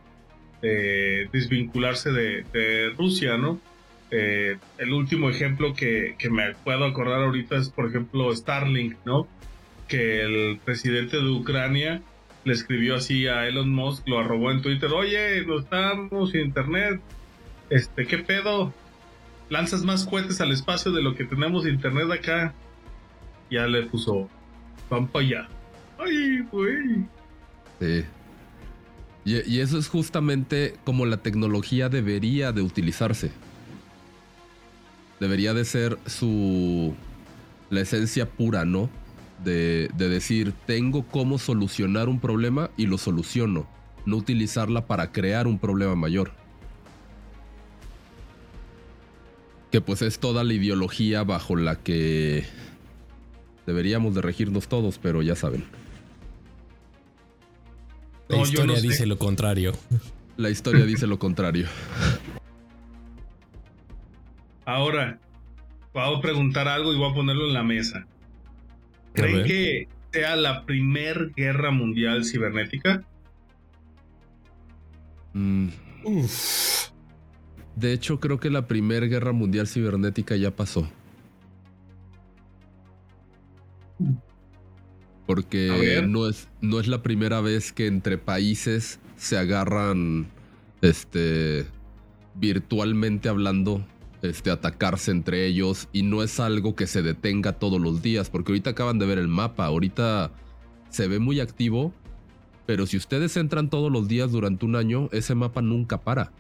desvincularse 1.33 2.11
de, 2.13 2.93
Rusia, 2.97 3.39
¿no? 3.39 3.59
Eh, 4.11 4.57
el 4.79 4.93
último 4.93 5.29
ejemplo 5.29 5.75
que, 5.75 6.17
me 6.31 6.55
puedo 6.65 6.85
acordar 6.85 7.23
ahorita 7.23 7.57
es, 7.57 7.69
por 7.69 7.89
ejemplo, 7.89 8.35
Starlink, 8.35 8.97
¿no? 9.05 9.29
Que 9.87 10.23
el 10.23 10.59
presidente 10.65 11.19
de 11.19 11.29
Ucrania 11.29 12.03
le 12.45 12.55
escribió 12.55 12.97
así 12.97 13.27
a 13.27 13.47
Elon 13.47 13.71
Musk, 13.71 14.09
lo 14.09 14.19
arrobó 14.19 14.51
en 14.51 14.63
Twitter, 14.63 14.91
oye, 14.93 15.45
no 15.45 15.59
estamos 15.59 16.35
en 16.35 16.47
internet, 16.47 17.01
este, 17.69 18.07
¿qué 18.07 18.19
pedo? 18.19 18.73
Lanzas 19.51 19.85
más 19.85 20.07
cohetes 20.07 20.41
al 20.41 20.53
espacio 20.53 20.93
de 20.93 21.03
lo 21.03 21.15
que 21.15 21.25
tenemos 21.25 21.67
internet 21.67 22.11
acá. 22.11 22.55
Ya 23.51 23.67
le 23.67 23.85
puso, 23.85 24.29
van 24.91 25.09
para 25.09 25.25
allá. 25.25 25.49
Ay, 25.99 26.41
güey. 26.51 27.07
Sí. 27.81 28.05
Y, 29.25 29.55
y 29.57 29.61
eso 29.61 29.79
es 29.79 29.89
justamente 29.89 30.75
como 30.85 31.07
la 31.07 31.19
tecnología 31.19 31.89
debería 31.89 32.53
de 32.53 32.63
utilizarse. 32.63 33.31
Debería 35.21 35.55
de 35.55 35.65
ser 35.65 35.99
su... 36.07 36.95
la 37.71 37.81
esencia 37.81 38.29
pura, 38.29 38.65
¿no? 38.65 38.89
De, 39.45 39.91
de 39.97 40.09
decir, 40.09 40.53
tengo 40.67 41.07
cómo 41.07 41.39
solucionar 41.39 42.09
un 42.09 42.21
problema 42.21 42.71
y 42.77 42.87
lo 42.87 42.99
soluciono. 42.99 43.69
No 44.07 44.17
utilizarla 44.17 44.87
para 44.87 45.13
crear 45.13 45.47
un 45.47 45.59
problema 45.59 45.95
mayor. 45.95 46.33
Que 49.71 49.81
pues 49.81 50.03
es 50.03 50.19
toda 50.19 50.45
la 50.45 50.55
ideología 50.55 51.25
bajo 51.25 51.55
la 51.55 51.77
que 51.77 52.45
deberíamos 53.67 54.15
de 54.15 54.23
regirnos 54.23 54.67
todos, 54.67 54.99
pero 54.99 55.21
ya 55.21 55.37
saben. 55.37 55.65
La 58.29 58.39
historia 58.39 58.81
dice 58.81 59.07
lo 59.07 59.19
contrario. 59.19 59.73
La 60.37 60.51
historia 60.51 60.85
dice 60.87 61.07
lo 61.07 61.19
contrario. 61.19 61.67
Ahora, 64.69 65.19
voy 65.95 66.19
a 66.19 66.21
preguntar 66.21 66.69
algo 66.69 66.93
y 66.93 66.99
voy 66.99 67.11
a 67.11 67.15
ponerlo 67.15 67.47
en 67.47 67.55
la 67.55 67.63
mesa. 67.63 68.07
¿Creen 69.15 69.47
que 69.47 69.89
sea 70.13 70.37
la 70.37 70.67
primer 70.67 71.33
guerra 71.35 71.71
mundial 71.71 72.27
cibernética? 72.27 73.03
Mm. 75.33 75.69
De 77.77 77.95
hecho, 77.95 78.21
creo 78.21 78.39
que 78.39 78.51
la 78.51 78.67
primera 78.67 79.07
guerra 79.07 79.33
mundial 79.33 79.67
cibernética 79.67 80.37
ya 80.37 80.55
pasó. 80.55 80.87
Porque 85.27 86.05
no 86.07 86.29
es, 86.29 86.47
no 86.61 86.79
es 86.79 86.89
la 86.89 87.03
primera 87.03 87.41
vez 87.41 87.73
que 87.73 87.87
entre 87.87 88.19
países 88.19 89.01
se 89.17 89.39
agarran 89.39 90.27
este 90.83 91.65
virtualmente 92.35 93.31
hablando 93.31 93.83
este, 94.23 94.51
atacarse 94.51 95.11
entre 95.11 95.47
ellos 95.47 95.89
y 95.93 96.03
no 96.03 96.23
es 96.23 96.41
algo 96.41 96.75
que 96.75 96.87
se 96.87 97.03
detenga 97.03 97.53
todos 97.53 97.81
los 97.81 98.03
días, 98.03 98.31
porque 98.31 98.53
ahorita 98.53 98.71
acaban 98.71 98.99
de 98.99 99.07
ver 99.07 99.19
el 99.19 99.29
mapa, 99.29 99.67
ahorita 99.67 100.33
se 100.91 101.09
ve 101.09 101.19
muy 101.19 101.41
activo, 101.41 101.93
pero 102.67 102.87
si 102.87 102.97
ustedes 102.97 103.37
entran 103.37 103.71
todos 103.71 103.91
los 103.91 104.09
días 104.09 104.33
durante 104.33 104.67
un 104.67 104.77
año, 104.77 105.09
ese 105.13 105.35
mapa 105.35 105.63
nunca 105.63 105.99
para. 105.99 106.33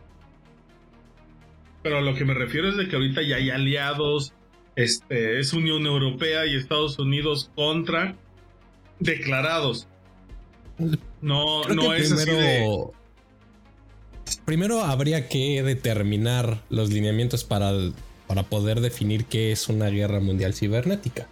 Pero 1.82 1.98
a 1.98 2.00
lo 2.00 2.14
que 2.14 2.24
me 2.24 2.34
refiero 2.34 2.68
es 2.68 2.76
de 2.76 2.88
que 2.88 2.96
ahorita 2.96 3.22
ya 3.22 3.36
hay 3.36 3.50
aliados, 3.50 4.34
este, 4.76 5.38
es 5.38 5.52
Unión 5.52 5.86
Europea 5.86 6.46
y 6.46 6.56
Estados 6.56 6.98
Unidos 6.98 7.50
contra 7.54 8.16
declarados. 8.98 9.88
No, 11.20 11.64
no 11.64 11.94
es 11.94 12.12
así 12.12 12.30
de 12.30 12.64
primero 14.44 14.82
habría 14.82 15.28
que 15.28 15.62
determinar 15.62 16.62
los 16.70 16.90
lineamientos 16.90 17.44
para, 17.44 17.72
para 18.26 18.44
poder 18.44 18.80
definir 18.80 19.24
qué 19.24 19.52
es 19.52 19.68
una 19.68 19.88
guerra 19.88 20.20
mundial 20.20 20.54
cibernética. 20.54 21.28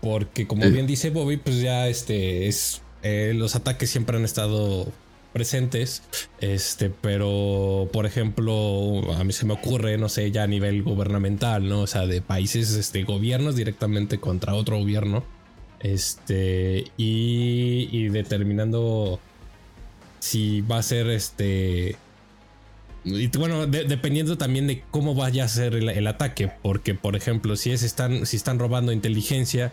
Porque 0.00 0.46
como 0.46 0.68
bien 0.68 0.86
dice 0.86 1.10
Bobby, 1.10 1.36
pues 1.36 1.60
ya 1.60 1.88
este 1.88 2.48
es 2.48 2.82
eh, 3.02 3.32
los 3.34 3.56
ataques 3.56 3.90
siempre 3.90 4.16
han 4.16 4.24
estado 4.24 4.86
presentes, 5.32 6.02
este, 6.40 6.90
pero 6.90 7.88
por 7.92 8.06
ejemplo, 8.06 9.12
a 9.14 9.24
mí 9.24 9.32
se 9.32 9.46
me 9.46 9.54
ocurre, 9.54 9.98
no 9.98 10.08
sé, 10.08 10.30
ya 10.30 10.44
a 10.44 10.46
nivel 10.46 10.82
gubernamental, 10.82 11.68
¿no? 11.68 11.80
O 11.80 11.86
sea, 11.86 12.06
de 12.06 12.20
países, 12.20 12.72
este, 12.74 13.02
gobiernos 13.04 13.56
directamente 13.56 14.18
contra 14.18 14.54
otro 14.54 14.78
gobierno, 14.78 15.24
este, 15.80 16.84
y, 16.96 17.88
y 17.90 18.08
determinando 18.08 19.18
si 20.20 20.60
va 20.60 20.78
a 20.78 20.82
ser, 20.82 21.08
este, 21.08 21.96
y 23.04 23.26
bueno, 23.36 23.66
dependiendo 23.66 24.38
también 24.38 24.66
de 24.66 24.84
cómo 24.90 25.14
vaya 25.14 25.44
a 25.44 25.48
ser 25.48 25.74
el, 25.74 26.06
ataque, 26.06 26.50
porque 26.62 26.94
por 26.94 27.16
ejemplo, 27.16 27.56
si 27.56 27.72
es 27.72 27.82
están, 27.82 28.26
si 28.26 28.36
están 28.36 28.58
robando 28.58 28.92
inteligencia, 28.92 29.72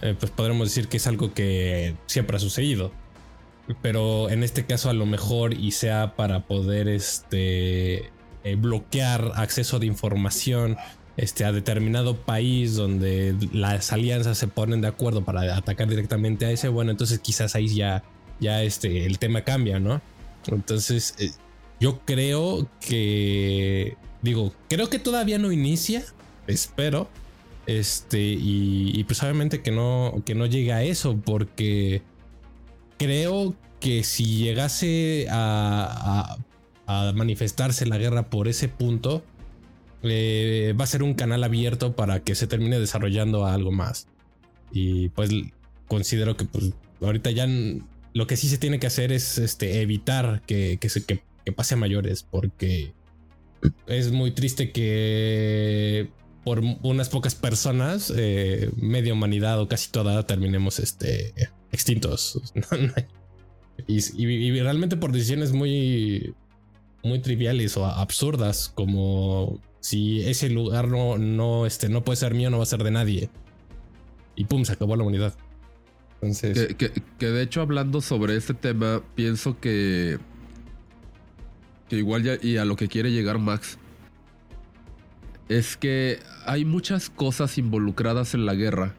eh, 0.00 0.14
pues 0.18 0.32
podremos 0.32 0.68
decir 0.68 0.88
que 0.88 0.96
es 0.96 1.06
algo 1.06 1.34
que 1.34 1.94
siempre 2.06 2.36
ha 2.36 2.40
sucedido. 2.40 2.92
Pero 3.80 4.30
en 4.30 4.42
este 4.42 4.64
caso 4.64 4.90
a 4.90 4.92
lo 4.92 5.06
mejor 5.06 5.54
y 5.54 5.70
sea 5.72 6.16
para 6.16 6.46
poder 6.46 6.88
este, 6.88 8.10
eh, 8.44 8.56
bloquear 8.56 9.32
acceso 9.36 9.78
de 9.78 9.86
información 9.86 10.76
este, 11.16 11.44
a 11.44 11.52
determinado 11.52 12.16
país 12.16 12.74
donde 12.74 13.36
las 13.52 13.92
alianzas 13.92 14.38
se 14.38 14.48
ponen 14.48 14.80
de 14.80 14.88
acuerdo 14.88 15.24
para 15.24 15.56
atacar 15.56 15.88
directamente 15.88 16.46
a 16.46 16.50
ese, 16.50 16.68
bueno, 16.68 16.90
entonces 16.90 17.18
quizás 17.18 17.54
ahí 17.54 17.68
ya, 17.68 18.02
ya 18.40 18.62
este, 18.62 19.04
el 19.06 19.18
tema 19.18 19.42
cambia, 19.42 19.78
¿no? 19.78 20.00
Entonces, 20.46 21.14
eh, 21.18 21.30
yo 21.82 21.98
creo 22.04 22.68
que. 22.80 23.96
Digo, 24.22 24.54
creo 24.68 24.88
que 24.88 25.00
todavía 25.00 25.38
no 25.38 25.50
inicia. 25.50 26.04
Espero. 26.46 27.08
Este. 27.66 28.20
Y, 28.20 29.02
pues 29.02 29.20
obviamente 29.20 29.62
que 29.62 29.72
no. 29.72 30.22
Que 30.24 30.36
no 30.36 30.46
llegue 30.46 30.72
a 30.72 30.84
eso. 30.84 31.20
Porque. 31.24 32.02
Creo 32.98 33.56
que 33.80 34.04
si 34.04 34.44
llegase 34.44 35.26
a, 35.28 36.36
manifestarse 36.86 37.84
la 37.84 37.98
guerra 37.98 38.30
por 38.30 38.46
ese 38.46 38.68
punto. 38.68 39.24
Eh, 40.04 40.74
va 40.80 40.84
a 40.84 40.86
ser 40.86 41.02
un 41.02 41.14
canal 41.14 41.42
abierto 41.42 41.96
para 41.96 42.20
que 42.22 42.36
se 42.36 42.46
termine 42.46 42.78
desarrollando 42.78 43.44
algo 43.44 43.72
más. 43.72 44.06
Y 44.70 45.08
pues 45.10 45.30
considero 45.88 46.36
que 46.36 46.44
pues, 46.44 46.74
ahorita 47.00 47.32
ya 47.32 47.48
lo 48.12 48.26
que 48.28 48.36
sí 48.36 48.48
se 48.48 48.58
tiene 48.58 48.78
que 48.78 48.86
hacer 48.86 49.10
es 49.12 49.38
este, 49.38 49.80
evitar 49.80 50.42
que, 50.44 50.78
que, 50.80 50.88
se, 50.88 51.04
que 51.04 51.22
que 51.44 51.52
pase 51.52 51.74
a 51.74 51.76
mayores, 51.76 52.22
porque 52.22 52.94
es 53.86 54.12
muy 54.12 54.32
triste 54.32 54.72
que 54.72 56.10
por 56.44 56.60
unas 56.82 57.08
pocas 57.08 57.34
personas, 57.34 58.12
eh, 58.16 58.70
media 58.76 59.12
humanidad 59.12 59.60
o 59.60 59.68
casi 59.68 59.90
toda, 59.90 60.26
terminemos 60.26 60.78
este, 60.80 61.32
extintos. 61.70 62.40
y, 63.86 64.60
realmente 64.60 64.96
por 64.96 65.12
decisiones 65.12 65.52
muy, 65.52 66.34
muy 67.04 67.20
triviales 67.20 67.76
o 67.76 67.86
absurdas, 67.86 68.72
como 68.74 69.60
si 69.80 70.22
ese 70.22 70.48
lugar 70.50 70.88
no, 70.88 71.16
no, 71.18 71.66
este, 71.66 71.88
no 71.88 72.02
puede 72.02 72.16
ser 72.16 72.34
mío, 72.34 72.50
no 72.50 72.58
va 72.58 72.64
a 72.64 72.66
ser 72.66 72.82
de 72.82 72.90
nadie. 72.90 73.30
Y 74.34 74.46
pum, 74.46 74.64
se 74.64 74.72
acabó 74.72 74.96
la 74.96 75.02
humanidad. 75.02 75.34
Entonces... 76.14 76.74
que 76.76 77.26
de 77.26 77.42
hecho 77.42 77.60
hablando 77.60 78.00
sobre 78.00 78.36
este 78.36 78.54
tema, 78.54 79.02
pienso 79.14 79.60
que 79.60 80.18
igual 81.96 82.22
ya, 82.22 82.38
y 82.40 82.56
a 82.56 82.64
lo 82.64 82.76
que 82.76 82.88
quiere 82.88 83.10
llegar 83.12 83.38
Max, 83.38 83.78
es 85.48 85.76
que 85.76 86.20
hay 86.46 86.64
muchas 86.64 87.10
cosas 87.10 87.58
involucradas 87.58 88.34
en 88.34 88.46
la 88.46 88.54
guerra 88.54 88.94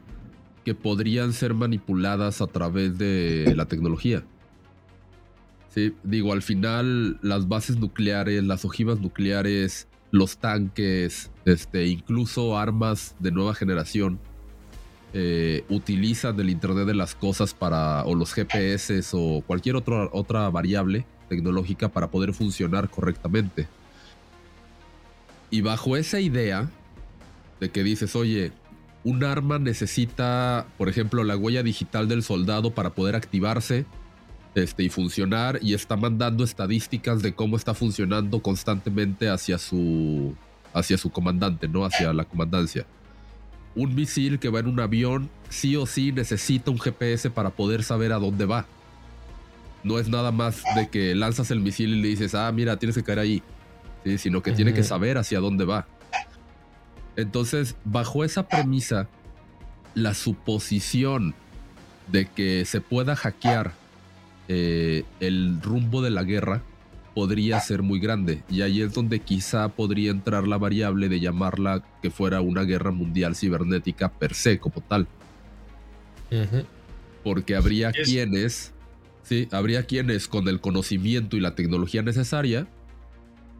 que 0.64 0.74
podrían 0.74 1.32
ser 1.32 1.54
manipuladas 1.54 2.40
a 2.40 2.46
través 2.46 2.96
de 2.96 3.52
la 3.56 3.66
tecnología. 3.66 4.24
Sí, 5.68 5.92
digo, 6.04 6.32
al 6.32 6.42
final 6.42 7.18
las 7.22 7.48
bases 7.48 7.78
nucleares, 7.78 8.44
las 8.44 8.64
ojivas 8.64 9.00
nucleares, 9.00 9.88
los 10.10 10.38
tanques, 10.38 11.30
este, 11.44 11.86
incluso 11.86 12.56
armas 12.56 13.16
de 13.18 13.32
nueva 13.32 13.54
generación, 13.54 14.20
eh, 15.12 15.64
utilizan 15.68 16.38
el 16.38 16.50
Internet 16.50 16.86
de 16.86 16.94
las 16.94 17.14
Cosas 17.14 17.54
para, 17.54 18.04
o 18.04 18.14
los 18.14 18.32
GPS 18.32 19.02
o 19.12 19.42
cualquier 19.46 19.76
otra 19.76 20.50
variable 20.50 21.06
tecnológica 21.28 21.88
para 21.88 22.10
poder 22.10 22.32
funcionar 22.32 22.88
correctamente. 22.88 23.68
Y 25.50 25.60
bajo 25.60 25.96
esa 25.96 26.20
idea 26.20 26.68
de 27.60 27.70
que 27.70 27.82
dices, 27.82 28.16
oye, 28.16 28.52
un 29.04 29.22
arma 29.22 29.58
necesita, 29.58 30.66
por 30.78 30.88
ejemplo, 30.88 31.24
la 31.24 31.36
huella 31.36 31.62
digital 31.62 32.08
del 32.08 32.22
soldado 32.22 32.74
para 32.74 32.90
poder 32.90 33.14
activarse 33.14 33.84
este, 34.54 34.84
y 34.84 34.88
funcionar 34.88 35.58
y 35.62 35.74
está 35.74 35.96
mandando 35.96 36.42
estadísticas 36.42 37.22
de 37.22 37.34
cómo 37.34 37.56
está 37.56 37.74
funcionando 37.74 38.40
constantemente 38.40 39.28
hacia 39.28 39.58
su, 39.58 40.34
hacia 40.72 40.96
su 40.96 41.10
comandante, 41.10 41.68
¿no? 41.68 41.84
Hacia 41.84 42.12
la 42.12 42.24
comandancia. 42.24 42.86
Un 43.74 43.94
misil 43.94 44.38
que 44.38 44.48
va 44.48 44.60
en 44.60 44.68
un 44.68 44.80
avión 44.80 45.28
sí 45.50 45.76
o 45.76 45.86
sí 45.86 46.12
necesita 46.12 46.70
un 46.70 46.78
GPS 46.78 47.30
para 47.30 47.50
poder 47.50 47.82
saber 47.82 48.12
a 48.12 48.18
dónde 48.18 48.46
va. 48.46 48.66
No 49.84 49.98
es 49.98 50.08
nada 50.08 50.32
más 50.32 50.62
de 50.74 50.88
que 50.88 51.14
lanzas 51.14 51.50
el 51.50 51.60
misil 51.60 51.94
y 51.94 52.02
le 52.02 52.08
dices, 52.08 52.34
ah, 52.34 52.50
mira, 52.50 52.78
tienes 52.78 52.96
que 52.96 53.04
caer 53.04 53.20
ahí. 53.20 53.42
¿Sí? 54.04 54.18
Sino 54.18 54.42
que 54.42 54.52
tiene 54.52 54.74
que 54.74 54.82
saber 54.82 55.16
hacia 55.18 55.40
dónde 55.40 55.64
va. 55.64 55.86
Entonces, 57.16 57.76
bajo 57.84 58.24
esa 58.24 58.48
premisa, 58.48 59.08
la 59.94 60.14
suposición 60.14 61.34
de 62.08 62.26
que 62.26 62.64
se 62.64 62.80
pueda 62.80 63.16
hackear 63.16 63.72
eh, 64.48 65.04
el 65.20 65.60
rumbo 65.62 66.02
de 66.02 66.10
la 66.10 66.22
guerra 66.22 66.62
podría 67.14 67.60
ser 67.60 67.82
muy 67.82 68.00
grande. 68.00 68.42
Y 68.50 68.62
ahí 68.62 68.82
es 68.82 68.92
donde 68.92 69.20
quizá 69.20 69.68
podría 69.68 70.10
entrar 70.10 70.46
la 70.46 70.58
variable 70.58 71.08
de 71.08 71.20
llamarla 71.20 71.82
que 72.02 72.10
fuera 72.10 72.40
una 72.40 72.62
guerra 72.62 72.90
mundial 72.90 73.36
cibernética 73.36 74.10
per 74.10 74.34
se, 74.34 74.58
como 74.58 74.80
tal. 74.80 75.06
Porque 77.22 77.54
habría 77.54 77.92
quienes 77.92 78.73
Sí, 79.24 79.48
habría 79.50 79.84
quienes 79.84 80.28
con 80.28 80.48
el 80.48 80.60
conocimiento 80.60 81.36
y 81.36 81.40
la 81.40 81.54
tecnología 81.54 82.02
necesaria 82.02 82.68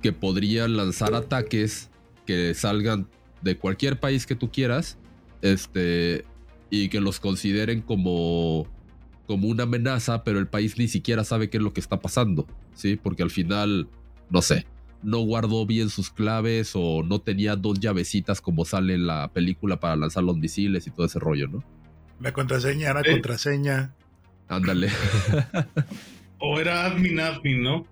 que 0.03 0.13
podrían 0.13 0.77
lanzar 0.77 1.15
ataques 1.15 1.91
que 2.27 2.55
salgan 2.55 3.09
de 3.43 3.57
cualquier 3.59 3.99
país 3.99 4.27
que 4.27 4.35
tú 4.35 4.51
quieras, 4.51 4.99
este, 5.43 6.25
y 6.71 6.89
que 6.89 7.01
los 7.01 7.21
consideren 7.21 7.81
como, 7.81 8.67
como 9.27 9.49
una 9.49 9.65
amenaza, 9.65 10.25
pero 10.25 10.39
el 10.39 10.47
país 10.47 10.79
ni 10.79 10.89
siquiera 10.89 11.25
sabe 11.25 11.51
qué 11.51 11.59
es 11.59 11.63
lo 11.63 11.73
que 11.73 11.81
está 11.81 12.01
pasando, 12.01 12.47
¿sí? 12.75 12.97
Porque 12.97 13.23
al 13.23 13.31
final, 13.31 13.89
no 14.31 14.43
sé, 14.43 14.67
no 15.03 15.21
guardó 15.21 15.67
bien 15.67 15.91
sus 15.91 16.11
claves 16.11 16.73
o 16.75 17.03
no 17.03 17.21
tenía 17.21 17.57
dos 17.57 17.79
llavecitas 17.79 18.41
como 18.41 18.65
sale 18.65 18.95
en 18.95 19.07
la 19.07 19.33
película 19.33 19.79
para 19.79 19.97
lanzar 19.97 20.25
los 20.25 20.37
misiles 20.37 20.87
y 20.87 20.91
todo 20.91 21.07
ese 21.07 21.19
rollo, 21.19 21.49
¿no? 21.49 21.65
La 22.21 22.33
contraseña, 22.33 22.95
la 22.95 23.03
contraseña. 23.03 23.95
Ándale. 24.49 24.89
o 26.39 26.61
era 26.61 26.87
admin 26.87 27.21
admin, 27.21 27.63
¿no? 27.63 27.87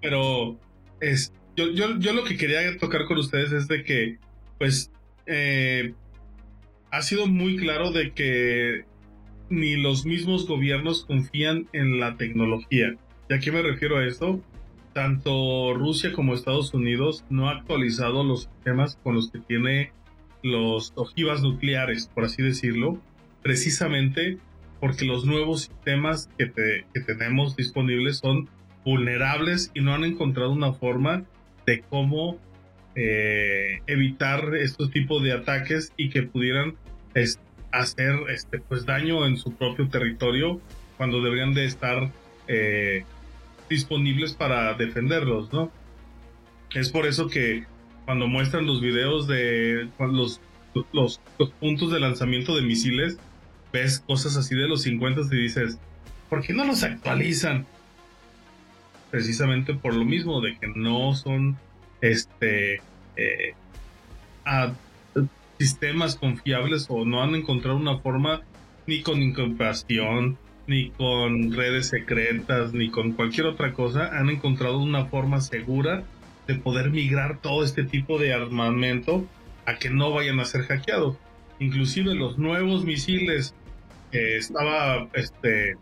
Pero 0.00 0.58
es, 1.00 1.32
yo, 1.56 1.70
yo, 1.70 1.98
yo 1.98 2.12
lo 2.12 2.24
que 2.24 2.36
quería 2.36 2.76
tocar 2.78 3.04
con 3.06 3.18
ustedes 3.18 3.52
es 3.52 3.68
de 3.68 3.84
que, 3.84 4.18
pues, 4.58 4.90
eh, 5.26 5.94
ha 6.90 7.02
sido 7.02 7.26
muy 7.26 7.56
claro 7.56 7.92
de 7.92 8.12
que 8.12 8.84
ni 9.48 9.76
los 9.76 10.06
mismos 10.06 10.46
gobiernos 10.46 11.04
confían 11.04 11.68
en 11.72 12.00
la 12.00 12.16
tecnología. 12.16 12.96
¿Y 13.28 13.34
a 13.34 13.38
qué 13.38 13.52
me 13.52 13.62
refiero 13.62 13.98
a 13.98 14.06
esto? 14.06 14.40
Tanto 14.92 15.74
Rusia 15.74 16.12
como 16.12 16.34
Estados 16.34 16.74
Unidos 16.74 17.24
no 17.30 17.48
ha 17.48 17.52
actualizado 17.58 18.24
los 18.24 18.44
sistemas 18.44 18.98
con 19.02 19.14
los 19.14 19.30
que 19.30 19.38
tiene 19.38 19.92
los 20.42 20.92
ojivas 20.96 21.42
nucleares, 21.42 22.10
por 22.14 22.24
así 22.24 22.42
decirlo, 22.42 22.98
precisamente 23.42 24.38
porque 24.82 25.04
los 25.04 25.24
nuevos 25.24 25.70
sistemas 25.70 26.28
que, 26.36 26.46
tenemos 27.06 27.54
disponibles 27.54 28.18
son 28.18 28.48
vulnerables 28.84 29.70
y 29.74 29.80
no 29.80 29.94
han 29.94 30.02
encontrado 30.02 30.50
una 30.50 30.72
forma 30.72 31.22
de 31.64 31.82
cómo 31.82 32.36
eh, 32.96 33.78
evitar 33.86 34.56
estos 34.56 34.90
tipos 34.90 35.22
de 35.22 35.34
ataques 35.34 35.92
y 35.96 36.10
que 36.10 36.24
pudieran 36.24 36.74
hacer 37.70 38.12
este, 38.34 38.58
pues, 38.58 38.84
daño 38.84 39.24
en 39.24 39.36
su 39.36 39.54
propio 39.54 39.88
territorio 39.88 40.60
cuando 40.96 41.22
deberían 41.22 41.54
de 41.54 41.64
estar 41.64 42.10
eh, 42.48 43.04
disponibles 43.70 44.34
para 44.34 44.74
defenderlos, 44.74 45.52
¿no? 45.52 45.70
Es 46.74 46.90
por 46.90 47.06
eso 47.06 47.28
que 47.28 47.66
cuando 48.04 48.26
muestran 48.26 48.66
los 48.66 48.80
videos 48.80 49.28
de 49.28 49.88
los 50.00 50.40
puntos 51.60 51.92
de 51.92 52.00
lanzamiento 52.00 52.56
de 52.56 52.62
misiles, 52.62 53.20
ves 53.72 54.00
cosas 54.00 54.36
así 54.36 54.54
de 54.54 54.68
los 54.68 54.82
50 54.82 55.22
y 55.32 55.36
dices, 55.36 55.78
¿por 56.28 56.42
qué 56.42 56.52
no 56.52 56.64
los 56.64 56.82
actualizan? 56.82 57.66
Precisamente 59.10 59.74
por 59.74 59.94
lo 59.94 60.04
mismo, 60.04 60.40
de 60.40 60.56
que 60.58 60.68
no 60.68 61.14
son 61.14 61.56
este 62.00 62.80
eh, 63.16 63.54
sistemas 65.58 66.16
confiables 66.16 66.86
o 66.88 67.04
no 67.04 67.22
han 67.22 67.34
encontrado 67.34 67.76
una 67.76 67.98
forma 67.98 68.42
ni 68.86 69.02
con 69.02 69.22
incorporación, 69.22 70.38
ni 70.66 70.90
con 70.90 71.52
redes 71.52 71.88
secretas, 71.88 72.72
ni 72.72 72.90
con 72.90 73.12
cualquier 73.12 73.46
otra 73.46 73.72
cosa, 73.72 74.18
han 74.18 74.30
encontrado 74.30 74.78
una 74.78 75.06
forma 75.06 75.40
segura 75.40 76.04
de 76.46 76.54
poder 76.56 76.90
migrar 76.90 77.38
todo 77.38 77.64
este 77.64 77.84
tipo 77.84 78.18
de 78.18 78.32
armamento 78.32 79.24
a 79.66 79.76
que 79.78 79.90
no 79.90 80.10
vayan 80.10 80.40
a 80.40 80.44
ser 80.44 80.62
hackeados. 80.62 81.16
Inclusive 81.60 82.14
los 82.14 82.38
nuevos 82.38 82.84
misiles 82.84 83.54
que 84.12 84.36
estaba 84.36 85.08
este 85.14 85.76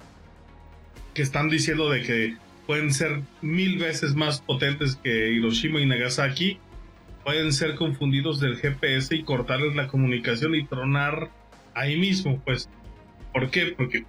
que 1.12 1.22
están 1.22 1.50
diciendo 1.50 1.90
de 1.90 2.02
que 2.02 2.36
pueden 2.66 2.94
ser 2.94 3.20
mil 3.42 3.78
veces 3.78 4.14
más 4.14 4.40
potentes 4.40 4.96
que 4.96 5.32
Hiroshima 5.32 5.80
y 5.80 5.86
Nagasaki, 5.86 6.58
pueden 7.24 7.52
ser 7.52 7.74
confundidos 7.74 8.40
del 8.40 8.56
GPS 8.56 9.14
y 9.16 9.24
cortarles 9.24 9.74
la 9.74 9.88
comunicación 9.88 10.54
y 10.54 10.64
tronar 10.64 11.30
ahí 11.74 11.98
mismo, 11.98 12.40
pues. 12.44 12.68
¿Por 13.32 13.50
qué? 13.50 13.74
Porque 13.76 14.04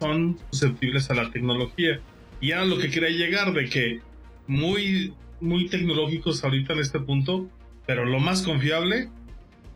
son 0.00 0.38
susceptibles 0.50 1.10
a 1.10 1.14
la 1.14 1.30
tecnología. 1.30 2.00
Y 2.40 2.52
a 2.52 2.64
lo 2.64 2.78
que 2.78 2.88
quería 2.88 3.10
llegar, 3.10 3.52
de 3.52 3.68
que 3.68 4.00
muy, 4.46 5.12
muy 5.40 5.68
tecnológicos 5.68 6.44
ahorita 6.44 6.74
en 6.74 6.78
este 6.78 7.00
punto, 7.00 7.48
pero 7.86 8.04
lo 8.04 8.20
más 8.20 8.42
confiable 8.42 9.08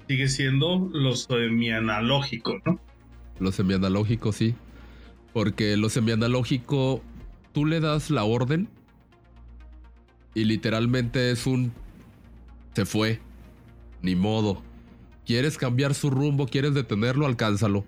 sigue 0.09 0.29
siendo 0.29 0.89
lo 0.93 1.17
semianalógico, 1.17 2.61
¿no? 2.65 2.81
Lo 3.43 3.51
semianalógico, 3.51 4.33
sí. 4.33 4.55
Porque 5.33 5.77
lo 5.77 5.89
semianalógico 5.89 7.03
tú 7.53 7.67
le 7.67 7.81
das 7.81 8.11
la 8.11 8.25
orden 8.25 8.69
y 10.35 10.45
literalmente 10.45 11.33
es 11.33 11.47
un... 11.47 11.73
Se 12.75 12.87
fue. 12.87 13.21
Ni 14.01 14.15
modo. 14.15 14.63
¿Quieres 15.27 15.59
cambiar 15.59 15.95
su 15.95 16.09
rumbo? 16.09 16.47
¿Quieres 16.47 16.73
detenerlo? 16.75 17.27
Alcánzalo. 17.27 17.85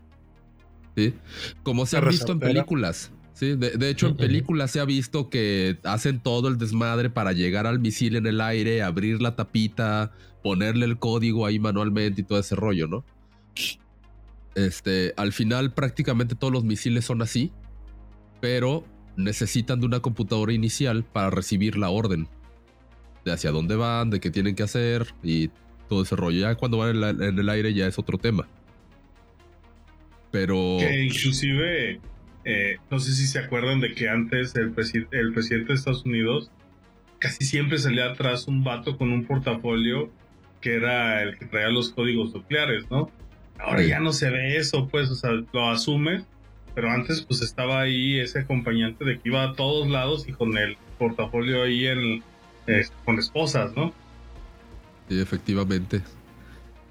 ¿Sí? 0.96 1.14
Como 1.62 1.86
se 1.86 1.96
ha 1.96 2.00
visto 2.00 2.32
en 2.32 2.40
películas. 2.40 3.12
Sí, 3.32 3.56
de, 3.56 3.90
hecho 3.90 4.06
en 4.06 4.16
películas 4.16 4.70
se 4.70 4.78
ha 4.78 4.84
visto 4.84 5.28
que 5.28 5.78
hacen 5.82 6.20
todo 6.20 6.46
el 6.46 6.56
desmadre 6.56 7.10
para 7.10 7.32
llegar 7.32 7.66
al 7.66 7.80
misil 7.80 8.14
en 8.14 8.26
el 8.26 8.40
aire, 8.40 8.82
abrir 8.82 9.20
la 9.20 9.34
tapita, 9.34 10.12
ponerle 10.42 10.86
el 10.86 10.98
código 10.98 11.44
ahí 11.44 11.58
manualmente 11.58 12.20
y 12.20 12.24
todo 12.24 12.38
ese 12.38 12.54
rollo, 12.54 12.86
¿no? 12.86 13.04
Este, 14.54 15.14
al 15.16 15.32
final 15.32 15.72
prácticamente 15.72 16.34
todos 16.34 16.52
los 16.52 16.64
misiles 16.64 17.04
son 17.04 17.22
así, 17.22 17.52
pero 18.40 18.84
necesitan 19.16 19.80
de 19.80 19.86
una 19.86 20.00
computadora 20.00 20.52
inicial 20.52 21.04
para 21.04 21.30
recibir 21.30 21.76
la 21.76 21.90
orden 21.90 22.28
de 23.24 23.32
hacia 23.32 23.50
dónde 23.50 23.76
van, 23.76 24.10
de 24.10 24.20
qué 24.20 24.30
tienen 24.30 24.54
que 24.54 24.62
hacer 24.62 25.06
y 25.22 25.50
todo 25.88 26.02
ese 26.02 26.16
rollo. 26.16 26.40
Ya 26.40 26.54
cuando 26.54 26.78
van 26.78 27.22
en, 27.22 27.38
el 27.38 27.48
aire 27.48 27.74
ya 27.74 27.86
es 27.86 27.98
otro 27.98 28.18
tema. 28.18 28.46
Pero... 30.30 30.76
Que 30.78 31.04
inclusive, 31.04 32.00
eh, 32.44 32.76
no 32.90 32.98
sé 32.98 33.12
si 33.12 33.26
se 33.26 33.38
acuerdan 33.38 33.80
de 33.80 33.94
que 33.94 34.08
antes 34.08 34.54
el, 34.56 34.74
el 35.10 35.32
presidente 35.32 35.68
de 35.68 35.74
Estados 35.74 36.04
Unidos 36.04 36.50
casi 37.18 37.44
siempre 37.44 37.78
salía 37.78 38.10
atrás 38.10 38.48
un 38.48 38.64
vato 38.64 38.98
con 38.98 39.10
un 39.10 39.24
portafolio 39.24 40.12
que 40.60 40.74
era 40.74 41.22
el 41.22 41.38
que 41.38 41.46
traía 41.46 41.68
los 41.68 41.90
códigos 41.90 42.34
nucleares, 42.34 42.90
¿no? 42.90 43.10
Ahora 43.58 43.82
ya 43.82 44.00
no 44.00 44.12
se 44.12 44.30
ve 44.30 44.56
eso, 44.56 44.88
pues, 44.88 45.10
o 45.10 45.14
sea, 45.14 45.30
lo 45.52 45.70
asume 45.70 46.24
pero 46.74 46.90
antes 46.90 47.22
pues 47.22 47.40
estaba 47.40 47.80
ahí 47.80 48.18
ese 48.18 48.40
acompañante 48.40 49.04
de 49.04 49.20
que 49.20 49.28
iba 49.28 49.44
a 49.44 49.54
todos 49.54 49.88
lados 49.88 50.26
y 50.28 50.32
con 50.32 50.58
el 50.58 50.76
portafolio 50.98 51.62
ahí 51.62 51.86
en, 51.86 52.22
eh, 52.66 52.86
con 53.04 53.18
esposas, 53.18 53.76
¿no? 53.76 53.92
Sí, 55.08 55.20
efectivamente. 55.20 56.02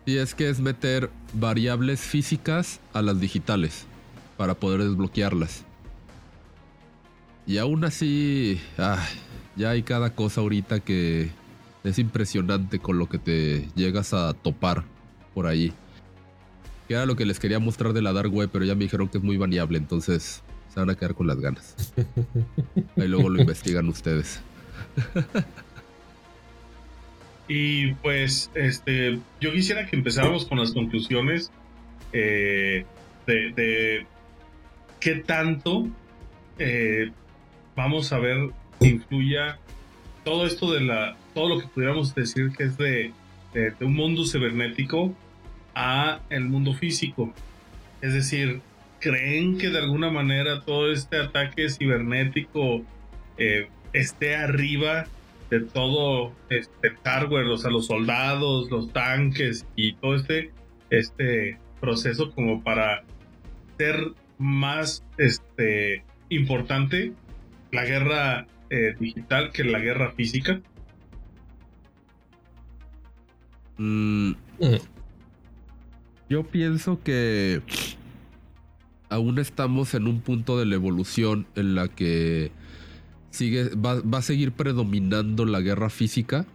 Y 0.05 0.17
es 0.17 0.35
que 0.35 0.49
es 0.49 0.59
meter 0.59 1.09
variables 1.33 1.99
físicas 1.99 2.79
a 2.93 3.01
las 3.01 3.19
digitales 3.19 3.85
para 4.37 4.53
poder 4.53 4.83
desbloquearlas. 4.83 5.65
Y 7.45 7.57
aún 7.57 7.83
así, 7.83 8.59
ya 9.57 9.69
hay 9.69 9.83
cada 9.83 10.15
cosa 10.15 10.41
ahorita 10.41 10.79
que 10.79 11.29
es 11.83 11.99
impresionante 11.99 12.79
con 12.79 12.97
lo 12.97 13.09
que 13.09 13.17
te 13.17 13.67
llegas 13.75 14.13
a 14.13 14.33
topar 14.33 14.83
por 15.33 15.47
ahí. 15.47 15.73
Que 16.87 16.95
era 16.95 17.05
lo 17.05 17.15
que 17.15 17.25
les 17.25 17.39
quería 17.39 17.59
mostrar 17.59 17.93
de 17.93 18.01
la 18.01 18.13
Dark 18.13 18.33
Web, 18.33 18.49
pero 18.51 18.65
ya 18.65 18.75
me 18.75 18.83
dijeron 18.83 19.07
que 19.07 19.17
es 19.17 19.23
muy 19.23 19.37
variable, 19.37 19.77
entonces 19.77 20.43
se 20.73 20.79
van 20.79 20.89
a 20.89 20.95
quedar 20.95 21.13
con 21.13 21.27
las 21.27 21.39
ganas. 21.39 21.93
Ahí 22.97 23.07
luego 23.07 23.29
lo 23.29 23.39
investigan 23.39 23.87
ustedes. 23.87 24.41
y 27.47 27.93
pues, 27.95 28.49
este, 28.55 29.19
yo 29.39 29.51
quisiera 29.51 29.85
que 29.85 29.95
empezáramos 29.95 30.45
con 30.45 30.59
las 30.59 30.71
conclusiones 30.71 31.51
eh, 32.11 32.85
de, 33.27 34.05
qué 34.99 35.15
tanto 35.15 35.87
eh, 36.59 37.11
vamos 37.75 38.11
a 38.11 38.19
ver 38.19 38.49
que 38.79 38.87
influya 38.87 39.59
todo 40.23 40.45
esto 40.47 40.71
de 40.73 40.81
la, 40.81 41.15
todo 41.33 41.49
lo 41.49 41.59
que 41.59 41.67
pudiéramos 41.67 42.15
decir 42.15 42.51
que 42.57 42.63
es 42.63 42.77
de, 42.77 43.13
de 43.53 43.73
un 43.81 43.93
mundo 43.93 44.25
cibernético 44.25 45.13
a 45.75 46.19
el 46.29 46.45
mundo 46.45 46.73
físico. 46.73 47.33
Es 48.01 48.13
decir, 48.13 48.61
¿creen 48.99 49.57
que 49.57 49.69
de 49.69 49.79
alguna 49.79 50.09
manera 50.09 50.61
todo 50.61 50.91
este 50.91 51.17
ataque 51.17 51.69
cibernético 51.69 52.83
eh, 53.37 53.67
esté 53.93 54.35
arriba 54.35 55.05
de 55.49 55.61
todo 55.61 56.33
este 56.49 56.91
hardware, 57.03 57.45
o 57.45 57.57
sea, 57.57 57.69
los 57.69 57.87
soldados, 57.87 58.71
los 58.71 58.91
tanques 58.91 59.65
y 59.75 59.93
todo 59.93 60.15
este, 60.15 60.51
este 60.89 61.59
proceso 61.79 62.31
como 62.31 62.63
para 62.63 63.03
ser 63.77 64.13
más 64.37 65.03
este, 65.17 66.03
importante 66.29 67.13
la 67.71 67.85
guerra 67.85 68.47
eh, 68.69 68.95
digital 68.99 69.51
que 69.51 69.63
la 69.63 69.79
guerra 69.79 70.11
física? 70.11 70.61
Mm, 73.77 74.31
mm. 74.59 74.79
Yo 76.33 76.41
pienso 76.41 76.99
que 77.03 77.61
aún 79.07 79.37
estamos 79.37 79.93
en 79.93 80.07
un 80.07 80.19
punto 80.19 80.57
de 80.57 80.65
la 80.65 80.73
evolución 80.73 81.45
en 81.53 81.75
la 81.75 81.89
que 81.89 82.51
sigue, 83.29 83.69
va, 83.75 84.01
a 84.17 84.21
seguir 84.23 84.51
predominando 84.51 85.45
la 85.45 85.61
guerra 85.61 85.91
física. 85.91 86.47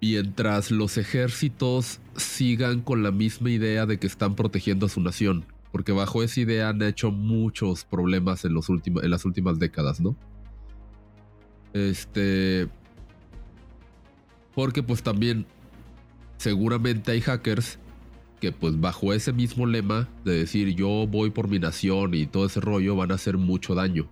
Mientras 0.00 0.70
los 0.70 0.98
ejércitos 0.98 1.98
sigan 2.14 2.80
con 2.80 3.02
la 3.02 3.10
misma 3.10 3.50
idea 3.50 3.86
de 3.86 3.98
que 3.98 4.06
están 4.06 4.36
protegiendo 4.36 4.86
a 4.86 4.88
su 4.88 5.00
nación. 5.00 5.44
Porque 5.72 5.90
bajo 5.90 6.22
esa 6.22 6.38
idea 6.38 6.68
han 6.68 6.82
hecho 6.82 7.10
muchos 7.10 7.84
problemas 7.84 8.44
en, 8.44 8.54
los 8.54 8.68
en 8.70 9.10
las 9.10 9.24
últimas 9.24 9.58
décadas, 9.58 10.00
¿no? 10.00 10.14
Este. 11.72 12.68
Porque 14.54 14.84
pues 14.84 15.02
también 15.02 15.44
seguramente 16.38 17.10
hay 17.10 17.20
hackers 17.20 17.80
que 18.40 18.52
pues 18.52 18.78
bajo 18.80 19.12
ese 19.12 19.32
mismo 19.32 19.66
lema 19.66 20.08
de 20.24 20.38
decir 20.38 20.74
yo 20.74 21.06
voy 21.06 21.30
por 21.30 21.48
mi 21.48 21.58
nación 21.58 22.14
y 22.14 22.26
todo 22.26 22.46
ese 22.46 22.60
rollo 22.60 22.96
van 22.96 23.12
a 23.12 23.14
hacer 23.14 23.38
mucho 23.38 23.74
daño. 23.74 24.08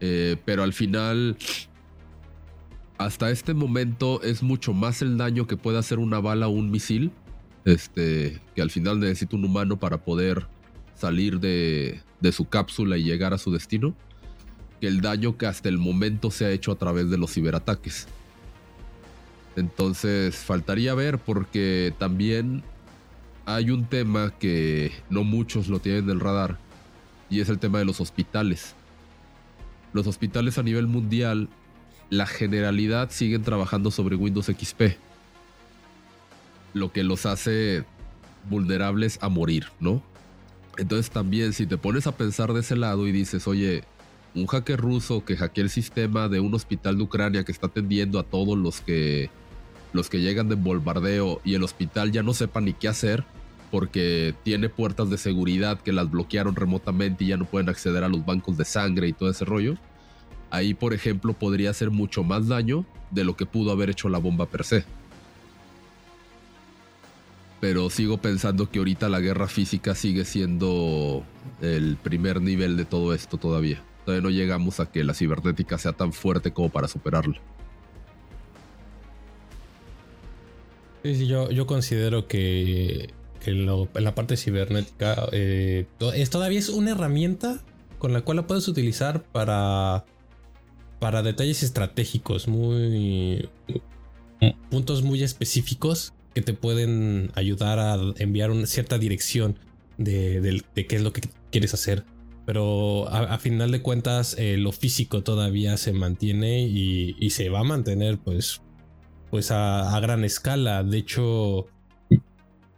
Eh, 0.00 0.36
pero 0.44 0.62
al 0.62 0.72
final, 0.72 1.36
hasta 2.98 3.30
este 3.30 3.54
momento 3.54 4.22
es 4.22 4.42
mucho 4.42 4.72
más 4.72 5.02
el 5.02 5.18
daño 5.18 5.46
que 5.46 5.56
puede 5.56 5.78
hacer 5.78 5.98
una 5.98 6.20
bala 6.20 6.48
o 6.48 6.50
un 6.50 6.70
misil. 6.70 7.10
Este, 7.66 8.40
que 8.54 8.62
al 8.62 8.70
final 8.70 9.00
necesita 9.00 9.36
un 9.36 9.44
humano 9.44 9.78
para 9.78 9.98
poder 9.98 10.46
salir 10.94 11.40
de, 11.40 12.00
de 12.20 12.32
su 12.32 12.48
cápsula 12.48 12.96
y 12.96 13.04
llegar 13.04 13.34
a 13.34 13.38
su 13.38 13.52
destino. 13.52 13.94
Que 14.80 14.86
el 14.86 15.02
daño 15.02 15.36
que 15.36 15.46
hasta 15.46 15.68
el 15.68 15.76
momento 15.76 16.30
se 16.30 16.46
ha 16.46 16.50
hecho 16.50 16.72
a 16.72 16.76
través 16.76 17.10
de 17.10 17.18
los 17.18 17.34
ciberataques. 17.34 18.06
Entonces 19.56 20.36
faltaría 20.36 20.94
ver 20.94 21.18
porque 21.18 21.92
también 21.98 22.62
hay 23.46 23.70
un 23.70 23.86
tema 23.86 24.32
que 24.38 24.92
no 25.08 25.24
muchos 25.24 25.68
lo 25.68 25.80
tienen 25.80 26.06
del 26.06 26.20
radar 26.20 26.58
y 27.28 27.40
es 27.40 27.48
el 27.48 27.58
tema 27.58 27.78
de 27.78 27.84
los 27.84 28.00
hospitales. 28.00 28.74
Los 29.92 30.06
hospitales 30.06 30.58
a 30.58 30.62
nivel 30.62 30.86
mundial, 30.86 31.48
la 32.10 32.26
generalidad 32.26 33.10
siguen 33.10 33.42
trabajando 33.42 33.90
sobre 33.90 34.16
Windows 34.16 34.46
XP, 34.46 34.96
lo 36.74 36.92
que 36.92 37.02
los 37.02 37.26
hace 37.26 37.84
vulnerables 38.48 39.18
a 39.20 39.28
morir, 39.28 39.66
¿no? 39.80 40.02
Entonces 40.78 41.10
también 41.10 41.52
si 41.52 41.66
te 41.66 41.76
pones 41.76 42.06
a 42.06 42.16
pensar 42.16 42.52
de 42.52 42.60
ese 42.60 42.76
lado 42.76 43.06
y 43.06 43.12
dices, 43.12 43.46
oye, 43.46 43.84
un 44.34 44.46
hacker 44.46 44.80
ruso 44.80 45.24
que 45.24 45.36
hackea 45.36 45.64
el 45.64 45.70
sistema 45.70 46.28
de 46.28 46.40
un 46.40 46.54
hospital 46.54 46.96
de 46.96 47.02
Ucrania 47.02 47.44
que 47.44 47.52
está 47.52 47.66
atendiendo 47.66 48.18
a 48.18 48.22
todos 48.22 48.56
los 48.56 48.80
que 48.80 49.30
los 49.92 50.08
que 50.08 50.20
llegan 50.20 50.48
de 50.48 50.54
bombardeo 50.54 51.40
y 51.44 51.54
el 51.54 51.62
hospital 51.62 52.12
ya 52.12 52.22
no 52.22 52.34
sepa 52.34 52.60
ni 52.60 52.72
qué 52.72 52.88
hacer 52.88 53.24
porque 53.70 54.34
tiene 54.42 54.68
puertas 54.68 55.10
de 55.10 55.18
seguridad 55.18 55.80
que 55.80 55.92
las 55.92 56.10
bloquearon 56.10 56.56
remotamente 56.56 57.24
y 57.24 57.28
ya 57.28 57.36
no 57.36 57.44
pueden 57.44 57.68
acceder 57.68 58.02
a 58.04 58.08
los 58.08 58.24
bancos 58.24 58.56
de 58.56 58.64
sangre 58.64 59.08
y 59.08 59.12
todo 59.12 59.30
ese 59.30 59.44
rollo. 59.44 59.76
Ahí, 60.50 60.74
por 60.74 60.92
ejemplo, 60.92 61.32
podría 61.32 61.70
hacer 61.70 61.90
mucho 61.90 62.24
más 62.24 62.48
daño 62.48 62.84
de 63.12 63.24
lo 63.24 63.36
que 63.36 63.46
pudo 63.46 63.70
haber 63.70 63.90
hecho 63.90 64.08
la 64.08 64.18
bomba 64.18 64.46
per 64.46 64.64
se. 64.64 64.84
Pero 67.60 67.90
sigo 67.90 68.18
pensando 68.18 68.68
que 68.70 68.78
ahorita 68.78 69.08
la 69.08 69.20
guerra 69.20 69.46
física 69.46 69.94
sigue 69.94 70.24
siendo 70.24 71.24
el 71.60 71.96
primer 71.96 72.40
nivel 72.40 72.76
de 72.76 72.84
todo 72.84 73.14
esto 73.14 73.36
todavía. 73.36 73.82
Todavía 74.04 74.22
no 74.22 74.30
llegamos 74.30 74.80
a 74.80 74.90
que 74.90 75.04
la 75.04 75.14
cibernética 75.14 75.78
sea 75.78 75.92
tan 75.92 76.12
fuerte 76.12 76.52
como 76.52 76.70
para 76.70 76.88
superarla. 76.88 77.38
Sí, 81.02 81.26
yo, 81.26 81.50
yo 81.50 81.66
considero 81.66 82.26
que, 82.28 83.10
en 83.46 83.66
la 84.04 84.14
parte 84.14 84.36
cibernética 84.36 85.28
eh, 85.32 85.86
es, 86.14 86.30
todavía 86.30 86.58
es 86.58 86.68
una 86.68 86.90
herramienta 86.90 87.60
con 87.98 88.12
la 88.12 88.20
cual 88.20 88.36
la 88.36 88.46
puedes 88.46 88.68
utilizar 88.68 89.22
para, 89.22 90.04
para 90.98 91.22
detalles 91.22 91.62
estratégicos, 91.62 92.48
muy 92.48 93.48
puntos 94.70 95.02
muy 95.02 95.22
específicos 95.22 96.14
que 96.34 96.42
te 96.42 96.54
pueden 96.54 97.30
ayudar 97.34 97.78
a 97.78 97.98
enviar 98.18 98.50
una 98.50 98.66
cierta 98.66 98.98
dirección 98.98 99.58
de, 99.98 100.62
qué 100.74 100.96
es 100.96 101.02
lo 101.02 101.12
que 101.12 101.22
quieres 101.50 101.74
hacer. 101.74 102.04
Pero 102.46 103.08
a, 103.08 103.38
final 103.38 103.70
de 103.70 103.82
cuentas, 103.82 104.34
eh, 104.38 104.56
lo 104.56 104.72
físico 104.72 105.22
todavía 105.22 105.76
se 105.76 105.92
mantiene 105.92 106.62
y, 106.62 107.14
y, 107.20 107.30
se 107.30 107.48
va 107.48 107.60
a 107.60 107.64
mantener, 107.64 108.18
pues, 108.18 108.60
pues 109.30 109.50
a, 109.50 109.98
gran 110.00 110.24
escala. 110.24 110.82
De 110.82 110.98
hecho, 110.98 111.66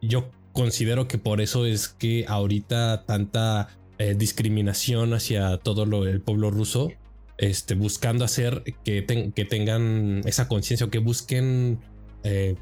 yo 0.00 0.30
considero 0.52 1.08
que 1.08 1.18
por 1.18 1.40
eso 1.40 1.66
es 1.66 1.88
que 1.88 2.24
ahorita 2.28 3.04
tanta 3.06 3.68
eh, 3.98 4.14
discriminación 4.16 5.14
hacia 5.14 5.56
todo 5.58 5.86
lo, 5.86 6.06
el 6.06 6.20
pueblo 6.20 6.50
ruso, 6.50 6.92
este, 7.38 7.74
buscando 7.74 8.24
hacer 8.24 8.62
que, 8.84 9.32
que 9.34 9.44
tengan 9.44 10.22
esa 10.26 10.48
conciencia 10.48 10.86
o 10.86 10.90
que 10.90 10.98
busquen 10.98 11.80
eh, 12.24 12.56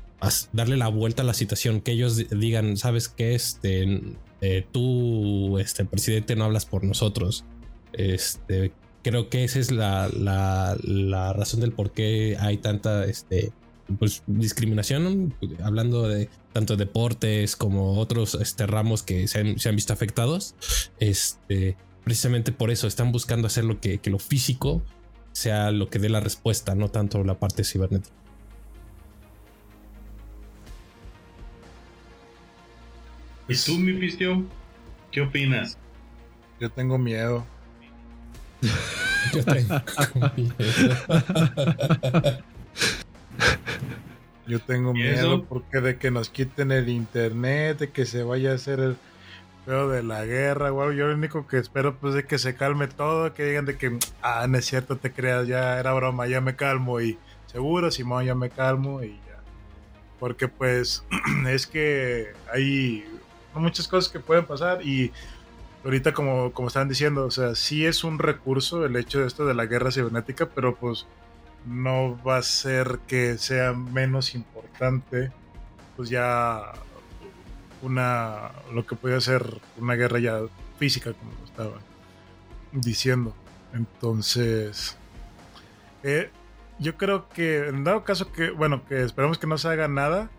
darle 0.53 0.77
la 0.77 0.89
vuelta 0.89 1.23
a 1.23 1.25
la 1.25 1.35
situación, 1.35 1.81
que 1.81 1.93
ellos 1.93 2.17
digan, 2.31 2.77
sabes 2.77 3.09
que 3.09 3.35
este, 3.35 4.01
eh, 4.41 4.67
tú, 4.71 5.59
este 5.59 5.85
presidente, 5.85 6.37
no 6.37 6.45
hablas 6.45 6.67
por 6.67 6.85
nosotros. 6.85 7.45
Este, 7.93 8.73
creo 9.03 9.29
que 9.29 9.45
esa 9.45 9.59
es 9.59 9.71
la, 9.71 10.09
la, 10.09 10.77
la 10.83 11.33
razón 11.33 11.61
del 11.61 11.73
por 11.73 11.93
qué 11.93 12.37
hay 12.39 12.59
tanta 12.59 13.05
este, 13.05 13.53
pues, 13.99 14.23
discriminación, 14.27 15.35
hablando 15.63 16.09
de 16.09 16.29
tanto 16.53 16.77
deportes 16.77 17.57
como 17.57 17.99
otros 17.99 18.35
este, 18.35 18.67
ramos 18.67 19.03
que 19.03 19.29
se 19.29 19.41
han, 19.41 19.77
visto 19.77 19.93
afectados. 19.93 20.55
Este, 20.99 21.77
precisamente 22.05 22.53
por 22.53 22.71
eso 22.71 22.87
están 22.87 23.13
buscando 23.13 23.47
hacer 23.47 23.65
lo 23.65 23.81
que, 23.81 24.01
lo 24.05 24.19
físico 24.19 24.83
sea 25.33 25.71
lo 25.71 25.89
que 25.91 25.99
dé 25.99 26.09
la 26.09 26.21
respuesta, 26.21 26.75
no 26.75 26.89
tanto 26.89 27.23
la 27.25 27.39
parte 27.39 27.65
cibernética. 27.65 28.15
¿Y 33.49 33.57
tú, 33.57 33.77
mi 33.79 33.93
pistio? 33.95 34.45
¿Qué 35.11 35.21
opinas? 35.23 35.77
Yo 36.61 36.71
tengo 36.71 36.99
miedo. 36.99 37.45
Yo 39.33 39.45
tengo 39.45 39.83
miedo. 40.37 40.55
Yo 44.51 44.59
tengo 44.59 44.93
miedo 44.93 45.45
porque 45.45 45.81
de 45.81 45.97
que 45.97 46.11
nos 46.11 46.29
quiten 46.29 46.73
el 46.73 46.89
internet, 46.89 47.79
de 47.79 47.91
que 47.91 48.05
se 48.05 48.25
vaya 48.25 48.51
a 48.51 48.55
hacer 48.55 48.81
el 48.81 48.97
pedo 49.65 49.89
de 49.89 50.03
la 50.03 50.25
guerra, 50.25 50.73
wow, 50.73 50.91
yo 50.91 51.07
lo 51.07 51.15
único 51.15 51.47
que 51.47 51.59
espero 51.59 51.97
pues 51.97 52.17
es 52.17 52.25
que 52.25 52.37
se 52.37 52.57
calme 52.57 52.89
todo, 52.89 53.33
que 53.33 53.45
digan 53.45 53.65
de 53.65 53.79
que, 53.79 53.97
ah, 54.23 54.45
no 54.49 54.59
es 54.59 54.65
cierto, 54.65 54.97
te 54.97 55.13
creas, 55.13 55.47
ya 55.47 55.79
era 55.79 55.93
broma, 55.93 56.27
ya 56.27 56.41
me 56.41 56.57
calmo 56.57 57.01
y 57.01 57.17
seguro, 57.47 57.93
Simón, 57.93 58.25
ya 58.25 58.35
me 58.35 58.51
calmo 58.51 59.05
y 59.05 59.11
ya. 59.11 59.41
Porque 60.19 60.49
pues 60.49 61.05
es 61.49 61.69
que 61.69 62.33
hay 62.53 63.05
muchas 63.55 63.87
cosas 63.87 64.11
que 64.11 64.19
pueden 64.19 64.47
pasar 64.47 64.85
y 64.85 65.13
ahorita 65.85 66.13
como, 66.13 66.53
como 66.53 66.67
estaban 66.67 66.89
diciendo, 66.89 67.25
o 67.25 67.31
sea, 67.31 67.55
sí 67.55 67.87
es 67.87 68.03
un 68.03 68.19
recurso 68.19 68.85
el 68.85 68.97
hecho 68.97 69.21
de 69.21 69.29
esto 69.29 69.47
de 69.47 69.55
la 69.55 69.67
guerra 69.67 69.93
cibernética, 69.93 70.47
pero 70.47 70.75
pues 70.75 71.07
no 71.67 72.19
va 72.23 72.39
a 72.39 72.43
ser 72.43 73.01
que 73.07 73.39
sea 73.39 73.73
menos 73.73 74.35
importante, 74.35 75.31
pues 75.97 76.09
ya 76.09 76.73
una, 77.83 78.53
lo 78.73 78.87
que 78.87 78.97
puede 78.97 79.21
ser 79.21 79.61
una 79.79 79.95
guerra 79.95 80.19
ya 80.19 80.41
física, 80.79 81.13
como 81.13 81.33
lo 81.33 81.45
estaba 81.45 81.79
diciendo. 82.73 83.35
Entonces, 83.73 84.97
eh, 86.03 86.31
yo 86.79 86.97
creo 86.97 87.29
que 87.29 87.69
en 87.69 87.85
dado 87.85 88.05
caso 88.05 88.33
que, 88.33 88.51
bueno, 88.51 88.85
que 88.87 89.03
esperamos 89.03 89.39
que 89.39 89.47
no 89.47 89.59
se 89.59 89.69
haga 89.69 89.89
nada, 89.89 90.31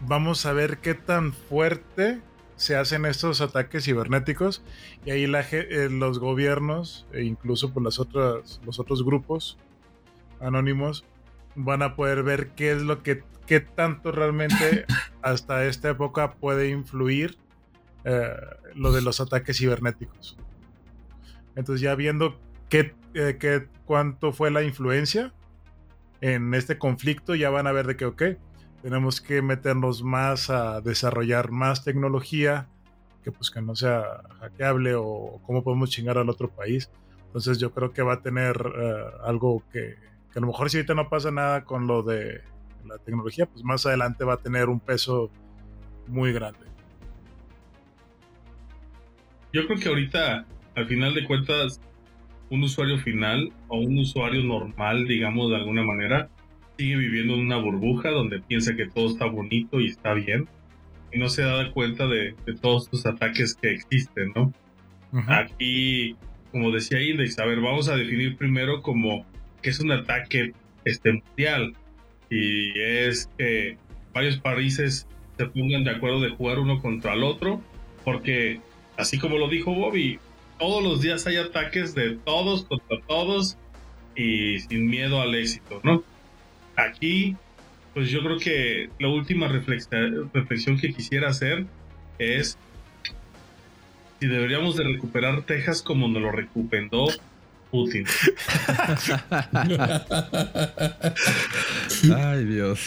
vamos 0.00 0.46
a 0.46 0.52
ver 0.52 0.78
qué 0.78 0.94
tan 0.94 1.32
fuerte 1.32 2.20
se 2.56 2.76
hacen 2.76 3.04
estos 3.04 3.40
ataques 3.40 3.84
cibernéticos 3.84 4.62
y 5.04 5.10
ahí 5.10 5.26
la, 5.26 5.40
eh, 5.50 5.88
los 5.90 6.18
gobiernos 6.18 7.06
e 7.12 7.22
incluso 7.24 7.72
por 7.72 7.82
las 7.82 7.98
otras, 7.98 8.60
los 8.64 8.78
otros 8.78 9.04
grupos 9.04 9.58
anónimos 10.40 11.04
van 11.54 11.82
a 11.82 11.96
poder 11.96 12.22
ver 12.22 12.50
qué 12.50 12.72
es 12.72 12.82
lo 12.82 13.02
que, 13.02 13.22
qué 13.46 13.60
tanto 13.60 14.12
realmente 14.12 14.84
hasta 15.22 15.64
esta 15.64 15.90
época 15.90 16.34
puede 16.34 16.68
influir 16.68 17.38
eh, 18.04 18.34
lo 18.74 18.92
de 18.92 19.02
los 19.02 19.20
ataques 19.20 19.58
cibernéticos. 19.58 20.36
Entonces 21.54 21.80
ya 21.80 21.94
viendo 21.94 22.38
qué, 22.68 22.94
eh, 23.14 23.36
qué, 23.40 23.66
cuánto 23.84 24.32
fue 24.32 24.50
la 24.50 24.62
influencia 24.62 25.32
en 26.20 26.54
este 26.54 26.78
conflicto, 26.78 27.34
ya 27.34 27.50
van 27.50 27.66
a 27.66 27.72
ver 27.72 27.86
de 27.86 27.96
que, 27.96 28.04
ok, 28.04 28.22
tenemos 28.82 29.20
que 29.20 29.42
meternos 29.42 30.02
más 30.02 30.50
a 30.50 30.80
desarrollar 30.80 31.50
más 31.50 31.84
tecnología 31.84 32.68
que 33.24 33.32
pues 33.32 33.50
que 33.50 33.60
no 33.60 33.74
sea 33.74 34.22
hackeable 34.40 34.94
o 34.94 35.40
cómo 35.44 35.64
podemos 35.64 35.90
chingar 35.90 36.16
al 36.16 36.30
otro 36.30 36.48
país. 36.48 36.88
Entonces 37.26 37.58
yo 37.58 37.72
creo 37.72 37.92
que 37.92 38.02
va 38.02 38.14
a 38.14 38.22
tener 38.22 38.56
eh, 38.56 39.04
algo 39.24 39.64
que, 39.72 39.96
a 40.36 40.40
lo 40.40 40.48
mejor 40.48 40.70
si 40.70 40.76
ahorita 40.76 40.94
no 40.94 41.08
pasa 41.08 41.30
nada 41.30 41.64
con 41.64 41.86
lo 41.86 42.02
de 42.02 42.42
la 42.84 42.98
tecnología, 42.98 43.46
pues 43.46 43.64
más 43.64 43.86
adelante 43.86 44.24
va 44.24 44.34
a 44.34 44.42
tener 44.42 44.68
un 44.68 44.80
peso 44.80 45.30
muy 46.06 46.32
grande. 46.32 46.60
Yo 49.52 49.66
creo 49.66 49.78
que 49.78 49.88
ahorita, 49.88 50.46
al 50.74 50.86
final 50.86 51.14
de 51.14 51.24
cuentas, 51.24 51.80
un 52.50 52.62
usuario 52.62 52.98
final 52.98 53.50
o 53.68 53.78
un 53.78 53.98
usuario 53.98 54.42
normal, 54.44 55.06
digamos 55.06 55.50
de 55.50 55.56
alguna 55.56 55.82
manera, 55.82 56.28
sigue 56.76 56.96
viviendo 56.96 57.34
en 57.34 57.40
una 57.40 57.56
burbuja 57.56 58.10
donde 58.10 58.40
piensa 58.40 58.76
que 58.76 58.86
todo 58.86 59.08
está 59.08 59.24
bonito 59.26 59.80
y 59.80 59.86
está 59.86 60.12
bien 60.12 60.46
y 61.12 61.18
no 61.18 61.28
se 61.30 61.42
da 61.42 61.72
cuenta 61.72 62.06
de, 62.06 62.34
todos 62.60 62.84
estos 62.84 63.06
ataques 63.06 63.54
que 63.54 63.70
existen, 63.70 64.32
¿no? 64.34 64.52
Aquí, 65.28 66.14
como 66.52 66.70
decía 66.70 67.00
Index, 67.00 67.38
a 67.38 67.46
ver, 67.46 67.60
vamos 67.60 67.88
a 67.88 67.96
definir 67.96 68.36
primero 68.36 68.82
como 68.82 69.24
que 69.62 69.70
es 69.70 69.80
un 69.80 69.92
ataque 69.92 70.52
este, 70.84 71.12
mundial 71.12 71.74
y 72.30 72.78
es 72.78 73.28
que 73.38 73.76
varios 74.12 74.38
países 74.38 75.06
se 75.36 75.46
pongan 75.46 75.84
de 75.84 75.90
acuerdo 75.90 76.20
de 76.20 76.30
jugar 76.30 76.58
uno 76.58 76.80
contra 76.80 77.14
el 77.14 77.22
otro, 77.22 77.60
porque 78.04 78.60
así 78.96 79.18
como 79.18 79.38
lo 79.38 79.48
dijo 79.48 79.74
Bobby, 79.74 80.18
todos 80.58 80.82
los 80.82 81.02
días 81.02 81.26
hay 81.26 81.36
ataques 81.36 81.94
de 81.94 82.16
todos 82.16 82.64
contra 82.64 83.00
todos 83.06 83.58
y 84.14 84.60
sin 84.60 84.86
miedo 84.86 85.20
al 85.20 85.34
éxito, 85.34 85.80
¿no? 85.84 86.02
Aquí, 86.76 87.36
pues 87.92 88.10
yo 88.10 88.22
creo 88.22 88.38
que 88.38 88.88
la 88.98 89.08
última 89.08 89.48
reflexión 89.48 90.78
que 90.78 90.94
quisiera 90.94 91.28
hacer 91.28 91.66
es 92.18 92.58
si 94.20 94.26
deberíamos 94.26 94.76
de 94.76 94.84
recuperar 94.84 95.42
Texas 95.42 95.82
como 95.82 96.08
nos 96.08 96.22
lo 96.22 96.32
recuperó 96.32 97.06
Putin. 97.70 98.06
Ay, 102.14 102.44
Dios. 102.44 102.80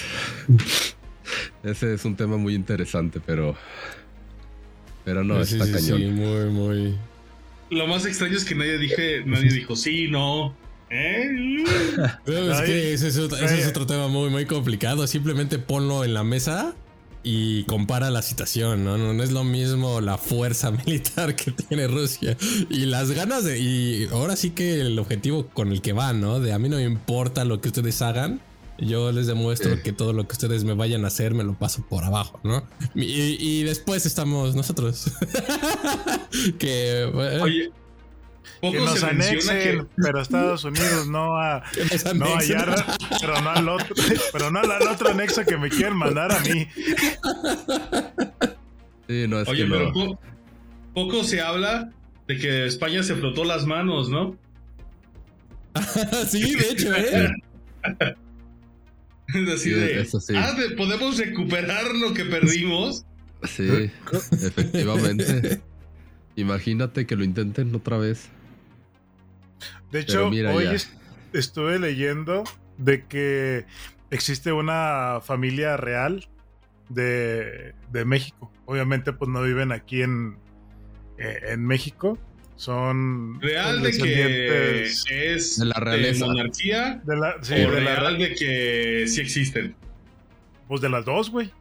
Ese 1.63 1.93
es 1.93 2.05
un 2.05 2.15
tema 2.15 2.38
muy 2.38 2.55
interesante, 2.55 3.19
pero. 3.25 3.55
Pero 5.05 5.23
no, 5.23 5.41
está 5.41 5.65
cañón. 5.65 5.82
Sí, 5.82 6.07
muy, 6.07 6.45
muy. 6.49 6.95
Lo 7.69 7.88
más 7.88 8.05
extraño 8.05 8.36
es 8.38 8.45
que 8.45 8.55
nadie 8.55 8.77
dije, 8.77 9.23
nadie 9.25 9.51
dijo 9.51 9.75
sí, 9.75 10.07
no. 10.07 10.55
¿Eh? 10.89 11.63
es 12.25 12.61
que 12.61 12.93
ese 12.93 13.09
es, 13.09 13.17
otro, 13.67 13.86
tema 13.86 14.07
muy, 14.07 14.30
muy 14.30 14.45
complicado. 14.45 15.05
Simplemente 15.05 15.59
ponlo 15.59 16.03
en 16.03 16.13
la 16.15 16.23
mesa 16.23 16.75
y 17.24 17.63
compara 17.63 18.09
la 18.09 18.22
situación, 18.22 18.84
¿no? 18.86 18.97
¿no? 18.97 19.24
es 19.24 19.32
lo 19.32 19.43
mismo 19.43 20.01
la 20.01 20.17
fuerza 20.17 20.72
militar 20.86 21.36
que 21.36 21.51
tiene 21.51 21.88
Rusia 21.88 22.38
y 22.70 22.86
las 22.86 23.11
ganas 23.11 23.43
de... 23.43 23.59
Y 23.59 24.07
ahora 24.11 24.36
sí 24.36 24.51
que 24.51 24.82
el 24.82 24.97
objetivo 24.99 25.47
con 25.47 25.72
el 25.72 25.82
que 25.82 25.93
van, 25.93 26.22
¿no? 26.22 26.39
De 26.39 26.53
a 26.53 26.59
mí 26.59 26.70
no 26.70 26.78
me 26.78 26.84
importa 26.84 27.45
lo 27.45 27.61
que 27.61 27.70
ustedes 27.70 28.01
hagan, 28.01 28.41
yo 28.78 29.11
les 29.11 29.28
demuestro 29.28 29.82
que 29.84 29.91
todo 29.91 30.13
lo 30.13 30.28
que 30.28 30.34
ustedes 30.34 30.63
me 30.63 30.74
vayan 30.74 31.03
a 31.03 31.07
hacer 31.07 31.34
me 31.34 31.43
lo 31.43 31.53
paso 31.53 31.86
por 31.88 32.05
abajo, 32.05 32.39
¿no? 32.43 32.63
Y, 32.95 33.63
después 33.63 34.05
estamos 34.05 34.55
nosotros. 34.55 35.11
que... 36.59 37.03
Oye, 37.41 37.72
que 38.62 38.80
nos 38.80 39.03
anexen, 39.03 39.88
pero 39.95 40.22
Estados 40.22 40.64
Unidos 40.64 41.07
no 41.07 41.38
a, 41.38 41.64
no 42.16 42.26
a 42.26 42.39
pero 43.22 43.41
no 43.41 43.49
al 43.49 43.70
otro, 43.70 43.95
pero 44.32 44.51
no 44.51 44.60
al 44.60 44.88
otro 44.88 45.10
anexo 45.10 45.43
que 45.45 45.57
me 45.57 45.70
quieren 45.70 45.95
mandar 45.95 46.32
a 46.32 46.39
mí. 46.41 46.68
Sí, 49.07 49.28
no 49.28 49.41
es 49.41 49.47
Oye, 49.47 49.64
que 49.64 49.70
pero 49.72 50.20
poco 50.93 51.24
se 51.24 51.41
habla 51.41 51.91
de 52.28 52.38
que 52.38 52.66
España 52.66 53.01
se 53.03 53.16
flotó 53.16 53.43
las 53.43 53.66
manos, 53.66 54.10
¿no? 54.10 54.38
sí, 56.28 56.55
de 56.55 56.70
hecho, 56.70 56.93
¿eh? 56.95 57.32
Es 59.34 59.47
así 59.47 59.70
de, 59.70 60.38
ah, 60.38 60.57
¿podemos 60.76 61.18
recuperar 61.18 61.93
lo 61.93 62.16
que 62.16 62.26
perdimos? 62.26 63.05
Sí, 63.43 63.91
efectivamente. 64.32 65.62
Imagínate 66.36 67.05
que 67.05 67.16
lo 67.16 67.24
intenten 67.24 67.76
otra 67.76 67.97
vez. 67.97 68.30
De 69.91 69.99
hecho, 69.99 70.28
hoy 70.28 70.68
estuve 71.34 71.80
leyendo 71.80 72.43
de 72.78 73.05
que 73.05 73.66
existe 74.12 74.51
una 74.51 75.20
familia 75.24 75.78
real 75.78 76.28
de, 76.89 77.74
México. 78.05 78.51
Obviamente, 78.66 79.14
pues 79.14 79.30
no 79.30 79.41
viven 79.41 79.72
aquí 79.72 80.01
en, 80.01 80.38
eh, 81.18 81.39
en 81.49 81.66
México. 81.66 82.18
Son 82.55 83.39
real 83.41 83.82
de 83.82 83.91
que 83.91 84.84
es 84.84 85.57
de 85.57 85.66
la 85.66 85.76
realeza. 85.76 86.26
monarquía 86.26 87.01
de 87.05 87.16
la, 87.16 87.36
o 87.38 87.70
real 87.72 88.18
de 88.18 88.36
que 88.36 89.05
sí 89.07 89.22
existen. 89.22 89.76
Pues 90.68 90.82
de 90.82 90.89
las 90.89 91.05
dos, 91.05 91.30
güey. 91.30 91.51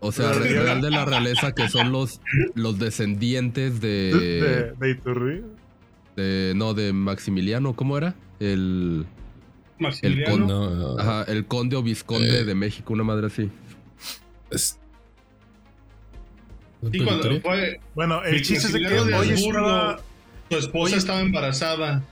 O 0.00 0.10
sea, 0.10 0.32
real 0.32 0.80
de 0.80 0.90
la 0.90 1.04
realeza 1.04 1.52
que 1.52 1.68
son 1.68 1.92
los, 1.92 2.20
los 2.54 2.78
descendientes 2.80 3.80
de. 3.80 4.74
De, 4.80 4.88
de 4.88 4.94
de, 6.16 6.52
no, 6.56 6.74
de 6.74 6.92
Maximiliano, 6.92 7.74
¿cómo 7.74 7.96
era? 7.96 8.14
El. 8.40 9.06
El 10.02 10.24
conde, 10.24 11.02
ajá, 11.02 11.24
el 11.24 11.46
conde 11.46 11.74
o 11.74 11.82
visconde 11.82 12.40
eh. 12.40 12.44
de 12.44 12.54
México, 12.54 12.92
una 12.92 13.02
madre 13.02 13.26
así. 13.26 13.50
Es... 14.50 14.78
Sí, 16.92 17.00
cuando 17.00 17.40
fue, 17.40 17.80
bueno, 17.94 18.22
el 18.24 18.42
chiste 18.42 18.68
es 18.68 18.88
que 18.88 19.14
hoy 19.14 19.30
estaba, 19.30 20.00
su 20.50 20.56
esposa 20.56 20.96
estaba 20.96 21.20
embarazada. 21.20 22.02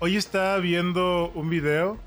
Hoy 0.00 0.16
estaba 0.16 0.58
viendo 0.58 1.30
un 1.34 1.48
video 1.48 1.98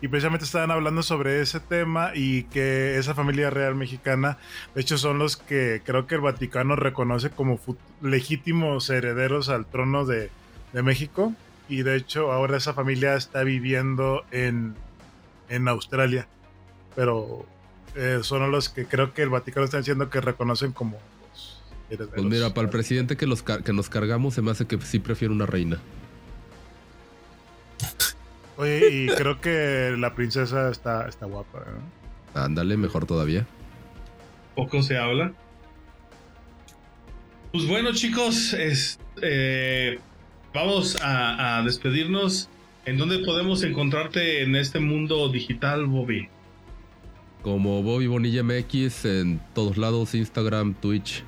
y 0.00 0.08
precisamente 0.08 0.44
estaban 0.44 0.70
hablando 0.70 1.02
sobre 1.02 1.40
ese 1.40 1.60
tema 1.60 2.12
y 2.14 2.44
que 2.44 2.98
esa 2.98 3.14
familia 3.14 3.50
real 3.50 3.74
mexicana, 3.74 4.38
de 4.74 4.82
hecho, 4.82 4.98
son 4.98 5.18
los 5.18 5.36
que 5.36 5.80
creo 5.84 6.06
que 6.06 6.16
el 6.16 6.20
Vaticano 6.20 6.76
reconoce 6.76 7.30
como 7.30 7.58
legítimos 8.02 8.88
herederos 8.90 9.48
al 9.48 9.66
trono 9.66 10.04
de, 10.04 10.30
de 10.72 10.82
México 10.82 11.32
y 11.68 11.82
de 11.82 11.96
hecho 11.96 12.32
ahora 12.32 12.56
esa 12.56 12.74
familia 12.74 13.14
está 13.14 13.42
viviendo 13.42 14.24
en, 14.30 14.74
en 15.48 15.68
Australia. 15.68 16.26
Pero 16.96 17.46
eh, 17.94 18.20
son 18.22 18.50
los 18.50 18.68
que 18.68 18.86
creo 18.86 19.12
que 19.12 19.22
el 19.22 19.28
Vaticano 19.28 19.64
está 19.64 19.78
diciendo 19.78 20.10
que 20.10 20.20
reconocen 20.20 20.72
como 20.72 20.98
los 21.90 22.08
Pues 22.08 22.24
mira, 22.24 22.52
para 22.54 22.66
el 22.66 22.70
presidente 22.70 23.16
que, 23.16 23.26
los 23.26 23.42
que 23.42 23.72
nos 23.72 23.88
cargamos 23.88 24.34
se 24.34 24.42
me 24.42 24.50
hace 24.50 24.66
que 24.66 24.80
sí 24.80 24.98
prefiere 24.98 25.32
una 25.32 25.46
reina. 25.46 25.78
Oye, 28.56 28.88
y 28.90 29.06
creo 29.06 29.40
que 29.40 29.94
la 29.96 30.14
princesa 30.14 30.70
está, 30.70 31.08
está 31.08 31.26
guapa. 31.26 31.64
Ándale, 32.34 32.76
mejor 32.76 33.06
todavía. 33.06 33.46
Poco 34.56 34.82
se 34.82 34.98
habla. 34.98 35.32
Pues 37.52 37.66
bueno, 37.68 37.92
chicos, 37.92 38.52
es, 38.54 38.98
eh, 39.22 40.00
vamos 40.54 40.96
a, 41.02 41.62
despedirnos. 41.64 42.48
¿En 42.84 42.96
dónde 42.96 43.18
podemos 43.18 43.62
encontrarte 43.62 44.42
en 44.42 44.56
este 44.56 44.80
mundo 44.80 45.28
digital, 45.28 45.86
Bobby? 45.86 46.28
Como 47.42 47.82
Bobby 47.82 48.06
Bonilla 48.06 48.42
MX 48.42 49.04
en 49.04 49.40
todos 49.54 49.76
lados, 49.76 50.14
Instagram, 50.14 50.74
Twitch, 50.74 51.22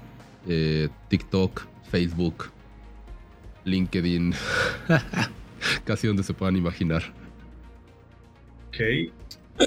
eh, 0.49 0.89
TikTok, 1.09 1.67
Facebook, 1.91 2.51
LinkedIn, 3.65 4.35
casi 5.85 6.07
donde 6.07 6.23
se 6.23 6.33
puedan 6.33 6.57
imaginar. 6.57 7.03
Ok. 8.69 8.81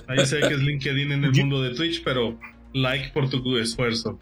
Ahí 0.08 0.26
sé 0.26 0.40
que 0.40 0.54
es 0.54 0.60
LinkedIn 0.60 1.12
en 1.12 1.24
el 1.24 1.32
mundo 1.34 1.62
de 1.62 1.76
Twitch, 1.76 2.04
pero 2.04 2.40
like 2.74 3.12
por 3.14 3.30
tu 3.30 3.58
esfuerzo. 3.58 4.20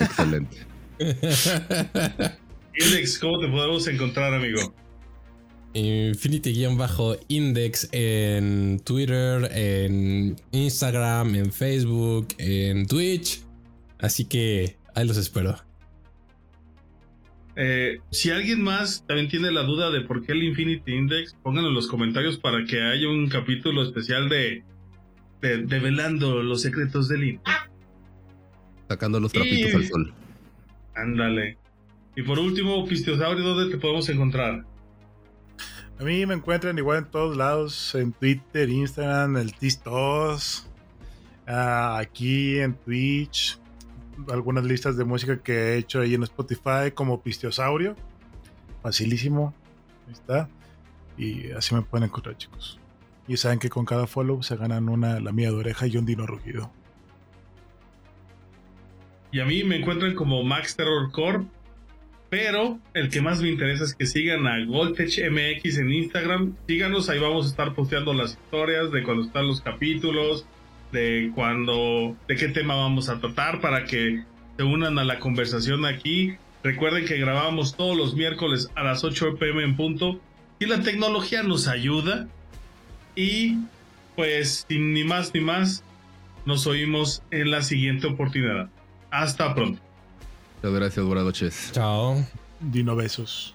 Excelente. 0.00 0.66
Index, 2.74 3.18
¿cómo 3.18 3.38
te 3.38 3.48
podemos 3.48 3.86
encontrar, 3.86 4.34
amigo? 4.34 4.74
Infinity-Index 5.74 7.88
en 7.92 8.80
Twitter, 8.84 9.48
en 9.52 10.36
Instagram, 10.52 11.34
en 11.34 11.52
Facebook, 11.52 12.28
en 12.38 12.86
Twitch. 12.86 13.42
Así 13.98 14.26
que 14.26 14.76
ahí 14.94 15.06
los 15.06 15.16
espero. 15.16 15.56
Eh, 17.54 17.98
si 18.10 18.30
alguien 18.30 18.62
más 18.62 19.04
también 19.06 19.28
tiene 19.28 19.52
la 19.52 19.62
duda 19.62 19.90
de 19.90 20.00
por 20.00 20.24
qué 20.24 20.32
el 20.32 20.42
Infinity 20.42 20.92
Index, 20.92 21.36
pónganlo 21.42 21.68
en 21.68 21.74
los 21.74 21.86
comentarios 21.86 22.38
para 22.38 22.64
que 22.64 22.80
haya 22.80 23.08
un 23.08 23.28
capítulo 23.28 23.82
especial 23.82 24.30
de, 24.30 24.64
de 25.42 25.58
develando 25.58 26.42
los 26.42 26.62
secretos 26.62 27.08
del 27.08 27.24
INDEX. 27.24 27.50
Sacando 28.88 29.20
los 29.20 29.32
trapitos 29.32 29.74
al 29.74 29.86
sol. 29.86 30.14
Ándale. 30.94 31.58
Y 32.14 32.22
por 32.22 32.38
último, 32.38 32.84
Pistiosaurio, 32.86 33.42
¿dónde 33.42 33.74
te 33.74 33.80
podemos 33.80 34.08
encontrar? 34.08 34.64
A 35.98 36.04
mí 36.04 36.26
me 36.26 36.34
encuentran 36.34 36.76
igual 36.76 36.98
en 36.98 37.04
todos 37.06 37.36
lados, 37.36 37.94
en 37.94 38.12
Twitter, 38.12 38.68
Instagram, 38.68 39.36
el 39.36 39.54
Tistos, 39.54 40.66
ah, 41.46 41.98
aquí 41.98 42.58
en 42.58 42.74
Twitch, 42.74 43.58
algunas 44.30 44.64
listas 44.64 44.96
de 44.96 45.04
música 45.04 45.42
que 45.42 45.52
he 45.52 45.76
hecho 45.78 46.00
ahí 46.00 46.14
en 46.14 46.22
Spotify 46.24 46.90
como 46.94 47.22
Pistiosaurio. 47.22 47.96
Facilísimo. 48.82 49.54
Ahí 50.06 50.12
está. 50.12 50.48
Y 51.16 51.50
así 51.52 51.74
me 51.74 51.82
pueden 51.82 52.08
encontrar, 52.08 52.36
chicos. 52.36 52.78
Y 53.28 53.36
saben 53.36 53.58
que 53.58 53.70
con 53.70 53.84
cada 53.84 54.06
follow 54.06 54.42
se 54.42 54.56
ganan 54.56 54.88
una 54.88 55.20
la 55.20 55.32
mía 55.32 55.50
de 55.50 55.56
oreja 55.56 55.86
y 55.86 55.96
un 55.96 56.04
dino 56.04 56.26
rugido. 56.26 56.70
Y 59.30 59.40
a 59.40 59.46
mí 59.46 59.64
me 59.64 59.76
encuentran 59.76 60.14
como 60.14 60.42
Max 60.42 60.76
Terror 60.76 61.10
Corp 61.10 61.48
pero 62.32 62.78
el 62.94 63.10
que 63.10 63.20
más 63.20 63.42
me 63.42 63.50
interesa 63.50 63.84
es 63.84 63.94
que 63.94 64.06
sigan 64.06 64.46
a 64.46 64.64
Goldtech 64.64 65.18
MX 65.30 65.76
en 65.76 65.92
Instagram. 65.92 66.56
Síganos, 66.66 67.10
ahí 67.10 67.18
vamos 67.18 67.44
a 67.44 67.48
estar 67.50 67.74
posteando 67.74 68.14
las 68.14 68.38
historias 68.42 68.90
de 68.90 69.02
cuando 69.02 69.24
están 69.24 69.46
los 69.46 69.60
capítulos, 69.60 70.46
de 70.92 71.30
cuando, 71.34 72.16
de 72.26 72.36
qué 72.36 72.48
tema 72.48 72.74
vamos 72.74 73.10
a 73.10 73.20
tratar 73.20 73.60
para 73.60 73.84
que 73.84 74.24
se 74.56 74.62
unan 74.62 74.98
a 74.98 75.04
la 75.04 75.18
conversación 75.18 75.84
aquí. 75.84 76.36
Recuerden 76.64 77.04
que 77.04 77.18
grabamos 77.18 77.76
todos 77.76 77.98
los 77.98 78.14
miércoles 78.14 78.70
a 78.76 78.82
las 78.82 79.04
8 79.04 79.36
pm 79.38 79.62
en 79.62 79.76
punto. 79.76 80.18
Y 80.58 80.64
la 80.64 80.80
tecnología 80.80 81.42
nos 81.42 81.68
ayuda. 81.68 82.28
Y 83.14 83.58
pues 84.16 84.64
sin 84.66 84.94
ni 84.94 85.04
más 85.04 85.34
ni 85.34 85.42
más, 85.42 85.84
nos 86.46 86.66
oímos 86.66 87.22
en 87.30 87.50
la 87.50 87.60
siguiente 87.60 88.06
oportunidad. 88.06 88.70
Hasta 89.10 89.54
pronto. 89.54 89.91
Muchas 90.62 90.78
gracias, 90.78 91.04
buenas 91.04 91.24
noches. 91.24 91.70
Chao. 91.72 92.24
Dino 92.60 92.94
besos. 92.94 93.52